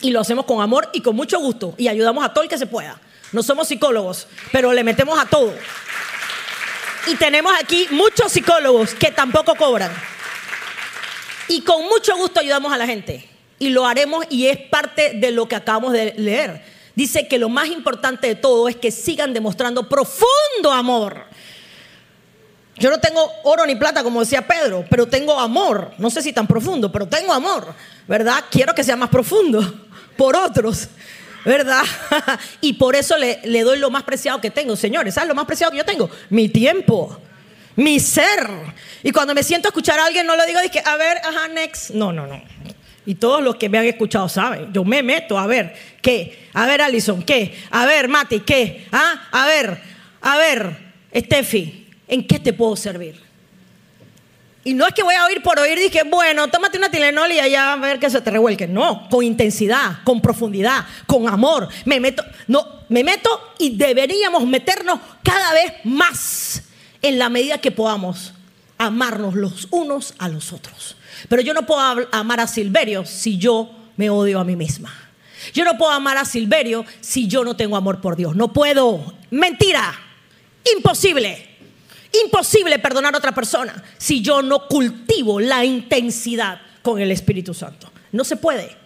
y 0.00 0.10
lo 0.10 0.20
hacemos 0.20 0.44
con 0.44 0.62
amor 0.62 0.88
y 0.92 1.02
con 1.02 1.14
mucho 1.14 1.38
gusto 1.40 1.74
y 1.76 1.88
ayudamos 1.88 2.24
a 2.24 2.32
todo 2.32 2.44
el 2.44 2.48
que 2.48 2.56
se 2.56 2.66
pueda. 2.66 3.00
No 3.32 3.42
somos 3.42 3.68
psicólogos, 3.68 4.26
pero 4.52 4.72
le 4.72 4.82
metemos 4.82 5.18
a 5.18 5.26
todo. 5.26 5.52
Y 7.06 7.14
tenemos 7.16 7.52
aquí 7.60 7.86
muchos 7.90 8.32
psicólogos 8.32 8.94
que 8.94 9.10
tampoco 9.10 9.54
cobran. 9.54 9.92
Y 11.48 11.62
con 11.62 11.84
mucho 11.84 12.16
gusto 12.16 12.40
ayudamos 12.40 12.72
a 12.72 12.78
la 12.78 12.86
gente. 12.86 13.28
Y 13.58 13.70
lo 13.70 13.86
haremos 13.86 14.24
y 14.30 14.46
es 14.46 14.56
parte 14.56 15.14
de 15.14 15.30
lo 15.30 15.48
que 15.48 15.56
acabamos 15.56 15.92
de 15.92 16.14
leer. 16.16 16.62
Dice 16.94 17.28
que 17.28 17.38
lo 17.38 17.48
más 17.48 17.68
importante 17.68 18.26
de 18.26 18.34
todo 18.34 18.68
es 18.68 18.76
que 18.76 18.90
sigan 18.90 19.32
demostrando 19.34 19.88
profundo 19.88 20.72
amor. 20.72 21.24
Yo 22.80 22.88
no 22.88 22.98
tengo 22.98 23.30
oro 23.44 23.66
ni 23.66 23.76
plata, 23.76 24.02
como 24.02 24.20
decía 24.20 24.40
Pedro, 24.40 24.86
pero 24.88 25.06
tengo 25.06 25.38
amor. 25.38 25.92
No 25.98 26.08
sé 26.08 26.22
si 26.22 26.32
tan 26.32 26.46
profundo, 26.46 26.90
pero 26.90 27.06
tengo 27.06 27.30
amor, 27.30 27.74
¿verdad? 28.08 28.42
Quiero 28.50 28.74
que 28.74 28.82
sea 28.82 28.96
más 28.96 29.10
profundo 29.10 29.60
por 30.16 30.34
otros. 30.34 30.88
¿Verdad? 31.44 31.82
y 32.60 32.74
por 32.74 32.96
eso 32.96 33.16
le, 33.16 33.38
doy 33.62 33.78
lo 33.78 33.90
más 33.90 34.02
preciado 34.02 34.40
que 34.40 34.50
tengo, 34.50 34.76
señores. 34.76 35.14
¿Sabes 35.14 35.28
lo 35.28 35.34
más 35.34 35.44
preciado 35.46 35.70
que 35.70 35.78
yo 35.78 35.84
tengo? 35.84 36.10
Mi 36.30 36.48
tiempo, 36.48 37.18
mi 37.76 38.00
ser. 38.00 38.48
Y 39.02 39.10
cuando 39.10 39.34
me 39.34 39.42
siento 39.42 39.68
a 39.68 39.70
escuchar 39.70 39.98
a 39.98 40.06
alguien, 40.06 40.26
no 40.26 40.36
le 40.36 40.46
digo, 40.46 40.60
que 40.72 40.80
a 40.80 40.96
ver, 40.96 41.18
ajá, 41.18 41.48
next. 41.48 41.90
No, 41.90 42.12
no, 42.12 42.26
no. 42.26 42.42
Y 43.06 43.14
todos 43.14 43.42
los 43.42 43.56
que 43.56 43.68
me 43.68 43.78
han 43.78 43.86
escuchado 43.86 44.28
saben. 44.28 44.70
Yo 44.72 44.84
me 44.84 45.02
meto 45.02 45.38
a 45.38 45.46
ver, 45.46 45.74
¿qué? 46.02 46.48
A 46.52 46.66
ver, 46.66 46.82
Alison, 46.82 47.22
¿qué? 47.22 47.58
A 47.70 47.86
ver, 47.86 48.08
Mati, 48.08 48.40
¿qué? 48.40 48.86
¿Ah? 48.92 49.28
A 49.32 49.46
ver, 49.46 49.80
a 50.20 50.36
ver, 50.36 50.76
Steffi, 51.14 51.79
¿en 52.10 52.26
qué 52.26 52.38
te 52.38 52.52
puedo 52.52 52.76
servir? 52.76 53.30
Y 54.62 54.74
no 54.74 54.86
es 54.86 54.92
que 54.92 55.02
voy 55.02 55.14
a 55.14 55.24
oír 55.24 55.42
por 55.42 55.58
oír 55.58 55.78
dije, 55.78 56.02
bueno, 56.04 56.48
tómate 56.48 56.76
una 56.76 56.90
Tilenol 56.90 57.32
y 57.32 57.40
allá 57.40 57.72
a 57.72 57.76
ver 57.76 57.98
que 57.98 58.10
se 58.10 58.20
te 58.20 58.30
revuelque. 58.30 58.68
No, 58.68 59.08
con 59.08 59.24
intensidad, 59.24 60.02
con 60.04 60.20
profundidad, 60.20 60.84
con 61.06 61.28
amor. 61.28 61.68
Me 61.86 61.98
meto, 61.98 62.22
no, 62.46 62.66
me 62.90 63.02
meto 63.02 63.54
y 63.58 63.76
deberíamos 63.76 64.46
meternos 64.46 65.00
cada 65.22 65.54
vez 65.54 65.72
más 65.84 66.62
en 67.00 67.18
la 67.18 67.30
medida 67.30 67.58
que 67.58 67.70
podamos 67.70 68.34
amarnos 68.76 69.34
los 69.34 69.68
unos 69.70 70.14
a 70.18 70.28
los 70.28 70.52
otros. 70.52 70.96
Pero 71.28 71.40
yo 71.40 71.54
no 71.54 71.64
puedo 71.64 71.80
amar 72.12 72.40
a 72.40 72.46
Silverio 72.46 73.06
si 73.06 73.38
yo 73.38 73.70
me 73.96 74.10
odio 74.10 74.40
a 74.40 74.44
mí 74.44 74.56
misma. 74.56 74.92
Yo 75.54 75.64
no 75.64 75.78
puedo 75.78 75.92
amar 75.92 76.18
a 76.18 76.26
Silverio 76.26 76.84
si 77.00 77.28
yo 77.28 77.44
no 77.44 77.56
tengo 77.56 77.76
amor 77.76 78.02
por 78.02 78.14
Dios. 78.14 78.36
No 78.36 78.52
puedo. 78.52 79.14
Mentira. 79.30 79.98
Imposible. 80.76 81.49
Imposible 82.24 82.78
perdonar 82.78 83.14
a 83.14 83.18
otra 83.18 83.32
persona 83.32 83.82
si 83.96 84.20
yo 84.20 84.42
no 84.42 84.66
cultivo 84.66 85.38
la 85.38 85.64
intensidad 85.64 86.60
con 86.82 87.00
el 87.00 87.10
Espíritu 87.12 87.54
Santo. 87.54 87.90
No 88.12 88.24
se 88.24 88.36
puede. 88.36 88.76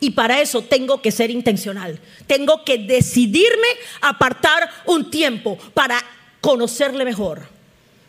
Y 0.00 0.10
para 0.10 0.40
eso 0.40 0.62
tengo 0.62 1.00
que 1.00 1.10
ser 1.10 1.30
intencional. 1.30 1.98
Tengo 2.26 2.64
que 2.64 2.78
decidirme 2.78 3.68
apartar 4.02 4.68
un 4.84 5.10
tiempo 5.10 5.56
para 5.72 5.98
conocerle 6.40 7.04
mejor, 7.04 7.48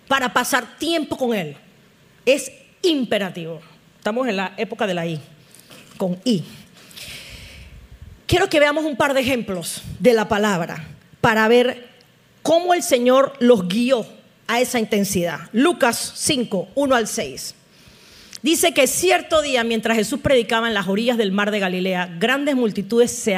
para 0.07 0.33
pasar 0.33 0.77
tiempo 0.77 1.17
con 1.17 1.33
Él. 1.33 1.55
Es 2.25 2.51
imperativo. 2.81 3.61
Estamos 3.97 4.27
en 4.27 4.35
la 4.35 4.53
época 4.57 4.85
de 4.85 4.93
la 4.93 5.05
I, 5.05 5.19
con 5.97 6.19
I. 6.25 6.43
Quiero 8.25 8.49
que 8.49 8.59
veamos 8.59 8.83
un 8.83 8.97
par 8.97 9.13
de 9.13 9.21
ejemplos 9.21 9.81
de 9.99 10.13
la 10.13 10.27
palabra 10.27 10.85
para 11.21 11.47
ver 11.47 11.87
cómo 12.43 12.73
el 12.73 12.83
Señor 12.83 13.33
los 13.39 13.69
guió 13.69 14.05
a 14.47 14.59
esa 14.59 14.79
intensidad. 14.79 15.49
Lucas 15.51 16.13
5, 16.15 16.69
1 16.75 16.95
al 16.95 17.07
6. 17.07 17.55
Dice 18.41 18.73
que 18.73 18.87
cierto 18.87 19.41
día, 19.41 19.63
mientras 19.63 19.97
Jesús 19.97 20.19
predicaba 20.21 20.67
en 20.67 20.73
las 20.73 20.87
orillas 20.87 21.17
del 21.17 21.31
mar 21.31 21.51
de 21.51 21.59
Galilea, 21.59 22.15
grandes 22.19 22.55
multitudes 22.55 23.11
se 23.11 23.37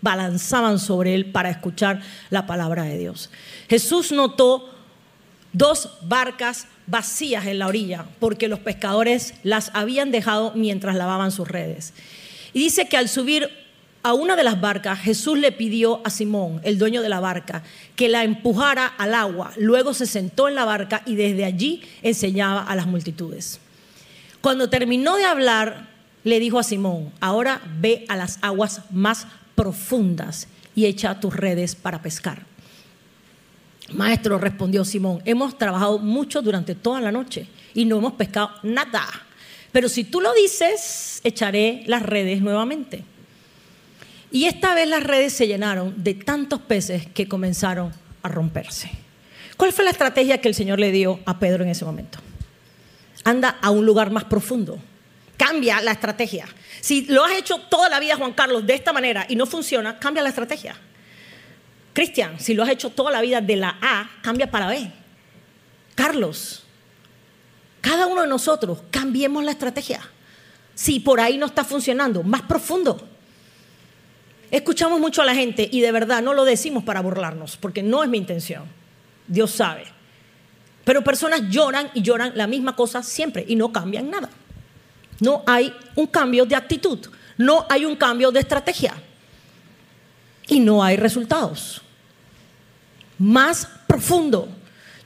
balanzaban 0.00 0.78
sobre 0.78 1.14
él 1.14 1.26
para 1.26 1.50
escuchar 1.50 2.02
la 2.30 2.46
palabra 2.46 2.84
de 2.84 2.98
Dios. 2.98 3.30
Jesús 3.68 4.12
notó 4.12 4.70
dos 5.52 5.98
barcas 6.02 6.66
vacías 6.86 7.46
en 7.46 7.58
la 7.58 7.66
orilla 7.66 8.04
porque 8.20 8.48
los 8.48 8.58
pescadores 8.58 9.34
las 9.42 9.70
habían 9.72 10.10
dejado 10.10 10.52
mientras 10.54 10.94
lavaban 10.94 11.32
sus 11.32 11.48
redes. 11.48 11.94
Y 12.52 12.60
dice 12.60 12.86
que 12.86 12.98
al 12.98 13.08
subir 13.08 13.48
a 14.04 14.12
una 14.12 14.36
de 14.36 14.44
las 14.44 14.60
barcas, 14.60 15.00
Jesús 15.00 15.38
le 15.38 15.50
pidió 15.50 16.02
a 16.04 16.10
Simón, 16.10 16.60
el 16.62 16.78
dueño 16.78 17.00
de 17.00 17.08
la 17.08 17.20
barca, 17.20 17.62
que 17.96 18.10
la 18.10 18.22
empujara 18.22 18.86
al 18.86 19.14
agua. 19.14 19.52
Luego 19.56 19.94
se 19.94 20.04
sentó 20.04 20.46
en 20.46 20.54
la 20.54 20.66
barca 20.66 21.02
y 21.06 21.14
desde 21.14 21.46
allí 21.46 21.82
enseñaba 22.02 22.62
a 22.64 22.76
las 22.76 22.86
multitudes. 22.86 23.60
Cuando 24.42 24.68
terminó 24.68 25.16
de 25.16 25.24
hablar, 25.24 25.88
le 26.22 26.38
dijo 26.38 26.58
a 26.58 26.62
Simón, 26.64 27.12
ahora 27.18 27.62
ve 27.80 28.04
a 28.08 28.16
las 28.16 28.38
aguas 28.42 28.82
más 28.90 29.26
profundas 29.54 30.48
y 30.76 30.84
echa 30.84 31.18
tus 31.18 31.34
redes 31.34 31.74
para 31.74 32.02
pescar. 32.02 32.42
Maestro, 33.90 34.36
respondió 34.36 34.84
Simón, 34.84 35.22
hemos 35.24 35.56
trabajado 35.56 35.98
mucho 35.98 36.42
durante 36.42 36.74
toda 36.74 37.00
la 37.00 37.10
noche 37.10 37.46
y 37.72 37.86
no 37.86 37.96
hemos 37.96 38.12
pescado 38.12 38.50
nada. 38.62 39.06
Pero 39.72 39.88
si 39.88 40.04
tú 40.04 40.20
lo 40.20 40.34
dices, 40.34 41.22
echaré 41.24 41.84
las 41.86 42.02
redes 42.02 42.42
nuevamente. 42.42 43.02
Y 44.34 44.46
esta 44.46 44.74
vez 44.74 44.88
las 44.88 45.04
redes 45.04 45.32
se 45.32 45.46
llenaron 45.46 45.94
de 46.02 46.14
tantos 46.14 46.60
peces 46.60 47.06
que 47.06 47.28
comenzaron 47.28 47.92
a 48.20 48.28
romperse. 48.28 48.90
¿Cuál 49.56 49.72
fue 49.72 49.84
la 49.84 49.92
estrategia 49.92 50.40
que 50.40 50.48
el 50.48 50.56
Señor 50.56 50.80
le 50.80 50.90
dio 50.90 51.20
a 51.24 51.38
Pedro 51.38 51.62
en 51.62 51.70
ese 51.70 51.84
momento? 51.84 52.18
anda 53.24 53.58
a 53.60 53.70
un 53.70 53.84
lugar 53.84 54.10
más 54.10 54.24
profundo. 54.24 54.78
Cambia 55.36 55.80
la 55.80 55.92
estrategia. 55.92 56.46
Si 56.80 57.06
lo 57.06 57.24
has 57.24 57.32
hecho 57.32 57.58
toda 57.58 57.88
la 57.88 57.98
vida, 57.98 58.16
Juan 58.16 58.32
Carlos, 58.32 58.66
de 58.66 58.74
esta 58.74 58.92
manera 58.92 59.26
y 59.28 59.34
no 59.34 59.46
funciona, 59.46 59.98
cambia 59.98 60.22
la 60.22 60.28
estrategia. 60.28 60.76
Cristian, 61.92 62.38
si 62.38 62.54
lo 62.54 62.62
has 62.62 62.70
hecho 62.70 62.90
toda 62.90 63.10
la 63.10 63.20
vida 63.20 63.40
de 63.40 63.56
la 63.56 63.78
A, 63.80 64.10
cambia 64.22 64.50
para 64.50 64.68
B. 64.68 64.90
Carlos, 65.94 66.64
cada 67.80 68.06
uno 68.06 68.22
de 68.22 68.28
nosotros 68.28 68.80
cambiemos 68.90 69.42
la 69.44 69.52
estrategia. 69.52 70.00
Si 70.74 71.00
por 71.00 71.20
ahí 71.20 71.38
no 71.38 71.46
está 71.46 71.64
funcionando, 71.64 72.22
más 72.22 72.42
profundo. 72.42 73.08
Escuchamos 74.50 75.00
mucho 75.00 75.22
a 75.22 75.24
la 75.24 75.34
gente 75.34 75.68
y 75.70 75.80
de 75.80 75.92
verdad 75.92 76.22
no 76.22 76.34
lo 76.34 76.44
decimos 76.44 76.84
para 76.84 77.00
burlarnos, 77.00 77.56
porque 77.56 77.82
no 77.82 78.02
es 78.02 78.08
mi 78.08 78.18
intención. 78.18 78.64
Dios 79.26 79.50
sabe. 79.50 79.84
Pero 80.84 81.02
personas 81.02 81.42
lloran 81.48 81.90
y 81.94 82.02
lloran 82.02 82.32
la 82.34 82.46
misma 82.46 82.76
cosa 82.76 83.02
siempre 83.02 83.44
y 83.48 83.56
no 83.56 83.72
cambian 83.72 84.10
nada. 84.10 84.30
No 85.20 85.42
hay 85.46 85.72
un 85.94 86.06
cambio 86.06 86.44
de 86.44 86.54
actitud, 86.54 86.98
no 87.38 87.66
hay 87.68 87.84
un 87.84 87.96
cambio 87.96 88.30
de 88.30 88.40
estrategia 88.40 88.94
y 90.46 90.60
no 90.60 90.82
hay 90.84 90.96
resultados. 90.96 91.80
Más 93.18 93.66
profundo. 93.86 94.48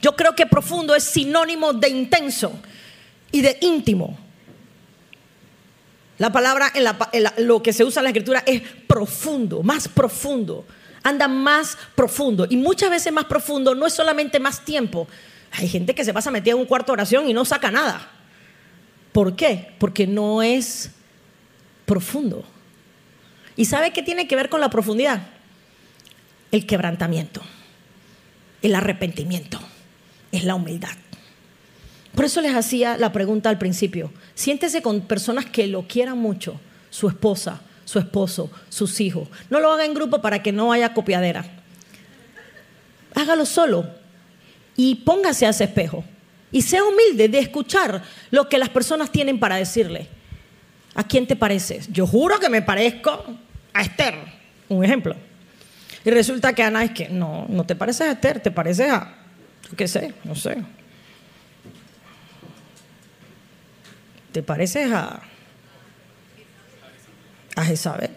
Yo 0.01 0.15
creo 0.15 0.35
que 0.35 0.45
profundo 0.45 0.95
es 0.95 1.03
sinónimo 1.03 1.73
de 1.73 1.89
intenso 1.89 2.51
y 3.31 3.41
de 3.41 3.57
íntimo. 3.61 4.17
La 6.19 6.31
palabra 6.31 6.71
en, 6.75 7.47
lo 7.47 7.63
que 7.63 7.73
se 7.73 7.83
usa 7.83 8.01
en 8.01 8.03
la 8.03 8.09
escritura 8.09 8.43
es 8.45 8.61
profundo, 8.87 9.63
más 9.63 9.87
profundo. 9.87 10.65
Anda 11.01 11.27
más 11.27 11.77
profundo. 11.95 12.45
Y 12.49 12.57
muchas 12.57 12.89
veces 12.89 13.11
más 13.11 13.25
profundo 13.25 13.73
no 13.73 13.87
es 13.87 13.93
solamente 13.93 14.39
más 14.39 14.63
tiempo, 14.63 15.07
hay 15.51 15.67
gente 15.67 15.95
que 15.95 16.05
se 16.05 16.13
pasa 16.13 16.29
metida 16.29 16.53
en 16.53 16.59
un 16.59 16.65
cuarto 16.65 16.91
de 16.91 16.93
oración 16.93 17.27
y 17.27 17.33
no 17.33 17.45
saca 17.45 17.71
nada. 17.71 18.11
¿Por 19.11 19.35
qué? 19.35 19.73
Porque 19.79 20.05
no 20.05 20.43
es 20.43 20.91
profundo. 21.85 22.43
¿Y 23.55 23.65
sabe 23.65 23.91
qué 23.91 24.03
tiene 24.03 24.27
que 24.27 24.35
ver 24.35 24.49
con 24.49 24.61
la 24.61 24.69
profundidad? 24.69 25.27
El 26.51 26.65
quebrantamiento, 26.65 27.41
el 28.61 28.75
arrepentimiento, 28.75 29.59
es 30.31 30.43
la 30.43 30.55
humildad. 30.55 30.95
Por 32.15 32.25
eso 32.25 32.41
les 32.41 32.55
hacía 32.55 32.97
la 32.97 33.11
pregunta 33.11 33.49
al 33.49 33.57
principio. 33.57 34.11
Siéntese 34.35 34.81
con 34.81 35.01
personas 35.01 35.45
que 35.45 35.67
lo 35.67 35.87
quieran 35.87 36.17
mucho, 36.17 36.59
su 36.89 37.07
esposa, 37.07 37.61
su 37.85 37.99
esposo, 37.99 38.51
sus 38.69 38.99
hijos. 38.99 39.27
No 39.49 39.59
lo 39.59 39.71
haga 39.71 39.85
en 39.85 39.93
grupo 39.93 40.21
para 40.21 40.41
que 40.41 40.51
no 40.51 40.71
haya 40.71 40.93
copiadera. 40.93 41.45
Hágalo 43.15 43.45
solo, 43.45 43.85
y 44.79 44.95
póngase 44.95 45.45
a 45.45 45.49
ese 45.49 45.65
espejo 45.65 46.05
y 46.53 46.61
sea 46.61 46.85
humilde 46.85 47.27
de 47.27 47.39
escuchar 47.39 48.01
lo 48.31 48.47
que 48.47 48.57
las 48.57 48.69
personas 48.69 49.11
tienen 49.11 49.37
para 49.37 49.57
decirle. 49.57 50.07
¿A 50.95 51.03
quién 51.03 51.27
te 51.27 51.35
pareces? 51.35 51.89
Yo 51.91 52.07
juro 52.07 52.39
que 52.39 52.47
me 52.47 52.61
parezco 52.61 53.25
a 53.73 53.81
Esther, 53.81 54.15
un 54.69 54.85
ejemplo. 54.85 55.17
Y 56.05 56.09
resulta 56.11 56.53
que 56.53 56.63
Ana 56.63 56.85
es 56.85 56.91
que 56.91 57.09
no, 57.09 57.45
no 57.49 57.65
te 57.65 57.75
pareces 57.75 58.07
a 58.07 58.11
Esther, 58.13 58.39
te 58.39 58.51
pareces 58.51 58.89
a, 58.89 59.17
qué 59.75 59.85
sé, 59.85 60.13
no 60.23 60.33
sé. 60.33 60.63
Te 64.31 64.43
pareces 64.43 64.91
a, 64.91 65.21
a 67.55 67.65
Jezabel. 67.65 68.11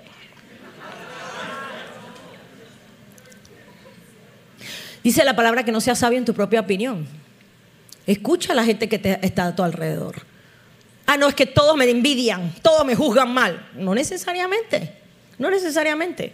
Dice 5.03 5.25
la 5.25 5.35
palabra 5.35 5.65
que 5.65 5.73
no 5.73 5.81
seas 5.81 5.99
sabio 5.99 6.19
en 6.19 6.25
tu 6.25 6.35
propia 6.35 6.61
opinión. 6.61 7.07
Escucha 8.07 8.53
a 8.53 8.57
la 8.57 8.65
gente 8.65 8.89
que 8.89 8.99
te 8.99 9.25
está 9.25 9.47
a 9.47 9.57
tu 9.57 9.63
alrededor. 9.63 10.23
Ah, 11.07 11.17
no, 11.17 11.29
es 11.29 11.35
que 11.35 11.47
todos 11.47 11.77
me 11.77 11.89
envidian, 11.91 12.55
todos 12.63 12.87
me 12.87 12.95
juzgan 12.95 13.33
mal. 13.33 13.69
No 13.75 13.95
necesariamente, 13.95 14.95
no 15.39 15.51
necesariamente. 15.51 16.33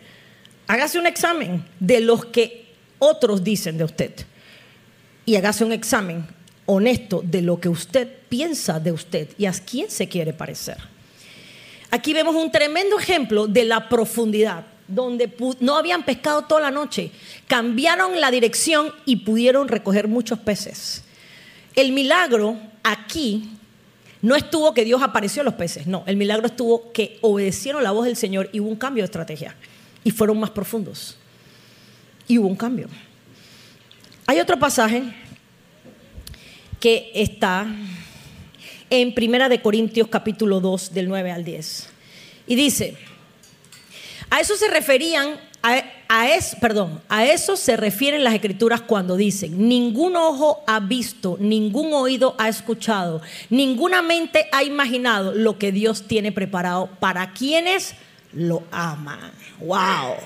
Hágase 0.66 0.98
un 0.98 1.06
examen 1.06 1.64
de 1.80 2.00
los 2.00 2.26
que 2.26 2.74
otros 2.98 3.42
dicen 3.42 3.78
de 3.78 3.84
usted. 3.84 4.12
Y 5.24 5.36
hágase 5.36 5.64
un 5.64 5.72
examen 5.72 6.26
honesto 6.70 7.22
de 7.24 7.40
lo 7.40 7.58
que 7.58 7.70
usted 7.70 8.06
piensa 8.28 8.78
de 8.78 8.92
usted 8.92 9.28
y 9.38 9.46
a 9.46 9.52
quién 9.52 9.90
se 9.90 10.06
quiere 10.06 10.34
parecer. 10.34 10.76
Aquí 11.90 12.12
vemos 12.12 12.36
un 12.36 12.52
tremendo 12.52 12.98
ejemplo 12.98 13.46
de 13.46 13.64
la 13.64 13.88
profundidad 13.88 14.66
donde 14.86 15.34
no 15.60 15.76
habían 15.76 16.04
pescado 16.04 16.42
toda 16.42 16.60
la 16.60 16.70
noche, 16.70 17.10
cambiaron 17.46 18.20
la 18.20 18.30
dirección 18.30 18.92
y 19.06 19.16
pudieron 19.16 19.66
recoger 19.68 20.08
muchos 20.08 20.38
peces. 20.38 21.04
El 21.74 21.92
milagro 21.92 22.58
aquí 22.82 23.50
no 24.20 24.36
estuvo 24.36 24.74
que 24.74 24.84
Dios 24.84 25.02
apareció 25.02 25.40
a 25.40 25.44
los 25.46 25.54
peces, 25.54 25.86
no, 25.86 26.04
el 26.06 26.16
milagro 26.16 26.46
estuvo 26.46 26.92
que 26.92 27.18
obedecieron 27.22 27.82
la 27.82 27.92
voz 27.92 28.04
del 28.04 28.16
Señor 28.16 28.50
y 28.52 28.60
hubo 28.60 28.68
un 28.68 28.76
cambio 28.76 29.02
de 29.02 29.06
estrategia 29.06 29.56
y 30.04 30.10
fueron 30.10 30.38
más 30.38 30.50
profundos. 30.50 31.16
Y 32.26 32.36
hubo 32.36 32.48
un 32.48 32.56
cambio. 32.56 32.88
Hay 34.26 34.38
otro 34.38 34.58
pasaje 34.58 35.02
que 36.80 37.10
está 37.14 37.66
en 38.90 39.14
Primera 39.14 39.48
de 39.48 39.60
Corintios 39.60 40.08
capítulo 40.08 40.60
2 40.60 40.92
del 40.92 41.08
9 41.08 41.30
al 41.30 41.44
10. 41.44 41.88
Y 42.46 42.54
dice, 42.54 42.96
a 44.30 44.40
eso 44.40 44.56
se 44.56 44.68
referían, 44.68 45.38
a, 45.62 46.28
es, 46.28 46.56
perdón, 46.60 47.00
a 47.08 47.26
eso 47.26 47.56
se 47.56 47.76
refieren 47.76 48.24
las 48.24 48.34
escrituras 48.34 48.80
cuando 48.80 49.16
dicen, 49.16 49.68
ningún 49.68 50.16
ojo 50.16 50.62
ha 50.66 50.80
visto, 50.80 51.36
ningún 51.40 51.92
oído 51.92 52.34
ha 52.38 52.48
escuchado, 52.48 53.20
ninguna 53.50 54.02
mente 54.02 54.46
ha 54.52 54.62
imaginado 54.62 55.32
lo 55.34 55.58
que 55.58 55.72
Dios 55.72 56.04
tiene 56.06 56.32
preparado 56.32 56.88
para 57.00 57.32
quienes 57.32 57.94
lo 58.32 58.62
aman. 58.70 59.32
Wow. 59.60 60.16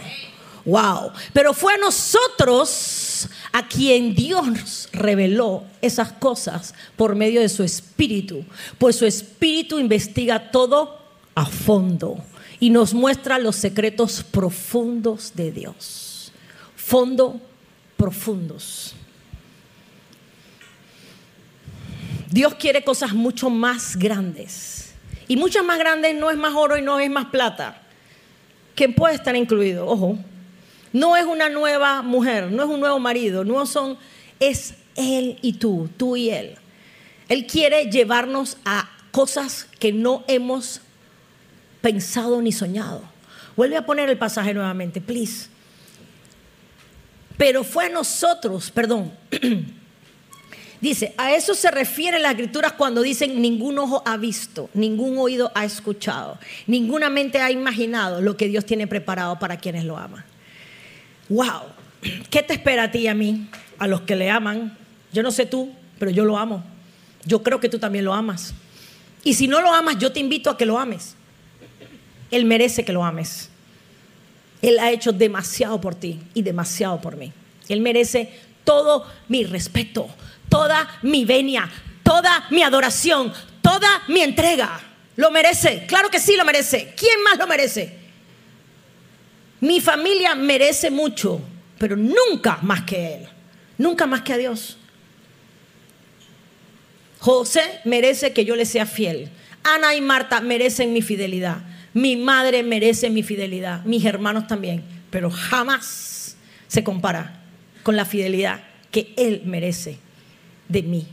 Wow. 0.64 1.12
Pero 1.32 1.54
fue 1.54 1.74
a 1.74 1.78
nosotros 1.78 3.28
a 3.52 3.66
quien 3.66 4.14
Dios 4.14 4.88
reveló 4.92 5.64
esas 5.80 6.12
cosas 6.12 6.74
por 6.96 7.14
medio 7.14 7.40
de 7.40 7.48
su 7.48 7.62
espíritu, 7.62 8.44
pues 8.78 8.96
su 8.96 9.06
espíritu 9.06 9.78
investiga 9.78 10.50
todo 10.50 10.98
a 11.34 11.46
fondo 11.46 12.18
y 12.60 12.70
nos 12.70 12.94
muestra 12.94 13.38
los 13.38 13.56
secretos 13.56 14.22
profundos 14.22 15.32
de 15.34 15.50
Dios. 15.50 16.32
Fondo 16.76 17.40
profundos. 17.96 18.94
Dios 22.30 22.54
quiere 22.54 22.82
cosas 22.82 23.12
mucho 23.12 23.50
más 23.50 23.96
grandes. 23.96 24.94
Y 25.28 25.36
muchas 25.36 25.64
más 25.64 25.78
grandes 25.78 26.14
no 26.14 26.30
es 26.30 26.36
más 26.36 26.54
oro 26.54 26.76
y 26.76 26.82
no 26.82 26.98
es 26.98 27.10
más 27.10 27.26
plata. 27.26 27.82
Que 28.74 28.88
puede 28.88 29.14
estar 29.14 29.36
incluido, 29.36 29.86
ojo. 29.86 30.18
No 30.92 31.16
es 31.16 31.24
una 31.24 31.48
nueva 31.48 32.02
mujer, 32.02 32.50
no 32.50 32.62
es 32.62 32.68
un 32.68 32.80
nuevo 32.80 32.98
marido, 32.98 33.44
no 33.44 33.66
son, 33.66 33.96
es 34.40 34.74
él 34.96 35.38
y 35.42 35.54
tú, 35.54 35.88
tú 35.96 36.16
y 36.16 36.30
él. 36.30 36.56
Él 37.28 37.46
quiere 37.46 37.90
llevarnos 37.90 38.58
a 38.64 38.90
cosas 39.10 39.68
que 39.78 39.92
no 39.92 40.24
hemos 40.28 40.80
pensado 41.80 42.42
ni 42.42 42.52
soñado. 42.52 43.02
Vuelve 43.56 43.76
a 43.76 43.86
poner 43.86 44.08
el 44.08 44.18
pasaje 44.18 44.54
nuevamente, 44.54 45.00
please. 45.00 45.48
Pero 47.36 47.64
fue 47.64 47.86
a 47.86 47.88
nosotros, 47.88 48.70
perdón, 48.70 49.12
Dice, 50.82 51.14
a 51.16 51.32
eso 51.32 51.54
se 51.54 51.70
refieren 51.70 52.22
las 52.22 52.32
escrituras 52.32 52.72
cuando 52.72 53.02
dicen 53.02 53.40
ningún 53.40 53.78
ojo 53.78 54.02
ha 54.04 54.16
visto, 54.16 54.68
ningún 54.74 55.16
oído 55.16 55.52
ha 55.54 55.64
escuchado, 55.64 56.40
ninguna 56.66 57.08
mente 57.08 57.38
ha 57.38 57.52
imaginado 57.52 58.20
lo 58.20 58.36
que 58.36 58.48
Dios 58.48 58.66
tiene 58.66 58.88
preparado 58.88 59.38
para 59.38 59.58
quienes 59.58 59.84
lo 59.84 59.96
aman. 59.96 60.24
Wow, 61.32 61.62
¿qué 62.28 62.42
te 62.42 62.52
espera 62.52 62.82
a 62.84 62.90
ti 62.90 62.98
y 62.98 63.08
a 63.08 63.14
mí, 63.14 63.48
a 63.78 63.86
los 63.86 64.02
que 64.02 64.14
le 64.14 64.28
aman? 64.28 64.76
Yo 65.14 65.22
no 65.22 65.30
sé 65.30 65.46
tú, 65.46 65.72
pero 65.98 66.10
yo 66.10 66.26
lo 66.26 66.36
amo. 66.36 66.62
Yo 67.24 67.42
creo 67.42 67.58
que 67.58 67.70
tú 67.70 67.78
también 67.78 68.04
lo 68.04 68.12
amas. 68.12 68.52
Y 69.24 69.32
si 69.32 69.48
no 69.48 69.62
lo 69.62 69.72
amas, 69.72 69.96
yo 69.98 70.12
te 70.12 70.20
invito 70.20 70.50
a 70.50 70.58
que 70.58 70.66
lo 70.66 70.78
ames. 70.78 71.14
Él 72.30 72.44
merece 72.44 72.84
que 72.84 72.92
lo 72.92 73.02
ames. 73.02 73.48
Él 74.60 74.78
ha 74.78 74.90
hecho 74.90 75.10
demasiado 75.10 75.80
por 75.80 75.94
ti 75.94 76.20
y 76.34 76.42
demasiado 76.42 77.00
por 77.00 77.16
mí. 77.16 77.32
Él 77.70 77.80
merece 77.80 78.30
todo 78.62 79.06
mi 79.28 79.44
respeto, 79.44 80.10
toda 80.50 80.86
mi 81.00 81.24
venia, 81.24 81.70
toda 82.02 82.46
mi 82.50 82.62
adoración, 82.62 83.32
toda 83.62 84.02
mi 84.08 84.20
entrega. 84.20 84.78
Lo 85.16 85.30
merece, 85.30 85.86
claro 85.86 86.10
que 86.10 86.20
sí 86.20 86.36
lo 86.36 86.44
merece. 86.44 86.92
¿Quién 86.94 87.22
más 87.22 87.38
lo 87.38 87.46
merece? 87.46 88.01
Mi 89.62 89.80
familia 89.80 90.34
merece 90.34 90.90
mucho, 90.90 91.40
pero 91.78 91.96
nunca 91.96 92.58
más 92.62 92.82
que 92.82 93.14
Él, 93.14 93.28
nunca 93.78 94.08
más 94.08 94.22
que 94.22 94.32
a 94.32 94.36
Dios. 94.36 94.76
José 97.20 97.78
merece 97.84 98.32
que 98.32 98.44
yo 98.44 98.56
le 98.56 98.66
sea 98.66 98.86
fiel. 98.86 99.30
Ana 99.62 99.94
y 99.94 100.00
Marta 100.00 100.40
merecen 100.40 100.92
mi 100.92 101.00
fidelidad. 101.00 101.58
Mi 101.94 102.16
madre 102.16 102.64
merece 102.64 103.08
mi 103.08 103.22
fidelidad. 103.22 103.84
Mis 103.84 104.04
hermanos 104.04 104.48
también. 104.48 104.82
Pero 105.10 105.30
jamás 105.30 106.36
se 106.66 106.82
compara 106.82 107.40
con 107.84 107.94
la 107.94 108.04
fidelidad 108.04 108.64
que 108.90 109.14
Él 109.16 109.42
merece 109.44 109.98
de 110.68 110.82
mí. 110.82 111.06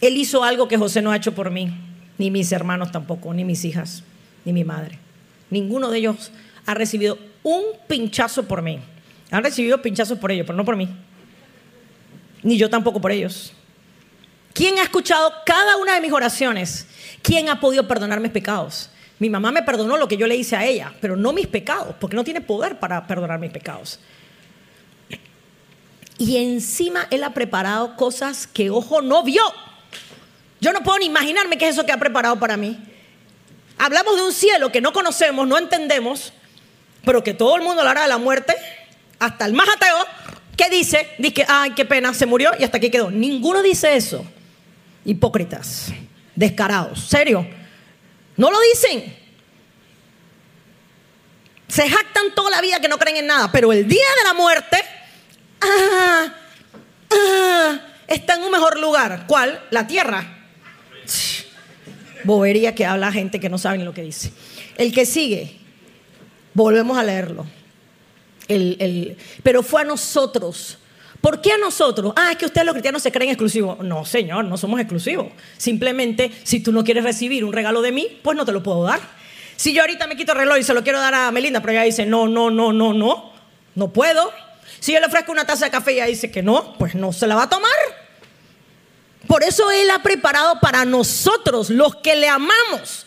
Él 0.00 0.16
hizo 0.16 0.44
algo 0.44 0.66
que 0.66 0.78
José 0.78 1.02
no 1.02 1.10
ha 1.10 1.16
hecho 1.16 1.34
por 1.34 1.50
mí, 1.50 1.70
ni 2.16 2.30
mis 2.30 2.52
hermanos 2.52 2.90
tampoco, 2.90 3.34
ni 3.34 3.44
mis 3.44 3.66
hijas, 3.66 4.02
ni 4.46 4.54
mi 4.54 4.64
madre. 4.64 5.03
Ninguno 5.50 5.90
de 5.90 5.98
ellos 5.98 6.32
ha 6.66 6.74
recibido 6.74 7.18
un 7.42 7.62
pinchazo 7.88 8.44
por 8.44 8.62
mí. 8.62 8.80
Han 9.30 9.42
recibido 9.42 9.82
pinchazos 9.82 10.18
por 10.18 10.30
ellos, 10.32 10.46
pero 10.46 10.56
no 10.56 10.64
por 10.64 10.76
mí 10.76 10.88
ni 12.44 12.58
yo 12.58 12.70
tampoco 12.70 13.00
por 13.00 13.10
ellos. 13.10 13.52
¿Quién 14.52 14.78
ha 14.78 14.82
escuchado 14.82 15.32
cada 15.44 15.78
una 15.78 15.94
de 15.94 16.00
mis 16.00 16.12
oraciones? 16.12 16.86
¿Quién 17.22 17.48
ha 17.48 17.58
podido 17.58 17.88
perdonar 17.88 18.20
mis 18.20 18.30
pecados? 18.30 18.90
Mi 19.18 19.28
mamá 19.28 19.50
me 19.50 19.62
perdonó 19.62 19.96
lo 19.96 20.06
que 20.06 20.16
yo 20.16 20.28
le 20.28 20.36
hice 20.36 20.54
a 20.54 20.64
ella, 20.64 20.92
pero 21.00 21.16
no 21.16 21.32
mis 21.32 21.48
pecados, 21.48 21.96
porque 21.98 22.14
no 22.14 22.22
tiene 22.22 22.40
poder 22.40 22.78
para 22.78 23.06
perdonar 23.06 23.40
mis 23.40 23.50
pecados. 23.50 23.98
Y 26.18 26.36
encima 26.36 27.08
Él 27.10 27.24
ha 27.24 27.34
preparado 27.34 27.96
cosas 27.96 28.46
que 28.46 28.70
ojo 28.70 29.02
no 29.02 29.24
vio. 29.24 29.42
Yo 30.60 30.72
no 30.72 30.82
puedo 30.82 30.98
ni 30.98 31.06
imaginarme 31.06 31.58
qué 31.58 31.68
es 31.68 31.74
eso 31.74 31.86
que 31.86 31.92
ha 31.92 31.98
preparado 31.98 32.38
para 32.38 32.56
mí. 32.56 32.78
Hablamos 33.78 34.16
de 34.16 34.22
un 34.22 34.32
cielo 34.32 34.70
que 34.70 34.80
no 34.80 34.92
conocemos, 34.92 35.46
no 35.46 35.58
entendemos, 35.58 36.32
pero 37.04 37.22
que 37.22 37.34
todo 37.34 37.56
el 37.56 37.62
mundo 37.62 37.80
hablará 37.80 38.02
de 38.02 38.08
la 38.08 38.18
muerte, 38.18 38.54
hasta 39.18 39.46
el 39.46 39.52
más 39.52 39.68
ateo, 39.68 40.06
¿Qué 40.56 40.70
dice? 40.70 41.08
Dice, 41.18 41.44
ay, 41.48 41.72
qué 41.72 41.84
pena, 41.84 42.14
se 42.14 42.26
murió 42.26 42.52
y 42.58 42.64
hasta 42.64 42.76
aquí 42.76 42.90
quedó. 42.90 43.10
Ninguno 43.10 43.62
dice 43.62 43.96
eso. 43.96 44.24
Hipócritas, 45.04 45.88
descarados, 46.34 47.00
serio. 47.00 47.46
No 48.36 48.50
lo 48.50 48.58
dicen. 48.60 49.16
Se 51.68 51.88
jactan 51.88 52.34
toda 52.34 52.50
la 52.50 52.60
vida 52.60 52.80
que 52.80 52.88
no 52.88 52.98
creen 52.98 53.16
en 53.16 53.26
nada, 53.26 53.50
pero 53.50 53.72
el 53.72 53.88
día 53.88 54.06
de 54.18 54.24
la 54.24 54.34
muerte 54.34 54.78
ah, 55.60 56.34
ah, 57.10 57.80
está 58.06 58.34
en 58.34 58.42
un 58.42 58.52
mejor 58.52 58.78
lugar. 58.78 59.24
¿Cuál? 59.26 59.60
La 59.70 59.86
tierra. 59.86 60.43
Bobería 62.24 62.74
que 62.74 62.86
habla 62.86 63.12
gente 63.12 63.38
que 63.40 63.48
no 63.48 63.58
sabe 63.58 63.78
lo 63.78 63.94
que 63.94 64.02
dice. 64.02 64.32
El 64.76 64.92
que 64.92 65.06
sigue, 65.06 65.56
volvemos 66.54 66.98
a 66.98 67.04
leerlo 67.04 67.46
pero 69.42 69.62
fue 69.62 69.82
a 69.82 69.84
nosotros. 69.84 70.78
¿Por 71.20 71.40
qué 71.40 71.52
a 71.52 71.58
nosotros? 71.58 72.12
Ah, 72.16 72.32
es 72.32 72.36
que 72.36 72.44
ustedes 72.44 72.66
los 72.66 72.74
cristianos 72.74 73.02
se 73.02 73.10
creen 73.10 73.30
exclusivos. 73.30 73.78
No, 73.80 74.04
Señor, 74.04 74.44
no 74.44 74.58
somos 74.58 74.78
exclusivos. 74.78 75.28
Simplemente, 75.56 76.30
si 76.42 76.60
tú 76.60 76.70
no 76.70 76.84
quieres 76.84 77.04
recibir 77.04 77.44
un 77.44 77.52
regalo 77.52 77.80
de 77.80 77.92
mí, 77.92 78.20
pues 78.22 78.36
no 78.36 78.44
te 78.44 78.52
lo 78.52 78.62
puedo 78.62 78.82
dar. 78.82 79.00
Si 79.56 79.72
yo 79.72 79.80
ahorita 79.82 80.06
me 80.06 80.16
quito 80.16 80.32
el 80.32 80.38
reloj 80.38 80.58
y 80.58 80.62
se 80.64 80.74
lo 80.74 80.82
quiero 80.82 81.00
dar 81.00 81.14
a 81.14 81.30
Melinda, 81.30 81.60
pero 81.60 81.72
ella 81.72 81.82
dice, 81.82 82.04
no, 82.04 82.28
no, 82.28 82.50
no, 82.50 82.72
no, 82.72 82.92
no, 82.92 83.32
no 83.74 83.92
puedo. 83.92 84.30
Si 84.80 84.92
yo 84.92 85.00
le 85.00 85.06
ofrezco 85.06 85.32
una 85.32 85.46
taza 85.46 85.66
de 85.66 85.70
café 85.70 85.92
y 85.92 85.96
ella 85.96 86.06
dice 86.06 86.30
que 86.30 86.42
no, 86.42 86.76
pues 86.78 86.94
no 86.94 87.12
se 87.12 87.26
la 87.26 87.36
va 87.36 87.44
a 87.44 87.48
tomar. 87.48 87.70
Por 89.26 89.42
eso 89.42 89.70
Él 89.70 89.90
ha 89.90 90.02
preparado 90.02 90.60
para 90.60 90.84
nosotros, 90.84 91.70
los 91.70 91.96
que 91.96 92.14
le 92.16 92.28
amamos, 92.28 93.06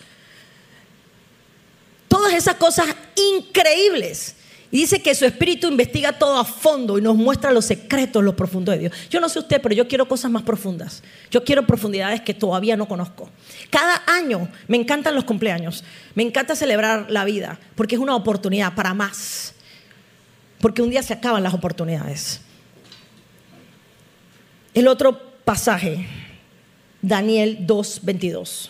todas 2.08 2.34
esas 2.34 2.56
cosas 2.56 2.88
increíbles 3.16 4.38
y 4.70 4.82
dice 4.82 5.02
que 5.02 5.16
su 5.16 5.26
espíritu 5.26 5.68
investiga 5.68 6.20
todo 6.20 6.38
a 6.38 6.44
fondo 6.44 6.98
y 6.98 7.02
nos 7.02 7.16
muestra 7.16 7.52
los 7.52 7.66
secretos, 7.66 8.22
los 8.22 8.36
profundos 8.36 8.76
de 8.76 8.80
Dios. 8.80 8.94
Yo 9.10 9.22
no 9.22 9.30
sé 9.30 9.40
usted, 9.40 9.62
pero 9.62 9.74
yo 9.74 9.88
quiero 9.88 10.08
cosas 10.10 10.30
más 10.30 10.44
profundas. 10.44 11.04
Yo 11.32 11.44
quiero 11.46 11.66
profundidades 11.66 12.22
que 12.22 12.34
todavía 12.34 12.76
no 12.76 12.88
conozco. 12.88 13.30
Cada 13.70 14.04
año 14.08 14.50
me 14.68 14.76
encantan 14.76 15.16
los 15.16 15.24
cumpleaños. 15.24 15.86
Me 16.16 16.24
encanta 16.24 16.54
celebrar 16.54 17.10
la 17.10 17.24
vida 17.24 17.60
porque 17.76 17.96
es 17.96 18.02
una 18.02 18.16
oportunidad 18.16 18.76
para 18.76 18.94
más. 18.94 19.54
Porque 20.60 20.82
un 20.82 20.90
día 20.90 21.02
se 21.02 21.14
acaban 21.14 21.44
las 21.44 21.54
oportunidades. 21.54 22.42
El 24.74 24.90
otro 24.90 25.27
pasaje, 25.48 26.06
Daniel 27.02 27.66
2:22. 27.66 28.70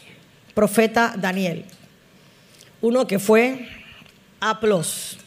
Profeta 0.54 1.16
Daniel. 1.18 1.66
Uno 2.82 3.08
que 3.08 3.18
fue 3.18 3.68
Aplos 4.40 5.18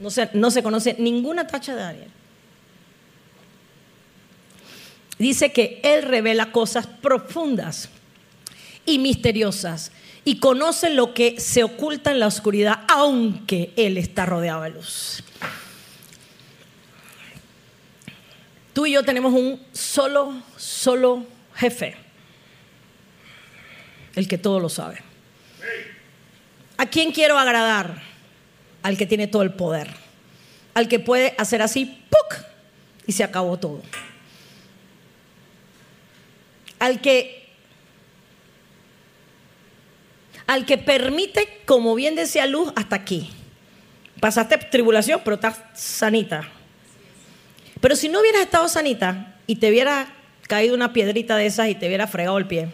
no 0.00 0.50
se, 0.50 0.62
conoce 0.62 0.96
ninguna 0.98 1.46
tacha 1.46 1.76
de 1.76 1.82
Daniel. 1.82 2.10
Dice 5.18 5.52
que 5.52 5.82
Él 5.84 6.02
revela 6.04 6.50
cosas 6.50 6.86
profundas 6.86 7.90
y 8.86 8.98
misteriosas 8.98 9.92
y 10.24 10.38
conoce 10.38 10.88
lo 10.88 11.12
que 11.12 11.38
se 11.38 11.62
oculta 11.62 12.10
en 12.10 12.20
la 12.20 12.26
oscuridad, 12.26 12.84
aunque 12.88 13.74
Él 13.76 13.98
está 13.98 14.24
rodeado 14.24 14.62
de 14.62 14.70
luz. 14.70 15.22
Tú 18.72 18.86
y 18.86 18.92
yo 18.92 19.02
tenemos 19.02 19.32
un 19.32 19.60
solo, 19.72 20.42
solo 20.56 21.26
jefe, 21.54 21.96
el 24.14 24.28
que 24.28 24.38
todo 24.38 24.60
lo 24.60 24.68
sabe. 24.68 24.98
¿A 26.76 26.86
quién 26.86 27.12
quiero 27.12 27.38
agradar? 27.38 28.10
al 28.82 28.96
que 28.96 29.06
tiene 29.06 29.26
todo 29.26 29.42
el 29.42 29.52
poder, 29.52 29.88
al 30.74 30.88
que 30.88 30.98
puede 30.98 31.34
hacer 31.38 31.62
así, 31.62 32.02
¡puc! 32.10 32.44
y 33.06 33.12
se 33.12 33.24
acabó 33.24 33.58
todo. 33.58 33.82
Al 36.78 37.00
que 37.00 37.38
al 40.46 40.66
que 40.66 40.78
permite, 40.78 41.62
como 41.64 41.94
bien 41.94 42.16
decía 42.16 42.44
Luz, 42.46 42.72
hasta 42.74 42.96
aquí. 42.96 43.30
Pasaste 44.18 44.58
tribulación, 44.58 45.20
pero 45.24 45.34
estás 45.34 45.62
sanita. 45.74 46.48
Pero 47.80 47.96
si 47.96 48.08
no 48.08 48.20
hubieras 48.20 48.42
estado 48.42 48.68
sanita 48.68 49.36
y 49.46 49.56
te 49.56 49.70
hubiera 49.70 50.14
caído 50.46 50.74
una 50.74 50.92
piedrita 50.92 51.36
de 51.36 51.46
esas 51.46 51.68
y 51.68 51.74
te 51.74 51.86
hubiera 51.86 52.06
fregado 52.06 52.38
el 52.38 52.46
pie 52.46 52.68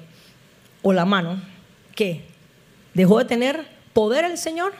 o 0.82 0.92
la 0.92 1.04
mano, 1.04 1.40
¿qué? 1.94 2.24
¿Dejó 2.94 3.18
de 3.18 3.24
tener 3.24 3.66
poder 3.92 4.24
el 4.24 4.38
Señor? 4.38 4.72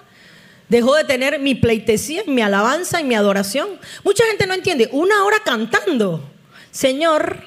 Dejó 0.68 0.96
de 0.96 1.04
tener 1.04 1.38
mi 1.38 1.54
pleitesía, 1.54 2.22
mi 2.26 2.42
alabanza 2.42 3.00
y 3.00 3.04
mi 3.04 3.14
adoración. 3.14 3.68
Mucha 4.02 4.24
gente 4.26 4.46
no 4.46 4.54
entiende. 4.54 4.88
Una 4.90 5.24
hora 5.24 5.36
cantando. 5.44 6.28
Señor, 6.72 7.38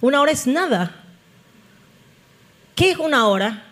una 0.00 0.20
hora 0.20 0.30
es 0.30 0.46
nada. 0.46 0.94
¿Qué 2.76 2.92
es 2.92 2.98
una 2.98 3.26
hora 3.28 3.64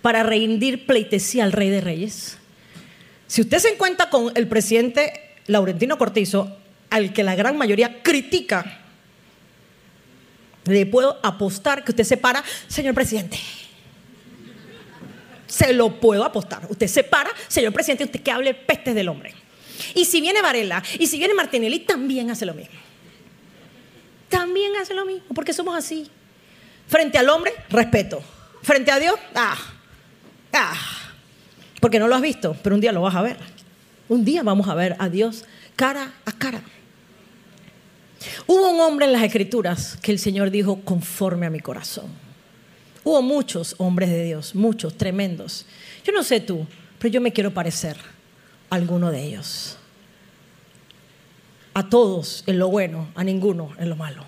para 0.00 0.22
rendir 0.22 0.86
pleitesía 0.86 1.44
al 1.44 1.52
Rey 1.52 1.70
de 1.70 1.80
Reyes? 1.80 2.38
Si 3.28 3.40
usted 3.40 3.58
se 3.58 3.68
encuentra 3.68 4.10
con 4.10 4.32
el 4.34 4.48
presidente 4.48 5.12
Laurentino 5.46 5.96
Cortizo, 5.96 6.56
al 6.92 7.12
que 7.12 7.22
la 7.22 7.34
gran 7.34 7.56
mayoría 7.56 8.02
critica, 8.02 8.80
le 10.64 10.86
puedo 10.86 11.18
apostar 11.24 11.82
que 11.84 11.90
usted 11.90 12.04
se 12.04 12.16
para, 12.16 12.44
señor 12.68 12.94
presidente 12.94 13.38
se 15.52 15.74
lo 15.74 16.00
puedo 16.00 16.24
apostar. 16.24 16.66
Usted 16.70 16.86
se 16.86 17.04
para, 17.04 17.30
señor 17.46 17.74
presidente, 17.74 18.04
usted 18.04 18.22
que 18.22 18.30
hable 18.30 18.54
pestes 18.54 18.94
del 18.94 19.08
hombre. 19.08 19.34
Y 19.94 20.06
si 20.06 20.22
viene 20.22 20.40
Varela 20.40 20.82
y 20.98 21.06
si 21.06 21.18
viene 21.18 21.34
Martinelli, 21.34 21.80
también 21.80 22.30
hace 22.30 22.46
lo 22.46 22.54
mismo. 22.54 22.74
También 24.30 24.72
hace 24.80 24.94
lo 24.94 25.04
mismo, 25.04 25.26
porque 25.34 25.52
somos 25.52 25.76
así. 25.76 26.08
Frente 26.88 27.18
al 27.18 27.28
hombre, 27.28 27.52
respeto. 27.68 28.22
Frente 28.62 28.90
a 28.92 28.98
Dios, 28.98 29.14
ah, 29.34 29.58
ah. 30.54 30.74
Porque 31.80 31.98
no 31.98 32.08
lo 32.08 32.14
has 32.14 32.22
visto, 32.22 32.56
pero 32.62 32.74
un 32.74 32.80
día 32.80 32.92
lo 32.92 33.02
vas 33.02 33.14
a 33.14 33.20
ver. 33.20 33.36
Un 34.08 34.24
día 34.24 34.42
vamos 34.42 34.68
a 34.68 34.74
ver 34.74 34.96
a 34.98 35.10
Dios 35.10 35.44
cara 35.76 36.14
a 36.24 36.32
cara. 36.32 36.62
Hubo 38.46 38.70
un 38.70 38.80
hombre 38.80 39.06
en 39.06 39.12
las 39.12 39.22
escrituras 39.22 39.98
que 40.00 40.12
el 40.12 40.18
Señor 40.18 40.50
dijo 40.50 40.80
conforme 40.80 41.46
a 41.46 41.50
mi 41.50 41.60
corazón. 41.60 42.06
Hubo 43.04 43.20
muchos 43.22 43.74
hombres 43.78 44.10
de 44.10 44.24
Dios, 44.24 44.54
muchos, 44.54 44.96
tremendos. 44.96 45.66
Yo 46.04 46.12
no 46.12 46.22
sé 46.22 46.40
tú, 46.40 46.66
pero 46.98 47.12
yo 47.12 47.20
me 47.20 47.32
quiero 47.32 47.52
parecer 47.52 47.96
a 48.70 48.76
alguno 48.76 49.10
de 49.10 49.24
ellos. 49.24 49.76
A 51.74 51.88
todos 51.88 52.44
en 52.46 52.58
lo 52.58 52.68
bueno, 52.68 53.08
a 53.14 53.24
ninguno 53.24 53.70
en 53.78 53.88
lo 53.88 53.96
malo. 53.96 54.24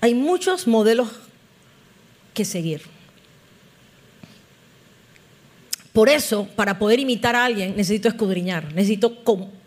Hay 0.00 0.14
muchos 0.14 0.66
modelos 0.66 1.08
que 2.34 2.44
seguir. 2.44 2.82
Por 5.92 6.10
eso, 6.10 6.46
para 6.54 6.78
poder 6.78 7.00
imitar 7.00 7.34
a 7.34 7.46
alguien, 7.46 7.74
necesito 7.74 8.08
escudriñar, 8.08 8.74
necesito, 8.74 9.16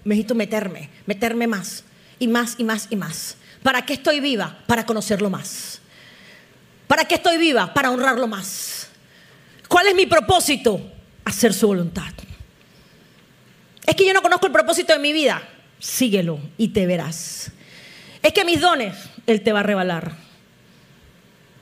necesito 0.03 0.35
meterme, 0.35 0.89
meterme 1.07 1.47
más 1.47 1.83
y 2.19 2.27
más 2.27 2.55
y 2.57 2.63
más 2.63 2.87
y 2.89 2.95
más. 2.95 3.37
¿Para 3.63 3.85
qué 3.85 3.93
estoy 3.93 4.19
viva? 4.19 4.59
Para 4.67 4.85
conocerlo 4.85 5.29
más. 5.29 5.81
¿Para 6.87 7.05
qué 7.05 7.15
estoy 7.15 7.37
viva? 7.37 7.73
Para 7.73 7.91
honrarlo 7.91 8.27
más. 8.27 8.89
¿Cuál 9.67 9.87
es 9.87 9.95
mi 9.95 10.05
propósito? 10.05 10.81
Hacer 11.25 11.53
su 11.53 11.67
voluntad. 11.67 12.11
Es 13.85 13.95
que 13.95 14.05
yo 14.05 14.13
no 14.13 14.21
conozco 14.21 14.45
el 14.45 14.51
propósito 14.51 14.93
de 14.93 14.99
mi 14.99 15.13
vida. 15.13 15.41
Síguelo 15.79 16.39
y 16.57 16.69
te 16.69 16.85
verás. 16.85 17.51
Es 18.21 18.33
que 18.33 18.43
mis 18.43 18.59
dones, 18.59 18.95
Él 19.25 19.41
te 19.41 19.53
va 19.53 19.61
a 19.61 19.63
revelar. 19.63 20.13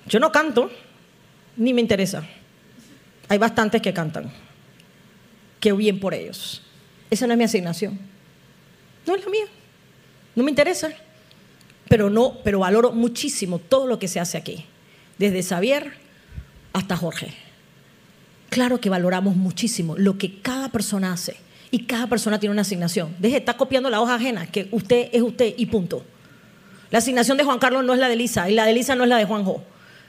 Yo 0.07 0.19
no 0.19 0.31
canto, 0.31 0.71
ni 1.55 1.73
me 1.73 1.81
interesa. 1.81 2.25
Hay 3.29 3.37
bastantes 3.37 3.81
que 3.81 3.93
cantan. 3.93 4.31
Qué 5.59 5.73
bien 5.73 5.99
por 5.99 6.13
ellos. 6.13 6.61
Esa 7.09 7.27
no 7.27 7.33
es 7.33 7.37
mi 7.37 7.43
asignación. 7.43 7.99
No 9.05 9.15
es 9.15 9.23
la 9.23 9.29
mía. 9.29 9.45
No 10.37 10.43
me 10.43 10.51
interesa. 10.51 10.91
Pero 11.89 12.11
no, 12.11 12.37
pero 12.43 12.59
valoro 12.59 12.91
muchísimo 12.91 13.57
todo 13.57 13.87
lo 13.87 13.97
que 13.97 14.07
se 14.07 14.19
hace 14.19 14.37
aquí. 14.37 14.65
Desde 15.17 15.41
Xavier 15.41 15.93
hasta 16.73 16.95
Jorge. 16.95 17.33
Claro 18.49 18.79
que 18.79 18.91
valoramos 18.91 19.35
muchísimo 19.35 19.97
lo 19.97 20.19
que 20.19 20.39
cada 20.39 20.69
persona 20.69 21.11
hace. 21.11 21.37
Y 21.71 21.85
cada 21.85 22.05
persona 22.05 22.39
tiene 22.39 22.53
una 22.53 22.61
asignación. 22.61 23.15
Deje 23.17 23.33
de 23.33 23.39
estar 23.39 23.57
copiando 23.57 23.89
la 23.89 23.99
hoja 23.99 24.13
ajena, 24.13 24.45
que 24.45 24.67
usted 24.71 25.09
es 25.11 25.23
usted 25.23 25.55
y 25.57 25.65
punto. 25.65 26.05
La 26.91 26.99
asignación 26.99 27.35
de 27.37 27.43
Juan 27.43 27.57
Carlos 27.57 27.83
no 27.83 27.93
es 27.93 27.99
la 27.99 28.07
de 28.07 28.15
Lisa 28.15 28.47
y 28.47 28.53
la 28.53 28.65
de 28.65 28.73
Lisa 28.73 28.93
no 28.93 29.05
es 29.05 29.09
la 29.09 29.17
de 29.17 29.25
Juanjo. 29.25 29.63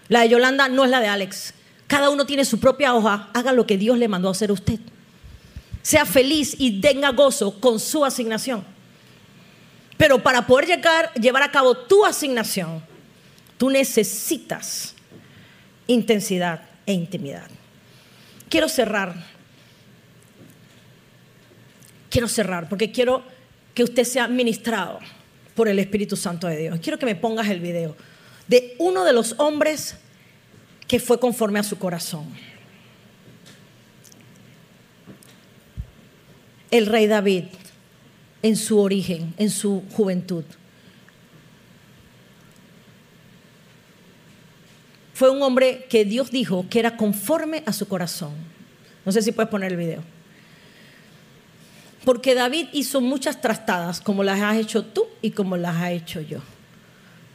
La 0.08 0.20
de 0.20 0.28
Yolanda 0.28 0.68
no 0.68 0.84
es 0.84 0.90
la 0.90 1.00
de 1.00 1.08
Alex. 1.08 1.54
Cada 1.86 2.10
uno 2.10 2.26
tiene 2.26 2.44
su 2.44 2.60
propia 2.60 2.94
hoja. 2.94 3.30
Haga 3.32 3.52
lo 3.52 3.66
que 3.66 3.78
Dios 3.78 3.96
le 3.96 4.08
mandó 4.08 4.28
a 4.28 4.32
hacer 4.32 4.50
a 4.50 4.52
usted. 4.52 4.78
Sea 5.80 6.04
feliz 6.04 6.54
y 6.58 6.82
tenga 6.82 7.12
gozo 7.12 7.58
con 7.60 7.80
su 7.80 8.04
asignación. 8.04 8.76
Pero 9.98 10.22
para 10.22 10.46
poder 10.46 10.66
llegar, 10.68 11.12
llevar 11.14 11.42
a 11.42 11.50
cabo 11.50 11.76
tu 11.76 12.06
asignación, 12.06 12.82
tú 13.58 13.68
necesitas 13.68 14.94
intensidad 15.88 16.62
e 16.86 16.92
intimidad. 16.92 17.50
Quiero 18.48 18.68
cerrar. 18.68 19.14
Quiero 22.08 22.28
cerrar 22.28 22.68
porque 22.68 22.90
quiero 22.90 23.22
que 23.74 23.82
usted 23.82 24.04
sea 24.04 24.28
ministrado 24.28 25.00
por 25.54 25.68
el 25.68 25.78
Espíritu 25.80 26.16
Santo 26.16 26.46
de 26.46 26.56
Dios. 26.56 26.78
Quiero 26.80 26.98
que 26.98 27.04
me 27.04 27.16
pongas 27.16 27.48
el 27.48 27.60
video 27.60 27.96
de 28.46 28.76
uno 28.78 29.04
de 29.04 29.12
los 29.12 29.34
hombres 29.38 29.96
que 30.86 31.00
fue 31.00 31.18
conforme 31.20 31.58
a 31.58 31.62
su 31.64 31.78
corazón. 31.78 32.26
El 36.70 36.86
rey 36.86 37.06
David 37.06 37.44
en 38.42 38.56
su 38.56 38.78
origen, 38.78 39.34
en 39.36 39.50
su 39.50 39.82
juventud. 39.92 40.44
Fue 45.14 45.30
un 45.30 45.42
hombre 45.42 45.86
que 45.88 46.04
Dios 46.04 46.30
dijo 46.30 46.66
que 46.70 46.78
era 46.78 46.96
conforme 46.96 47.62
a 47.66 47.72
su 47.72 47.88
corazón. 47.88 48.32
No 49.04 49.10
sé 49.10 49.20
si 49.22 49.32
puedes 49.32 49.50
poner 49.50 49.72
el 49.72 49.78
video. 49.78 50.02
Porque 52.04 52.34
David 52.34 52.68
hizo 52.72 53.00
muchas 53.00 53.40
trastadas, 53.40 54.00
como 54.00 54.22
las 54.22 54.40
has 54.40 54.56
hecho 54.56 54.84
tú 54.84 55.06
y 55.20 55.32
como 55.32 55.56
las 55.56 55.76
ha 55.76 55.90
hecho 55.90 56.20
yo. 56.20 56.38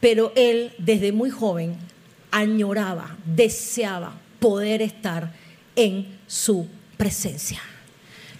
Pero 0.00 0.32
él, 0.34 0.72
desde 0.78 1.12
muy 1.12 1.30
joven, 1.30 1.76
añoraba, 2.30 3.16
deseaba 3.24 4.14
poder 4.40 4.82
estar 4.82 5.32
en 5.76 6.18
su 6.26 6.66
presencia. 6.96 7.60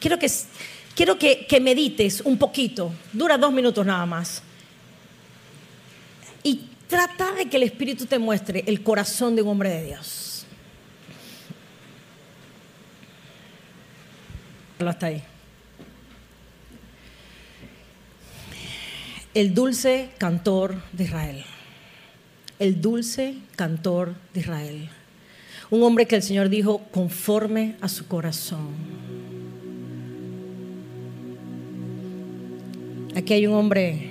Quiero 0.00 0.18
que, 0.18 0.30
quiero 0.94 1.18
que, 1.18 1.46
que 1.46 1.60
medites 1.60 2.20
un 2.20 2.38
poquito, 2.38 2.92
dura 3.12 3.38
dos 3.38 3.52
minutos 3.52 3.84
nada 3.84 4.06
más, 4.06 4.42
y 6.42 6.68
trata 6.86 7.32
de 7.32 7.48
que 7.48 7.56
el 7.56 7.64
Espíritu 7.64 8.06
te 8.06 8.18
muestre 8.18 8.64
el 8.66 8.82
corazón 8.82 9.34
de 9.36 9.42
un 9.42 9.48
hombre 9.48 9.70
de 9.70 9.84
Dios. 9.84 10.46
Hasta 14.78 15.06
ahí. 15.06 15.22
El 19.32 19.54
dulce 19.54 20.10
cantor 20.18 20.82
de 20.92 21.04
Israel 21.04 21.44
el 22.58 22.80
dulce 22.80 23.36
cantor 23.56 24.14
de 24.32 24.40
Israel. 24.40 24.88
Un 25.70 25.82
hombre 25.82 26.06
que 26.06 26.16
el 26.16 26.22
Señor 26.22 26.48
dijo 26.48 26.78
conforme 26.92 27.76
a 27.80 27.88
su 27.88 28.06
corazón. 28.06 29.33
Aquí 33.16 33.32
hay 33.32 33.46
un 33.46 33.54
hombre 33.54 34.10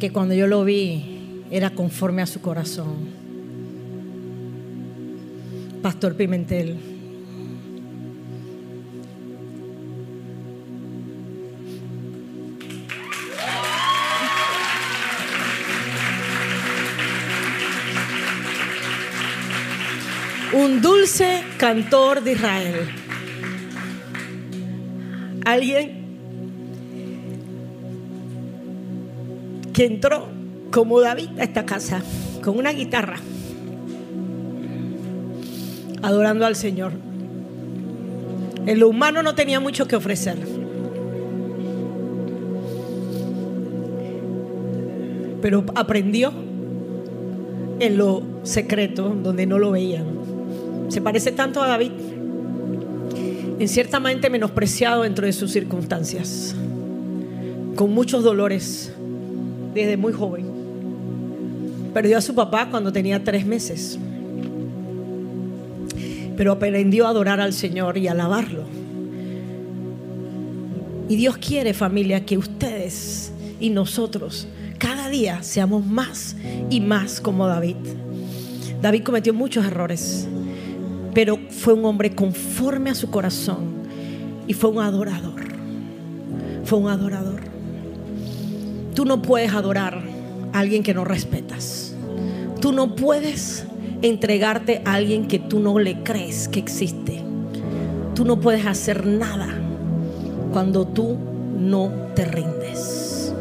que 0.00 0.10
cuando 0.10 0.34
yo 0.34 0.46
lo 0.46 0.64
vi 0.64 1.44
era 1.50 1.70
conforme 1.70 2.22
a 2.22 2.26
su 2.26 2.40
corazón. 2.40 3.08
Pastor 5.82 6.16
Pimentel. 6.16 6.76
un 20.52 20.80
dulce 20.80 21.44
cantor 21.58 22.22
de 22.22 22.32
Israel. 22.32 22.88
Alguien 25.44 25.97
que 29.78 29.84
entró 29.84 30.26
como 30.72 31.00
David 31.00 31.38
a 31.38 31.44
esta 31.44 31.64
casa 31.64 32.02
con 32.42 32.58
una 32.58 32.72
guitarra, 32.72 33.18
adorando 36.02 36.46
al 36.46 36.56
Señor. 36.56 36.90
En 38.66 38.80
lo 38.80 38.88
humano 38.88 39.22
no 39.22 39.36
tenía 39.36 39.60
mucho 39.60 39.86
que 39.86 39.94
ofrecer. 39.94 40.36
Pero 45.42 45.64
aprendió 45.76 46.32
en 47.78 47.98
lo 47.98 48.24
secreto, 48.42 49.16
donde 49.22 49.46
no 49.46 49.60
lo 49.60 49.70
veían. 49.70 50.06
Se 50.88 51.00
parece 51.00 51.30
tanto 51.30 51.62
a 51.62 51.68
David, 51.68 51.92
en 53.60 53.68
ciertamente 53.68 54.28
menospreciado 54.28 55.04
dentro 55.04 55.24
de 55.24 55.32
sus 55.32 55.52
circunstancias, 55.52 56.56
con 57.76 57.94
muchos 57.94 58.24
dolores 58.24 58.92
desde 59.74 59.96
muy 59.96 60.12
joven. 60.12 60.46
Perdió 61.94 62.18
a 62.18 62.20
su 62.20 62.34
papá 62.34 62.68
cuando 62.70 62.92
tenía 62.92 63.22
tres 63.24 63.46
meses, 63.46 63.98
pero 66.36 66.52
aprendió 66.52 67.06
a 67.06 67.10
adorar 67.10 67.40
al 67.40 67.52
Señor 67.52 67.98
y 67.98 68.08
a 68.08 68.12
alabarlo. 68.12 68.64
Y 71.08 71.16
Dios 71.16 71.38
quiere, 71.38 71.74
familia, 71.74 72.24
que 72.26 72.36
ustedes 72.36 73.32
y 73.58 73.70
nosotros 73.70 74.46
cada 74.78 75.08
día 75.08 75.42
seamos 75.42 75.84
más 75.84 76.36
y 76.70 76.80
más 76.80 77.20
como 77.20 77.46
David. 77.46 77.76
David 78.80 79.02
cometió 79.02 79.34
muchos 79.34 79.64
errores 79.64 80.28
pero 81.18 81.36
fue 81.50 81.72
un 81.74 81.84
hombre 81.84 82.14
conforme 82.14 82.90
a 82.90 82.94
su 82.94 83.10
corazón 83.10 83.88
y 84.46 84.54
fue 84.54 84.70
un 84.70 84.78
adorador. 84.78 85.42
Fue 86.62 86.78
un 86.78 86.88
adorador. 86.88 87.47
Tú 88.98 89.04
no 89.04 89.22
puedes 89.22 89.52
adorar 89.52 90.02
a 90.52 90.58
alguien 90.58 90.82
que 90.82 90.92
no 90.92 91.04
respetas. 91.04 91.94
Tú 92.60 92.72
no 92.72 92.96
puedes 92.96 93.64
entregarte 94.02 94.82
a 94.84 94.94
alguien 94.94 95.28
que 95.28 95.38
tú 95.38 95.60
no 95.60 95.78
le 95.78 96.02
crees 96.02 96.48
que 96.48 96.58
existe. 96.58 97.22
Tú 98.16 98.24
no 98.24 98.40
puedes 98.40 98.66
hacer 98.66 99.06
nada 99.06 99.46
cuando 100.52 100.84
tú 100.84 101.16
no 101.56 101.92
te 102.16 102.24
rindes. 102.24 103.32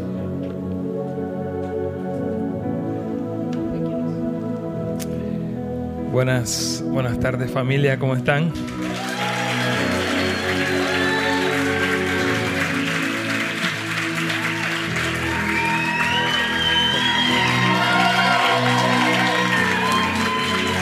Buenas, 6.12 6.84
buenas 6.86 7.20
tardes 7.20 7.49
familia, 7.49 7.97
¿cómo 7.97 8.16
están? 8.16 8.53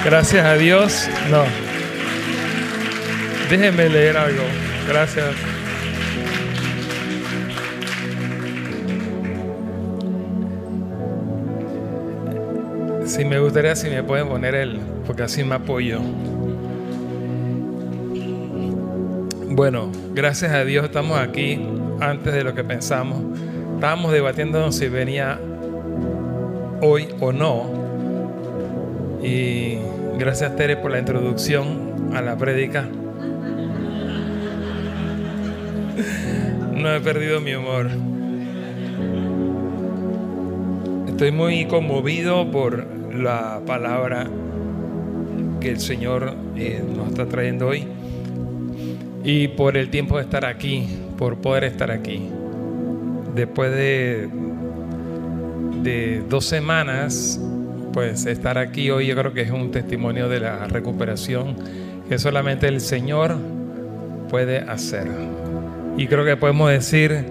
Gracias 0.06 0.46
a 0.46 0.54
Dios. 0.54 1.10
No. 1.32 1.44
Déjenme 3.50 3.90
leer 3.90 4.16
algo. 4.16 4.44
Gracias. 4.88 5.26
Si 13.08 13.26
me 13.26 13.40
gustaría 13.40 13.76
si 13.76 13.90
me 13.90 14.04
pueden 14.04 14.30
poner 14.30 14.54
el, 14.54 14.80
porque 15.08 15.24
así 15.24 15.44
me 15.44 15.56
apoyo. 15.56 16.00
Bueno, 19.50 19.92
gracias 20.14 20.52
a 20.52 20.64
Dios 20.64 20.86
estamos 20.86 21.18
aquí 21.18 21.68
antes 22.00 22.32
de 22.32 22.44
lo 22.44 22.54
que 22.54 22.64
pensamos. 22.64 23.24
Estábamos 23.74 24.12
debatiendo 24.12 24.72
si 24.72 24.88
venía 24.88 25.40
hoy 26.82 27.08
o 27.20 27.32
no. 27.32 27.85
Y 29.26 29.80
gracias 30.20 30.56
Tere 30.56 30.78
por 30.78 30.92
la 30.92 31.00
introducción 31.00 32.12
a 32.14 32.22
la 32.22 32.38
prédica. 32.38 32.88
No 36.72 36.94
he 36.94 37.02
perdido 37.02 37.42
mi 37.42 37.56
humor. 37.56 37.90
Estoy 41.08 41.32
muy 41.32 41.66
conmovido 41.66 42.52
por 42.52 42.86
la 43.16 43.62
palabra 43.66 44.28
que 45.60 45.72
el 45.72 45.80
Señor 45.80 46.36
eh, 46.56 46.84
nos 46.96 47.08
está 47.08 47.26
trayendo 47.26 47.70
hoy 47.70 47.88
y 49.24 49.48
por 49.48 49.76
el 49.76 49.90
tiempo 49.90 50.18
de 50.18 50.24
estar 50.24 50.46
aquí, 50.46 50.88
por 51.18 51.38
poder 51.38 51.64
estar 51.64 51.90
aquí. 51.90 52.30
Después 53.34 53.72
de, 53.72 54.30
de 55.82 56.24
dos 56.30 56.46
semanas, 56.46 57.40
pues 57.96 58.26
estar 58.26 58.58
aquí 58.58 58.90
hoy 58.90 59.08
yo 59.08 59.16
creo 59.16 59.32
que 59.32 59.40
es 59.40 59.52
un 59.52 59.72
testimonio 59.72 60.28
de 60.28 60.42
la 60.42 60.68
recuperación 60.68 61.56
que 62.10 62.20
solamente 62.20 62.68
el 62.68 62.82
Señor 62.82 63.38
puede 64.30 64.58
hacer. 64.58 65.08
Y 65.96 66.06
creo 66.08 66.26
que 66.26 66.36
podemos 66.36 66.70
decir, 66.70 67.24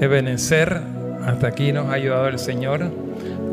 Ebenecer, 0.00 0.80
hasta 1.24 1.48
aquí 1.48 1.72
nos 1.72 1.88
ha 1.88 1.94
ayudado 1.94 2.28
el 2.28 2.38
Señor. 2.38 2.92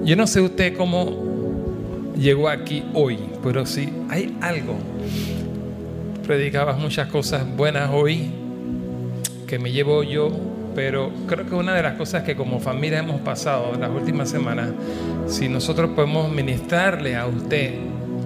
Yo 0.04 0.16
no 0.16 0.28
sé 0.28 0.40
usted 0.40 0.78
cómo 0.78 2.14
llegó 2.16 2.48
aquí 2.48 2.84
hoy, 2.94 3.18
pero 3.44 3.66
si 3.66 3.90
hay 4.08 4.38
algo, 4.40 4.76
predicabas 6.28 6.78
muchas 6.78 7.08
cosas 7.08 7.44
buenas 7.58 7.90
hoy 7.92 8.30
que 9.48 9.58
me 9.58 9.72
llevo 9.72 10.04
yo, 10.04 10.30
pero 10.76 11.12
creo 11.28 11.46
que 11.46 11.56
una 11.56 11.76
de 11.76 11.84
las 11.84 11.96
cosas 11.96 12.24
que 12.24 12.36
como 12.36 12.60
familia 12.60 13.00
hemos 13.00 13.22
pasado 13.22 13.74
las 13.80 13.90
últimas 13.90 14.30
semanas, 14.30 14.70
si 15.28 15.50
nosotros 15.50 15.92
podemos 15.96 16.32
ministrarle 16.32 17.16
a 17.16 17.28
usted, 17.28 17.74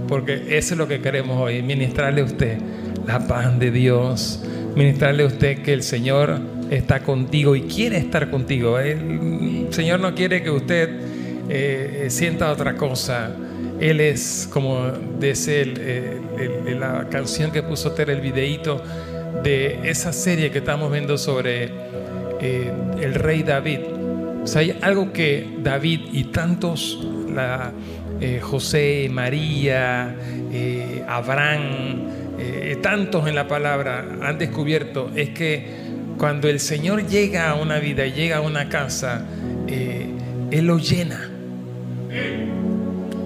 porque 0.07 0.57
eso 0.57 0.73
es 0.73 0.77
lo 0.77 0.87
que 0.87 1.01
queremos 1.01 1.39
hoy, 1.41 1.61
ministrarle 1.61 2.21
a 2.21 2.25
usted 2.25 2.57
la 3.05 3.27
paz 3.27 3.57
de 3.59 3.71
Dios, 3.71 4.43
ministrarle 4.75 5.23
a 5.23 5.27
usted 5.27 5.61
que 5.61 5.73
el 5.73 5.83
Señor 5.83 6.39
está 6.69 7.01
contigo 7.01 7.55
y 7.55 7.61
quiere 7.61 7.97
estar 7.97 8.29
contigo. 8.29 8.79
El 8.79 9.67
Señor 9.71 9.99
no 9.99 10.13
quiere 10.15 10.41
que 10.41 10.49
usted 10.49 10.89
eh, 11.49 12.07
sienta 12.09 12.51
otra 12.51 12.75
cosa. 12.75 13.31
Él 13.79 13.99
es, 13.99 14.49
como 14.51 14.91
dice 15.19 16.19
la 16.79 17.07
canción 17.09 17.51
que 17.51 17.61
puso 17.61 17.91
Ter, 17.91 18.09
el 18.09 18.21
videíto 18.21 18.81
de 19.43 19.89
esa 19.89 20.13
serie 20.13 20.49
que 20.49 20.59
estamos 20.59 20.91
viendo 20.91 21.17
sobre 21.17 21.69
eh, 22.47 22.71
el 23.01 23.15
rey 23.15 23.41
David. 23.41 23.79
O 24.43 24.45
sea, 24.45 24.61
hay 24.61 24.77
algo 24.81 25.11
que 25.11 25.57
David 25.63 26.01
y 26.11 26.25
tantos, 26.25 26.99
eh, 28.21 28.39
José, 28.39 29.09
María, 29.11 30.15
eh, 30.51 31.03
Abraham, 31.07 32.13
tantos 32.81 33.27
en 33.27 33.33
la 33.33 33.47
palabra 33.47 34.05
han 34.21 34.37
descubierto, 34.37 35.09
es 35.15 35.29
que 35.29 35.65
cuando 36.17 36.47
el 36.47 36.59
Señor 36.59 37.07
llega 37.07 37.49
a 37.49 37.55
una 37.55 37.79
vida, 37.79 38.05
llega 38.05 38.37
a 38.37 38.41
una 38.41 38.69
casa, 38.69 39.25
Él 39.67 40.65
lo 40.67 40.77
llena 40.77 41.31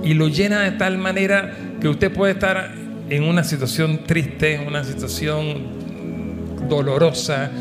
y 0.04 0.14
lo 0.14 0.30
llena 0.30 0.62
de 0.62 0.72
tal 0.72 0.98
manera 0.98 1.52
que 1.82 1.90
usted 1.90 2.14
puede 2.14 2.34
estar 2.34 2.72
en 3.10 3.24
una 3.24 3.44
situación 3.44 4.04
triste, 4.06 4.64
una 4.66 4.84
situación 4.86 6.68
dolorosa, 6.70 7.52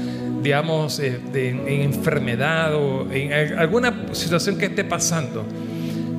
digamos, 0.43 0.99
eh, 1.01 1.20
de, 1.32 1.51
en 1.51 1.82
enfermedad 1.82 2.74
o 2.74 3.11
en 3.11 3.59
alguna 3.59 4.07
situación 4.12 4.57
que 4.57 4.66
esté 4.66 4.84
pasando. 4.84 5.45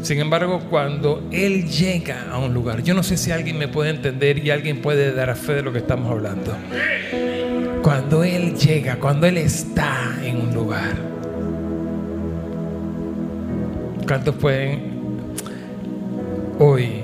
Sin 0.01 0.19
embargo, 0.19 0.61
cuando 0.69 1.27
Él 1.31 1.69
llega 1.69 2.31
a 2.31 2.37
un 2.37 2.53
lugar, 2.53 2.83
yo 2.83 2.93
no 2.93 3.03
sé 3.03 3.17
si 3.17 3.31
alguien 3.31 3.57
me 3.57 3.67
puede 3.67 3.89
entender 3.89 4.37
y 4.39 4.49
alguien 4.49 4.81
puede 4.81 5.13
dar 5.13 5.35
fe 5.35 5.55
de 5.55 5.61
lo 5.61 5.73
que 5.73 5.79
estamos 5.79 6.09
hablando. 6.09 6.55
Cuando 7.81 8.23
Él 8.23 8.55
llega, 8.55 8.97
cuando 8.97 9.27
Él 9.27 9.37
está 9.37 10.17
en 10.23 10.37
un 10.37 10.53
lugar, 10.53 10.95
¿cuántos 14.07 14.35
pueden 14.35 14.89
hoy 16.59 17.03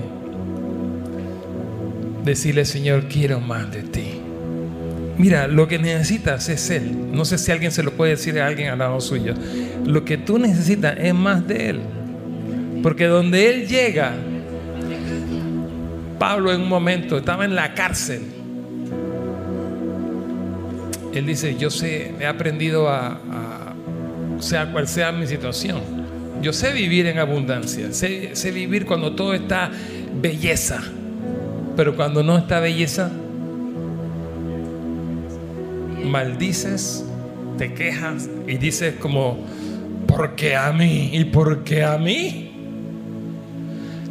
decirle, 2.26 2.66
Señor, 2.66 3.08
quiero 3.08 3.40
más 3.40 3.72
de 3.72 3.84
ti. 3.84 4.15
Mira, 5.18 5.48
lo 5.48 5.68
que 5.68 5.80
necesitas 5.80 6.50
es 6.50 6.70
Él. 6.70 7.12
No 7.12 7.26
sé 7.26 7.38
si 7.38 7.52
alguien 7.52 7.72
se 7.72 7.84
lo 7.84 7.92
puede 7.92 8.12
decir 8.12 8.40
a 8.40 8.48
alguien 8.48 8.70
al 8.70 8.80
lado 8.80 9.00
suyo. 9.00 9.34
Lo 9.86 10.04
que 10.04 10.18
tú 10.18 10.38
necesitas 10.38 10.98
es 11.00 11.14
más 11.14 11.48
de 11.48 11.70
Él. 11.70 11.80
Porque 12.84 13.06
donde 13.08 13.50
Él 13.50 13.68
llega, 13.68 14.14
Pablo 16.20 16.54
en 16.54 16.62
un 16.62 16.70
momento 16.70 17.18
estaba 17.18 17.46
en 17.46 17.56
la 17.56 17.74
cárcel. 17.74 18.22
Él 21.14 21.26
dice, 21.26 21.56
yo 21.56 21.70
sé, 21.70 22.14
he 22.20 22.26
aprendido 22.26 22.90
a, 22.90 23.74
sea 24.40 24.72
cual 24.72 24.88
sea 24.88 25.14
mi 25.14 25.26
situación 25.28 26.06
yo 26.42 26.54
sé 26.54 26.74
vivir 26.74 27.08
en 27.08 27.18
abundancia, 27.18 27.92
sé, 27.92 28.36
sé 28.36 28.52
vivir 28.52 28.86
cuando 28.86 29.14
todo 29.14 29.34
está 29.34 29.72
belleza, 30.22 30.82
pero 31.76 31.96
cuando 31.96 32.24
no 32.24 32.38
está 32.38 32.60
belleza, 32.60 33.10
maldices, 36.06 37.06
te 37.58 37.74
quejas 37.74 38.30
y 38.48 38.58
dices 38.58 38.96
como, 39.00 39.38
¿por 40.08 40.36
qué 40.36 40.56
a 40.56 40.72
mí? 40.72 41.12
¿Y 41.14 41.26
por 41.26 41.64
qué 41.64 41.84
a 41.84 41.98
mí? 41.98 42.52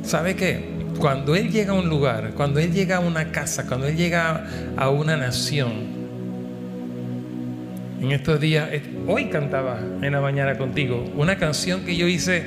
¿Sabe 0.02 0.36
qué? 0.36 0.74
Cuando 0.98 1.34
Él 1.34 1.50
llega 1.50 1.72
a 1.72 1.76
un 1.76 1.88
lugar, 1.88 2.32
cuando 2.34 2.60
Él 2.60 2.72
llega 2.72 2.96
a 2.96 3.00
una 3.00 3.32
casa, 3.32 3.66
cuando 3.66 3.86
Él 3.86 3.96
llega 3.96 4.46
a 4.76 4.90
una 4.90 5.16
nación, 5.16 6.04
en 8.00 8.12
estos 8.12 8.38
días, 8.38 8.68
hoy 9.06 9.30
cantaba 9.30 9.78
en 10.02 10.12
la 10.12 10.20
mañana 10.20 10.58
contigo 10.58 11.10
una 11.16 11.36
canción 11.36 11.84
que 11.84 11.96
yo 11.96 12.06
hice 12.06 12.44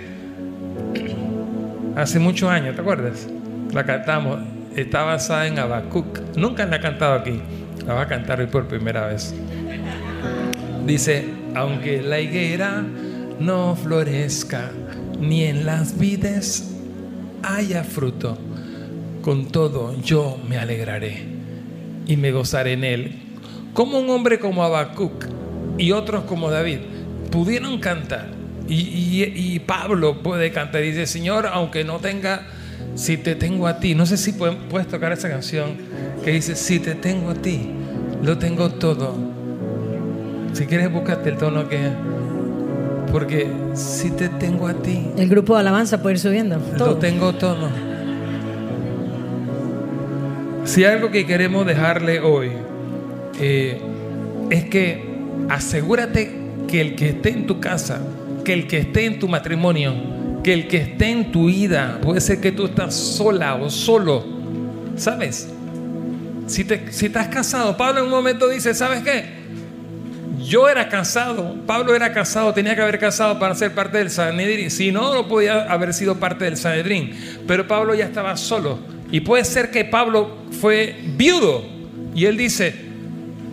hace 1.95 2.19
muchos 2.19 2.49
años, 2.49 2.75
¿te 2.75 2.81
acuerdas? 2.81 3.27
La 3.73 3.83
cantamos, 3.83 4.39
está 4.75 5.03
basada 5.03 5.47
en 5.47 5.57
Habacuc. 5.57 6.19
Nunca 6.35 6.65
la 6.67 6.75
he 6.75 6.79
cantado 6.79 7.15
aquí, 7.15 7.41
la 7.87 7.93
va 7.93 8.01
a 8.01 8.07
cantar 8.07 8.39
hoy 8.39 8.47
por 8.47 8.67
primera 8.67 9.07
vez. 9.07 9.33
Dice, 10.85 11.25
aunque 11.55 12.01
la 12.01 12.19
higuera 12.19 12.83
no 13.39 13.75
florezca, 13.75 14.71
ni 15.19 15.43
en 15.43 15.65
las 15.65 15.97
vides 15.97 16.75
haya 17.43 17.83
fruto, 17.83 18.37
con 19.21 19.47
todo 19.47 19.99
yo 20.01 20.37
me 20.47 20.57
alegraré 20.57 21.25
y 22.05 22.17
me 22.17 22.31
gozaré 22.31 22.73
en 22.73 22.83
él. 22.83 23.15
Como 23.73 23.99
un 23.99 24.09
hombre 24.09 24.39
como 24.39 24.63
Habacuc 24.63 25.25
y 25.77 25.91
otros 25.91 26.23
como 26.23 26.49
David 26.49 26.79
pudieron 27.31 27.79
cantar. 27.79 28.37
Y, 28.69 29.59
Pablo 29.59 30.21
puede 30.21 30.51
cantar 30.51 30.81
dice, 30.81 31.05
Señor, 31.05 31.47
aunque 31.47 31.83
no 31.83 31.99
tenga, 31.99 32.47
si 32.95 33.17
te 33.17 33.35
tengo 33.35 33.67
a 33.67 33.79
ti, 33.79 33.95
no 33.95 34.05
sé 34.05 34.17
si 34.17 34.33
puedes, 34.33 34.87
tocar 34.87 35.11
esa 35.13 35.29
canción 35.29 35.77
que 36.23 36.31
dice, 36.31 36.55
si 36.55 36.79
te 36.79 36.95
tengo 36.95 37.31
a 37.31 37.35
ti, 37.35 37.69
lo 38.23 38.37
tengo 38.37 38.69
todo. 38.69 39.15
Si 40.53 40.65
quieres, 40.65 40.91
búscate 40.91 41.29
el 41.29 41.37
tono 41.37 41.67
que... 41.67 41.77
Porque 43.11 43.47
si 43.73 44.11
te 44.11 44.27
tengo 44.29 44.67
a 44.67 44.73
ti... 44.73 45.07
El 45.17 45.29
grupo 45.29 45.53
de 45.53 45.61
alabanza 45.61 46.01
puede 46.01 46.15
ir 46.15 46.19
subiendo. 46.19 46.59
Lo 46.77 46.97
tengo 46.97 47.33
todo. 47.33 47.69
Si 50.65 50.83
algo 50.83 51.11
que 51.11 51.25
queremos 51.25 51.65
dejarle 51.65 52.19
hoy 52.19 52.51
eh, 53.39 53.79
es 54.49 54.65
que 54.65 55.05
asegúrate 55.47 56.31
que 56.67 56.81
el 56.81 56.95
que 56.95 57.09
esté 57.09 57.29
en 57.29 57.47
tu 57.47 57.61
casa, 57.61 58.01
que 58.43 58.53
el 58.53 58.67
que 58.67 58.79
esté 58.79 59.05
en 59.05 59.19
tu 59.19 59.29
matrimonio, 59.29 59.93
que 60.43 60.53
el 60.53 60.67
que 60.67 60.77
esté 60.77 61.11
en 61.11 61.31
tu 61.31 61.45
vida, 61.45 61.99
puede 62.01 62.19
ser 62.19 62.41
que 62.41 62.51
tú 62.51 62.65
estás 62.65 62.93
sola 62.93 63.55
o 63.55 63.69
solo, 63.69 64.25
¿sabes? 64.97 65.53
Si, 66.47 66.63
te, 66.63 66.91
si 66.91 67.07
estás 67.07 67.27
casado, 67.27 67.77
Pablo 67.77 67.99
en 67.99 68.05
un 68.05 68.11
momento 68.11 68.47
dice, 68.47 68.73
¿sabes 68.73 69.03
qué? 69.03 69.25
Yo 70.39 70.69
era 70.69 70.87
casado, 70.87 71.55
Pablo 71.65 71.93
era 71.93 72.13
casado, 72.13 72.53
tenía 72.53 72.73
que 72.73 72.81
haber 72.81 72.99
casado 72.99 73.37
para 73.37 73.53
ser 73.53 73.73
parte 73.73 73.97
del 73.97 74.09
Sanedrín. 74.09 74.71
Si 74.71 74.91
no, 74.91 75.13
no 75.13 75.27
podía 75.27 75.63
haber 75.63 75.93
sido 75.93 76.15
parte 76.15 76.45
del 76.45 76.55
Sanedrín. 76.55 77.13
Pero 77.45 77.67
Pablo 77.67 77.93
ya 77.95 78.05
estaba 78.05 78.37
solo. 78.37 78.79
Y 79.11 79.19
puede 79.19 79.43
ser 79.43 79.71
que 79.71 79.83
Pablo 79.83 80.37
fue 80.61 80.95
viudo. 81.17 81.65
Y 82.15 82.25
él 82.25 82.37
dice, 82.37 82.73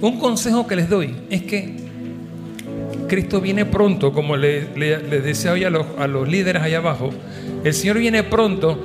un 0.01 0.19
consejo 0.21 0.67
que 0.67 0.77
les 0.77 0.89
doy 0.89 1.17
es 1.31 1.43
que 1.43 1.75
Cristo 3.09 3.41
viene 3.41 3.65
pronto, 3.65 4.13
como 4.13 4.37
les 4.37 4.77
le, 4.77 4.99
decía 5.21 5.53
hoy 5.53 5.65
a 5.65 5.71
los, 5.71 5.87
a 5.99 6.07
los 6.07 6.29
líderes 6.29 6.63
allá 6.63 6.79
abajo, 6.79 7.11
el 7.65 7.75
Señor 7.75 7.99
viene 7.99 8.23
pronto 8.23 8.83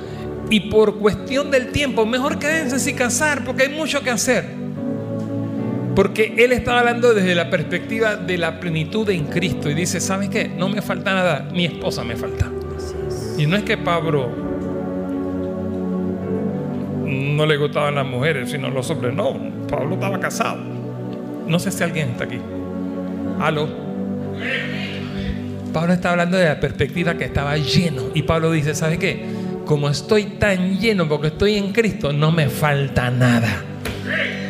y 0.50 0.60
por 0.68 0.98
cuestión 0.98 1.50
del 1.50 1.68
tiempo, 1.68 2.04
mejor 2.04 2.38
quédense 2.38 2.80
sin 2.80 2.96
casar 2.96 3.44
porque 3.44 3.62
hay 3.64 3.68
mucho 3.68 4.02
que 4.02 4.10
hacer. 4.10 4.44
Porque 5.94 6.34
Él 6.38 6.52
estaba 6.52 6.80
hablando 6.80 7.14
desde 7.14 7.34
la 7.34 7.50
perspectiva 7.50 8.16
de 8.16 8.36
la 8.36 8.58
plenitud 8.58 9.08
en 9.10 9.26
Cristo 9.26 9.70
y 9.70 9.74
dice, 9.74 10.00
¿sabes 10.00 10.28
qué? 10.28 10.48
No 10.48 10.68
me 10.68 10.82
falta 10.82 11.14
nada, 11.14 11.48
mi 11.52 11.66
esposa 11.66 12.02
me 12.02 12.16
falta. 12.16 12.50
Y 13.38 13.46
no 13.46 13.56
es 13.56 13.62
que 13.62 13.78
Pablo 13.78 14.28
no 17.04 17.46
le 17.46 17.56
gustaban 17.56 17.94
las 17.94 18.06
mujeres, 18.06 18.50
sino 18.50 18.70
los 18.70 18.90
hombres. 18.90 19.14
No, 19.14 19.36
Pablo 19.68 19.94
estaba 19.94 20.18
casado. 20.18 20.58
No 21.46 21.58
sé 21.58 21.70
si 21.70 21.82
alguien 21.82 22.10
está 22.10 22.24
aquí. 22.24 22.38
Aló. 23.40 23.68
Pablo 25.72 25.92
está 25.92 26.10
hablando 26.10 26.36
de 26.36 26.46
la 26.46 26.58
perspectiva 26.60 27.14
que 27.14 27.24
estaba 27.24 27.56
lleno. 27.56 28.10
Y 28.14 28.22
Pablo 28.22 28.50
dice, 28.50 28.74
¿sabe 28.74 28.98
qué? 28.98 29.24
Como 29.70 29.88
estoy 29.88 30.24
tan 30.24 30.80
lleno 30.80 31.08
porque 31.08 31.28
estoy 31.28 31.54
en 31.54 31.70
Cristo, 31.70 32.12
no 32.12 32.32
me 32.32 32.48
falta 32.48 33.08
nada. 33.08 33.62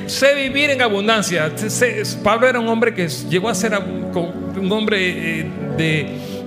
Sé 0.06 0.34
vivir 0.34 0.70
en 0.70 0.80
abundancia. 0.80 1.52
Pablo 2.24 2.48
era 2.48 2.58
un 2.58 2.66
hombre 2.68 2.94
que 2.94 3.06
llegó 3.06 3.50
a 3.50 3.54
ser 3.54 3.74
un 3.74 4.72
hombre 4.72 5.40
eh, 5.40 5.46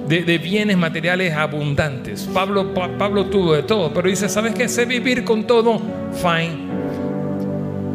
de, 0.08 0.38
bienes 0.40 0.76
materiales 0.76 1.36
abundantes. 1.36 2.28
Pablo, 2.34 2.74
Pablo 2.74 3.28
tuvo 3.28 3.54
de 3.54 3.62
todo, 3.62 3.94
pero 3.94 4.10
dice, 4.10 4.28
¿sabes 4.28 4.56
qué? 4.56 4.68
Sé 4.68 4.86
vivir 4.86 5.24
con 5.24 5.46
todo. 5.46 5.80
Fine. 6.16 6.58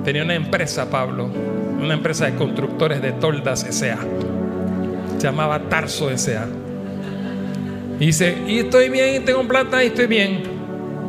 Tenía 0.05 0.23
una 0.23 0.37
empresa, 0.37 0.89
Pablo, 0.89 1.29
una 1.83 1.95
empresa 1.95 2.27
de 2.27 2.37
constructores 2.37 3.03
de 3.03 3.11
toldas 3.15 3.65
S.A. 3.65 3.99
Se 5.17 5.27
llamaba 5.27 5.59
Tarso 5.59 6.09
S.A. 6.09 6.47
Y 7.99 8.07
dice, 8.07 8.39
y 8.47 8.59
estoy 8.59 8.91
bien, 8.91 9.25
tengo 9.25 9.43
plata 9.43 9.83
y 9.83 9.89
estoy 9.89 10.07
bien, 10.07 10.58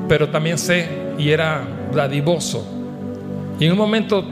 pero 0.09 0.27
también 0.29 0.57
sé, 0.57 0.87
y 1.17 1.29
era 1.29 1.61
dadivoso. 1.95 2.65
Y 3.59 3.65
en 3.65 3.71
un 3.71 3.77
momento 3.77 4.25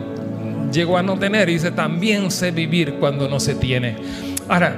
llegó 0.74 0.98
a 0.98 1.04
no 1.04 1.18
tener, 1.18 1.48
y 1.48 1.54
dice, 1.54 1.72
también 1.72 2.30
sé 2.32 2.52
vivir 2.52 2.96
cuando 2.96 3.30
no 3.30 3.40
se 3.40 3.56
tiene. 3.56 3.96
Ahora, 4.50 4.76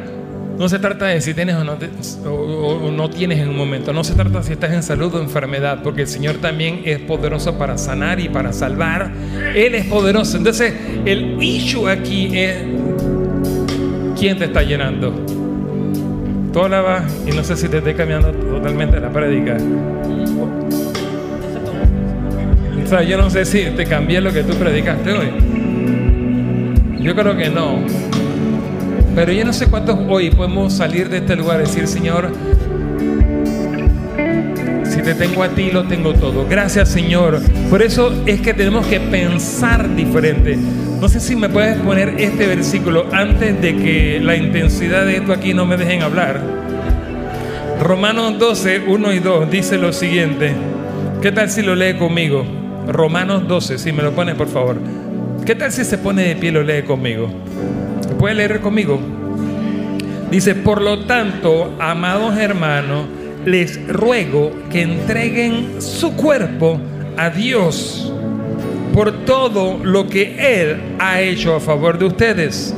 no 0.60 0.68
se 0.68 0.78
trata 0.78 1.06
de 1.06 1.22
si 1.22 1.34
tienes 1.34 1.56
o 1.56 1.64
no, 1.64 1.78
o 2.30 2.92
no, 2.92 3.10
tienes 3.10 3.40
en 3.40 3.48
un 3.48 3.56
momento. 3.56 3.94
No 3.94 4.04
se 4.04 4.14
trata 4.14 4.44
si 4.44 4.52
estás 4.52 4.74
en 4.74 4.84
salud 4.84 5.16
o 5.16 5.22
enfermedad, 5.22 5.80
porque 5.82 6.02
el 6.02 6.08
Señor 6.08 6.36
también 6.36 6.82
es 6.84 7.00
poderoso 7.00 7.58
para 7.58 7.78
sanar 7.78 8.20
y 8.20 8.28
para 8.28 8.52
salvar. 8.52 9.10
Él 9.56 9.74
es 9.74 9.86
poderoso. 9.86 10.36
Entonces, 10.36 10.74
el 11.06 11.42
issue 11.42 11.88
aquí 11.88 12.38
es 12.38 12.58
quién 14.20 14.38
te 14.38 14.46
está 14.46 14.62
llenando. 14.62 15.14
Tú 16.52 16.60
hablabas, 16.60 17.04
y 17.26 17.32
no 17.32 17.42
sé 17.44 17.56
si 17.56 17.70
te 17.70 17.78
estoy 17.78 17.94
cambiando 17.94 18.32
totalmente 18.34 19.00
la 19.00 19.10
prédica. 19.14 19.56
Sea, 22.90 23.04
yo 23.04 23.20
no 23.20 23.30
sé 23.30 23.46
si 23.46 23.66
te 23.66 23.86
cambié 23.86 24.20
lo 24.20 24.34
que 24.34 24.42
tú 24.42 24.56
predicaste 24.56 25.12
hoy. 25.12 25.28
Yo 27.00 27.14
creo 27.14 27.38
que 27.38 27.48
no. 27.48 27.82
Pero 29.14 29.32
yo 29.32 29.46
no 29.46 29.54
sé 29.54 29.68
cuántos 29.68 29.96
hoy 30.08 30.32
podemos 30.32 30.74
salir 30.74 31.08
de 31.08 31.18
este 31.18 31.36
lugar 31.36 31.60
y 31.60 31.66
decir, 31.66 31.86
Señor, 31.86 32.32
si 34.86 35.04
te 35.04 35.14
tengo 35.14 35.44
a 35.44 35.50
ti, 35.50 35.70
lo 35.70 35.84
tengo 35.84 36.16
todo. 36.16 36.48
Gracias, 36.50 36.90
Señor. 36.90 37.40
Por 37.70 37.84
eso 37.84 38.24
es 38.26 38.42
que 38.42 38.56
tenemos 38.56 38.88
que 38.88 39.00
pensar 39.00 39.96
diferente. 39.96 40.58
No 41.00 41.08
sé 41.08 41.20
si 41.20 41.36
me 41.36 41.48
puedes 41.48 41.78
poner 41.78 42.16
este 42.18 42.48
versículo 42.48 43.06
antes 43.12 43.62
de 43.62 43.76
que 43.76 44.20
la 44.20 44.36
intensidad 44.36 45.06
de 45.06 45.18
esto 45.18 45.32
aquí 45.32 45.54
no 45.54 45.68
me 45.68 45.78
dejen 45.78 46.02
hablar. 46.02 46.42
Romanos 47.84 48.40
12, 48.40 48.86
1 48.88 49.14
y 49.14 49.20
2 49.20 49.52
dice 49.52 49.78
lo 49.78 49.94
siguiente. 49.94 50.56
¿Qué 51.22 51.32
tal 51.32 51.52
si 51.52 51.62
lo 51.62 51.76
lee 51.76 51.94
conmigo? 51.94 52.59
Romanos 52.88 53.48
12, 53.48 53.78
si 53.78 53.92
me 53.92 54.04
lo 54.04 54.14
pone 54.14 54.36
por 54.36 54.48
favor. 54.48 54.78
¿Qué 55.46 55.56
tal 55.56 55.72
si 55.72 55.84
se 55.84 55.98
pone 55.98 56.24
de 56.24 56.36
pie 56.36 56.50
y 56.50 56.54
lo 56.54 56.64
lee 56.64 56.84
conmigo? 56.84 57.30
¿Puede 58.18 58.36
leer 58.36 58.60
conmigo? 58.60 59.00
Dice, 60.32 60.54
por 60.54 60.82
lo 60.82 61.06
tanto, 61.06 61.76
amados 61.80 62.38
hermanos, 62.38 63.06
les 63.46 63.88
ruego 63.88 64.52
que 64.70 64.82
entreguen 64.82 65.82
su 65.82 66.16
cuerpo 66.16 66.80
a 67.18 67.30
Dios 67.30 68.14
por 68.94 69.26
todo 69.26 69.80
lo 69.84 70.08
que 70.08 70.62
Él 70.62 70.78
ha 71.00 71.22
hecho 71.22 71.56
a 71.56 71.60
favor 71.60 71.98
de 71.98 72.06
ustedes. 72.06 72.76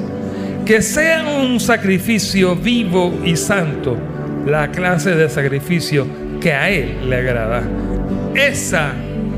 Que 0.65 0.81
sea 0.81 1.25
un 1.25 1.59
sacrificio 1.59 2.55
vivo 2.55 3.19
y 3.25 3.35
santo, 3.35 3.97
la 4.45 4.71
clase 4.71 5.15
de 5.15 5.29
sacrificio 5.29 6.07
que 6.39 6.53
a 6.53 6.69
Él 6.69 7.09
le 7.09 7.17
agrada. 7.17 7.63
Esa 8.35 8.93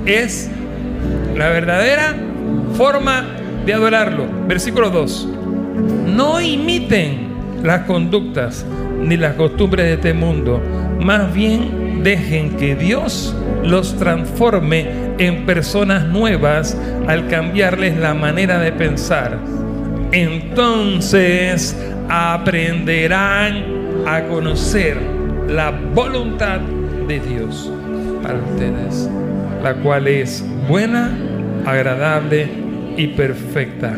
es 0.05 0.49
la 1.35 1.49
verdadera 1.49 2.15
forma 2.75 3.25
de 3.65 3.73
adorarlo. 3.73 4.25
Versículo 4.47 4.89
2. 4.89 5.27
No 6.07 6.41
imiten 6.41 7.33
las 7.63 7.81
conductas 7.81 8.65
ni 9.01 9.17
las 9.17 9.35
costumbres 9.35 9.85
de 9.85 9.93
este 9.93 10.13
mundo, 10.13 10.61
más 10.99 11.33
bien 11.33 12.03
dejen 12.03 12.57
que 12.57 12.75
Dios 12.75 13.35
los 13.63 13.97
transforme 13.97 14.87
en 15.17 15.45
personas 15.45 16.05
nuevas 16.05 16.77
al 17.07 17.27
cambiarles 17.27 17.97
la 17.97 18.13
manera 18.13 18.59
de 18.59 18.71
pensar. 18.71 19.39
Entonces 20.11 21.75
aprenderán 22.09 23.63
a 24.05 24.23
conocer 24.23 24.97
la 25.47 25.71
voluntad 25.71 26.59
de 27.07 27.19
Dios 27.19 27.71
para 28.21 28.39
ustedes, 28.39 29.09
la 29.63 29.73
cual 29.75 30.07
es 30.07 30.43
buena, 30.67 31.11
agradable 31.65 32.47
y 32.97 33.07
perfecta. 33.07 33.97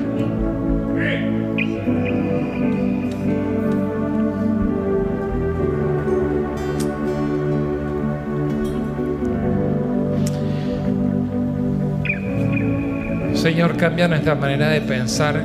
Señor, 13.33 13.77
cambia 13.77 14.07
nuestra 14.07 14.33
manera 14.33 14.69
de 14.69 14.81
pensar. 14.81 15.39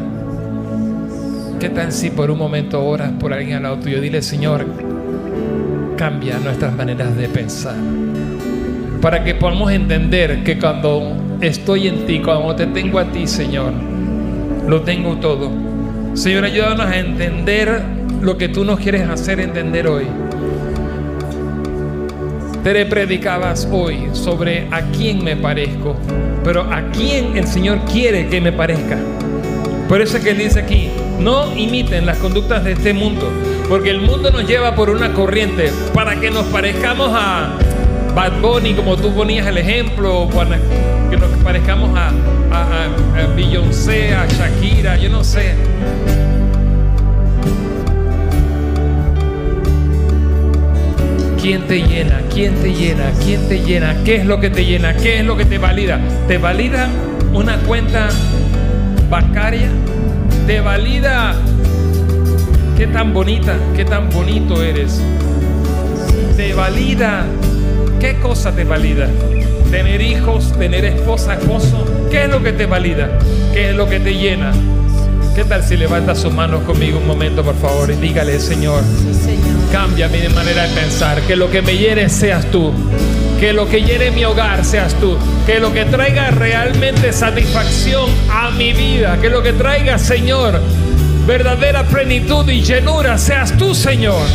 ¿Qué 1.59 1.69
tal 1.69 1.93
si 1.93 2.09
por 2.09 2.31
un 2.31 2.39
momento 2.39 2.83
oras 2.83 3.13
por 3.21 3.35
alguien 3.35 3.59
al 3.59 3.65
lado 3.65 3.79
tuyo? 3.81 4.01
Dile, 4.01 4.23
Señor, 4.23 4.65
cambia 5.99 6.39
nuestras 6.39 6.75
maneras 6.75 7.15
de 7.15 7.29
pensar. 7.29 7.77
Para 9.01 9.25
que 9.25 9.35
podamos 9.35 9.73
entender 9.73 10.45
que 10.45 10.59
cuando 10.59 11.17
estoy 11.41 11.89
en 11.89 12.07
ti, 12.07 12.21
cuando 12.21 12.55
te 12.55 12.67
tengo 12.67 12.99
a 12.99 13.07
ti, 13.07 13.27
Señor, 13.27 13.73
lo 14.67 14.83
tengo 14.83 15.17
todo. 15.17 15.51
Señor, 16.15 16.45
ayúdanos 16.45 16.87
a 16.87 16.99
entender 16.99 17.83
lo 18.21 18.37
que 18.37 18.49
tú 18.49 18.65
nos 18.65 18.79
quieres 18.79 19.09
hacer 19.09 19.41
entender 19.41 19.87
hoy. 19.87 20.05
Te 22.63 22.85
predicabas 22.85 23.67
hoy 23.73 24.11
sobre 24.13 24.69
a 24.71 24.83
quién 24.83 25.25
me 25.25 25.35
parezco, 25.35 25.97
pero 26.45 26.63
a 26.71 26.83
quién 26.93 27.39
el 27.39 27.47
Señor 27.47 27.79
quiere 27.91 28.29
que 28.29 28.43
me 28.43 28.53
parezca. 28.53 28.99
Por 29.89 30.03
eso 30.03 30.19
es 30.19 30.23
que 30.23 30.33
Él 30.33 30.39
dice 30.39 30.61
aquí, 30.61 30.91
no 31.19 31.57
imiten 31.57 32.05
las 32.05 32.19
conductas 32.19 32.65
de 32.65 32.73
este 32.73 32.93
mundo, 32.93 33.31
porque 33.69 33.89
el 33.89 34.03
mundo 34.03 34.31
nos 34.31 34.47
lleva 34.47 34.75
por 34.75 34.91
una 34.91 35.15
corriente 35.15 35.73
para 35.95 36.21
que 36.21 36.31
nos 36.31 36.45
parezcamos 36.47 37.11
a 37.15 37.57
Bad 38.15 38.41
Bunny, 38.41 38.75
como 38.75 38.97
tú 38.97 39.15
ponías 39.15 39.47
el 39.47 39.59
ejemplo, 39.59 40.29
que 41.11 41.17
nos 41.17 41.31
parezcamos 41.45 41.97
a, 41.97 42.09
a, 42.53 42.85
a 42.85 43.27
Beyoncé, 43.35 44.15
a 44.15 44.27
Shakira, 44.27 44.97
yo 44.97 45.11
no 45.11 45.23
sé. 45.23 45.55
¿Quién 51.41 51.67
te 51.67 51.83
llena? 51.83 52.21
¿Quién 52.35 52.55
te 52.57 52.75
llena? 52.75 53.13
¿Quién 53.25 53.49
te 53.49 53.59
llena? 53.61 53.97
¿Qué 54.05 54.17
es 54.17 54.27
lo 54.27 54.41
que 54.41 54.51
te 54.51 54.65
llena? 54.65 54.95
¿Qué 54.95 55.21
es 55.21 55.25
lo 55.25 55.37
que 55.37 55.47
te 55.47 55.59
valida? 55.59 55.99
¿Te 56.29 56.37
valida 56.37 56.89
una 57.33 57.57
cuenta 57.61 58.09
bancaria? 59.09 59.71
¿Te 60.47 60.61
valida 60.61 61.35
qué 62.77 62.87
tan 62.89 63.15
bonita, 63.15 63.57
qué 63.75 63.85
tan 63.85 64.11
bonito 64.11 64.63
eres? 64.63 65.01
¿Te 66.37 66.53
valida 66.53 67.25
qué 68.01 68.17
cosa 68.19 68.51
te 68.51 68.65
valida? 68.65 69.07
¿Tener 69.71 70.01
hijos, 70.01 70.53
tener 70.59 70.85
esposa, 70.85 71.35
esposo? 71.35 71.87
¿Qué 72.11 72.25
es 72.25 72.31
lo 72.31 72.43
que 72.43 72.53
te 72.53 72.67
valida? 72.67 73.19
¿Qué 73.53 73.71
es 73.71 73.77
lo 73.77 73.89
que 73.89 74.01
te 74.01 74.15
llena? 74.15 74.53
¿Qué 75.35 75.45
tal 75.45 75.63
si 75.63 75.77
levanta 75.77 76.15
sus 76.15 76.33
manos 76.33 76.63
conmigo 76.65 76.99
un 76.99 77.07
momento, 77.07 77.45
por 77.45 77.55
favor, 77.57 77.91
y 77.91 77.95
dígale, 77.95 78.41
Señor, 78.41 78.83
cámbiame 79.71 80.19
de 80.23 80.29
manera 80.31 80.67
de 80.67 80.75
pensar, 80.75 81.21
que 81.23 81.37
lo 81.37 81.51
que 81.51 81.63
me 81.63 81.77
hiere 81.77 82.09
seas 82.09 82.51
tú, 82.51 82.73
que 83.39 83.53
lo 83.53 83.69
que 83.69 83.83
llene 83.83 84.11
mi 84.11 84.25
hogar 84.25 84.65
seas 84.65 84.95
tú, 84.95 85.17
que 85.47 85.61
lo 85.61 85.73
que 85.73 85.85
traiga 85.85 86.31
realmente 86.31 87.13
satisfacción 87.13 88.11
a 88.29 88.51
mi 88.51 88.73
vida, 88.73 89.19
que 89.21 89.29
lo 89.29 89.43
que 89.43 89.53
traiga, 89.53 89.99
Señor, 89.99 90.61
verdadera 91.27 91.85
plenitud 91.85 92.49
y 92.49 92.63
llenura 92.63 93.17
seas 93.19 93.57
tú, 93.57 93.75
Señor. 93.75 94.27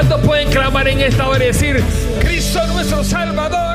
¿Cuántos 0.00 0.26
pueden 0.26 0.50
clamar 0.50 0.88
en 0.88 1.00
esta 1.00 1.28
hora 1.28 1.44
y 1.44 1.48
decir, 1.48 1.84
Cristo 2.20 2.66
nuestro 2.68 3.04
Salvador? 3.04 3.69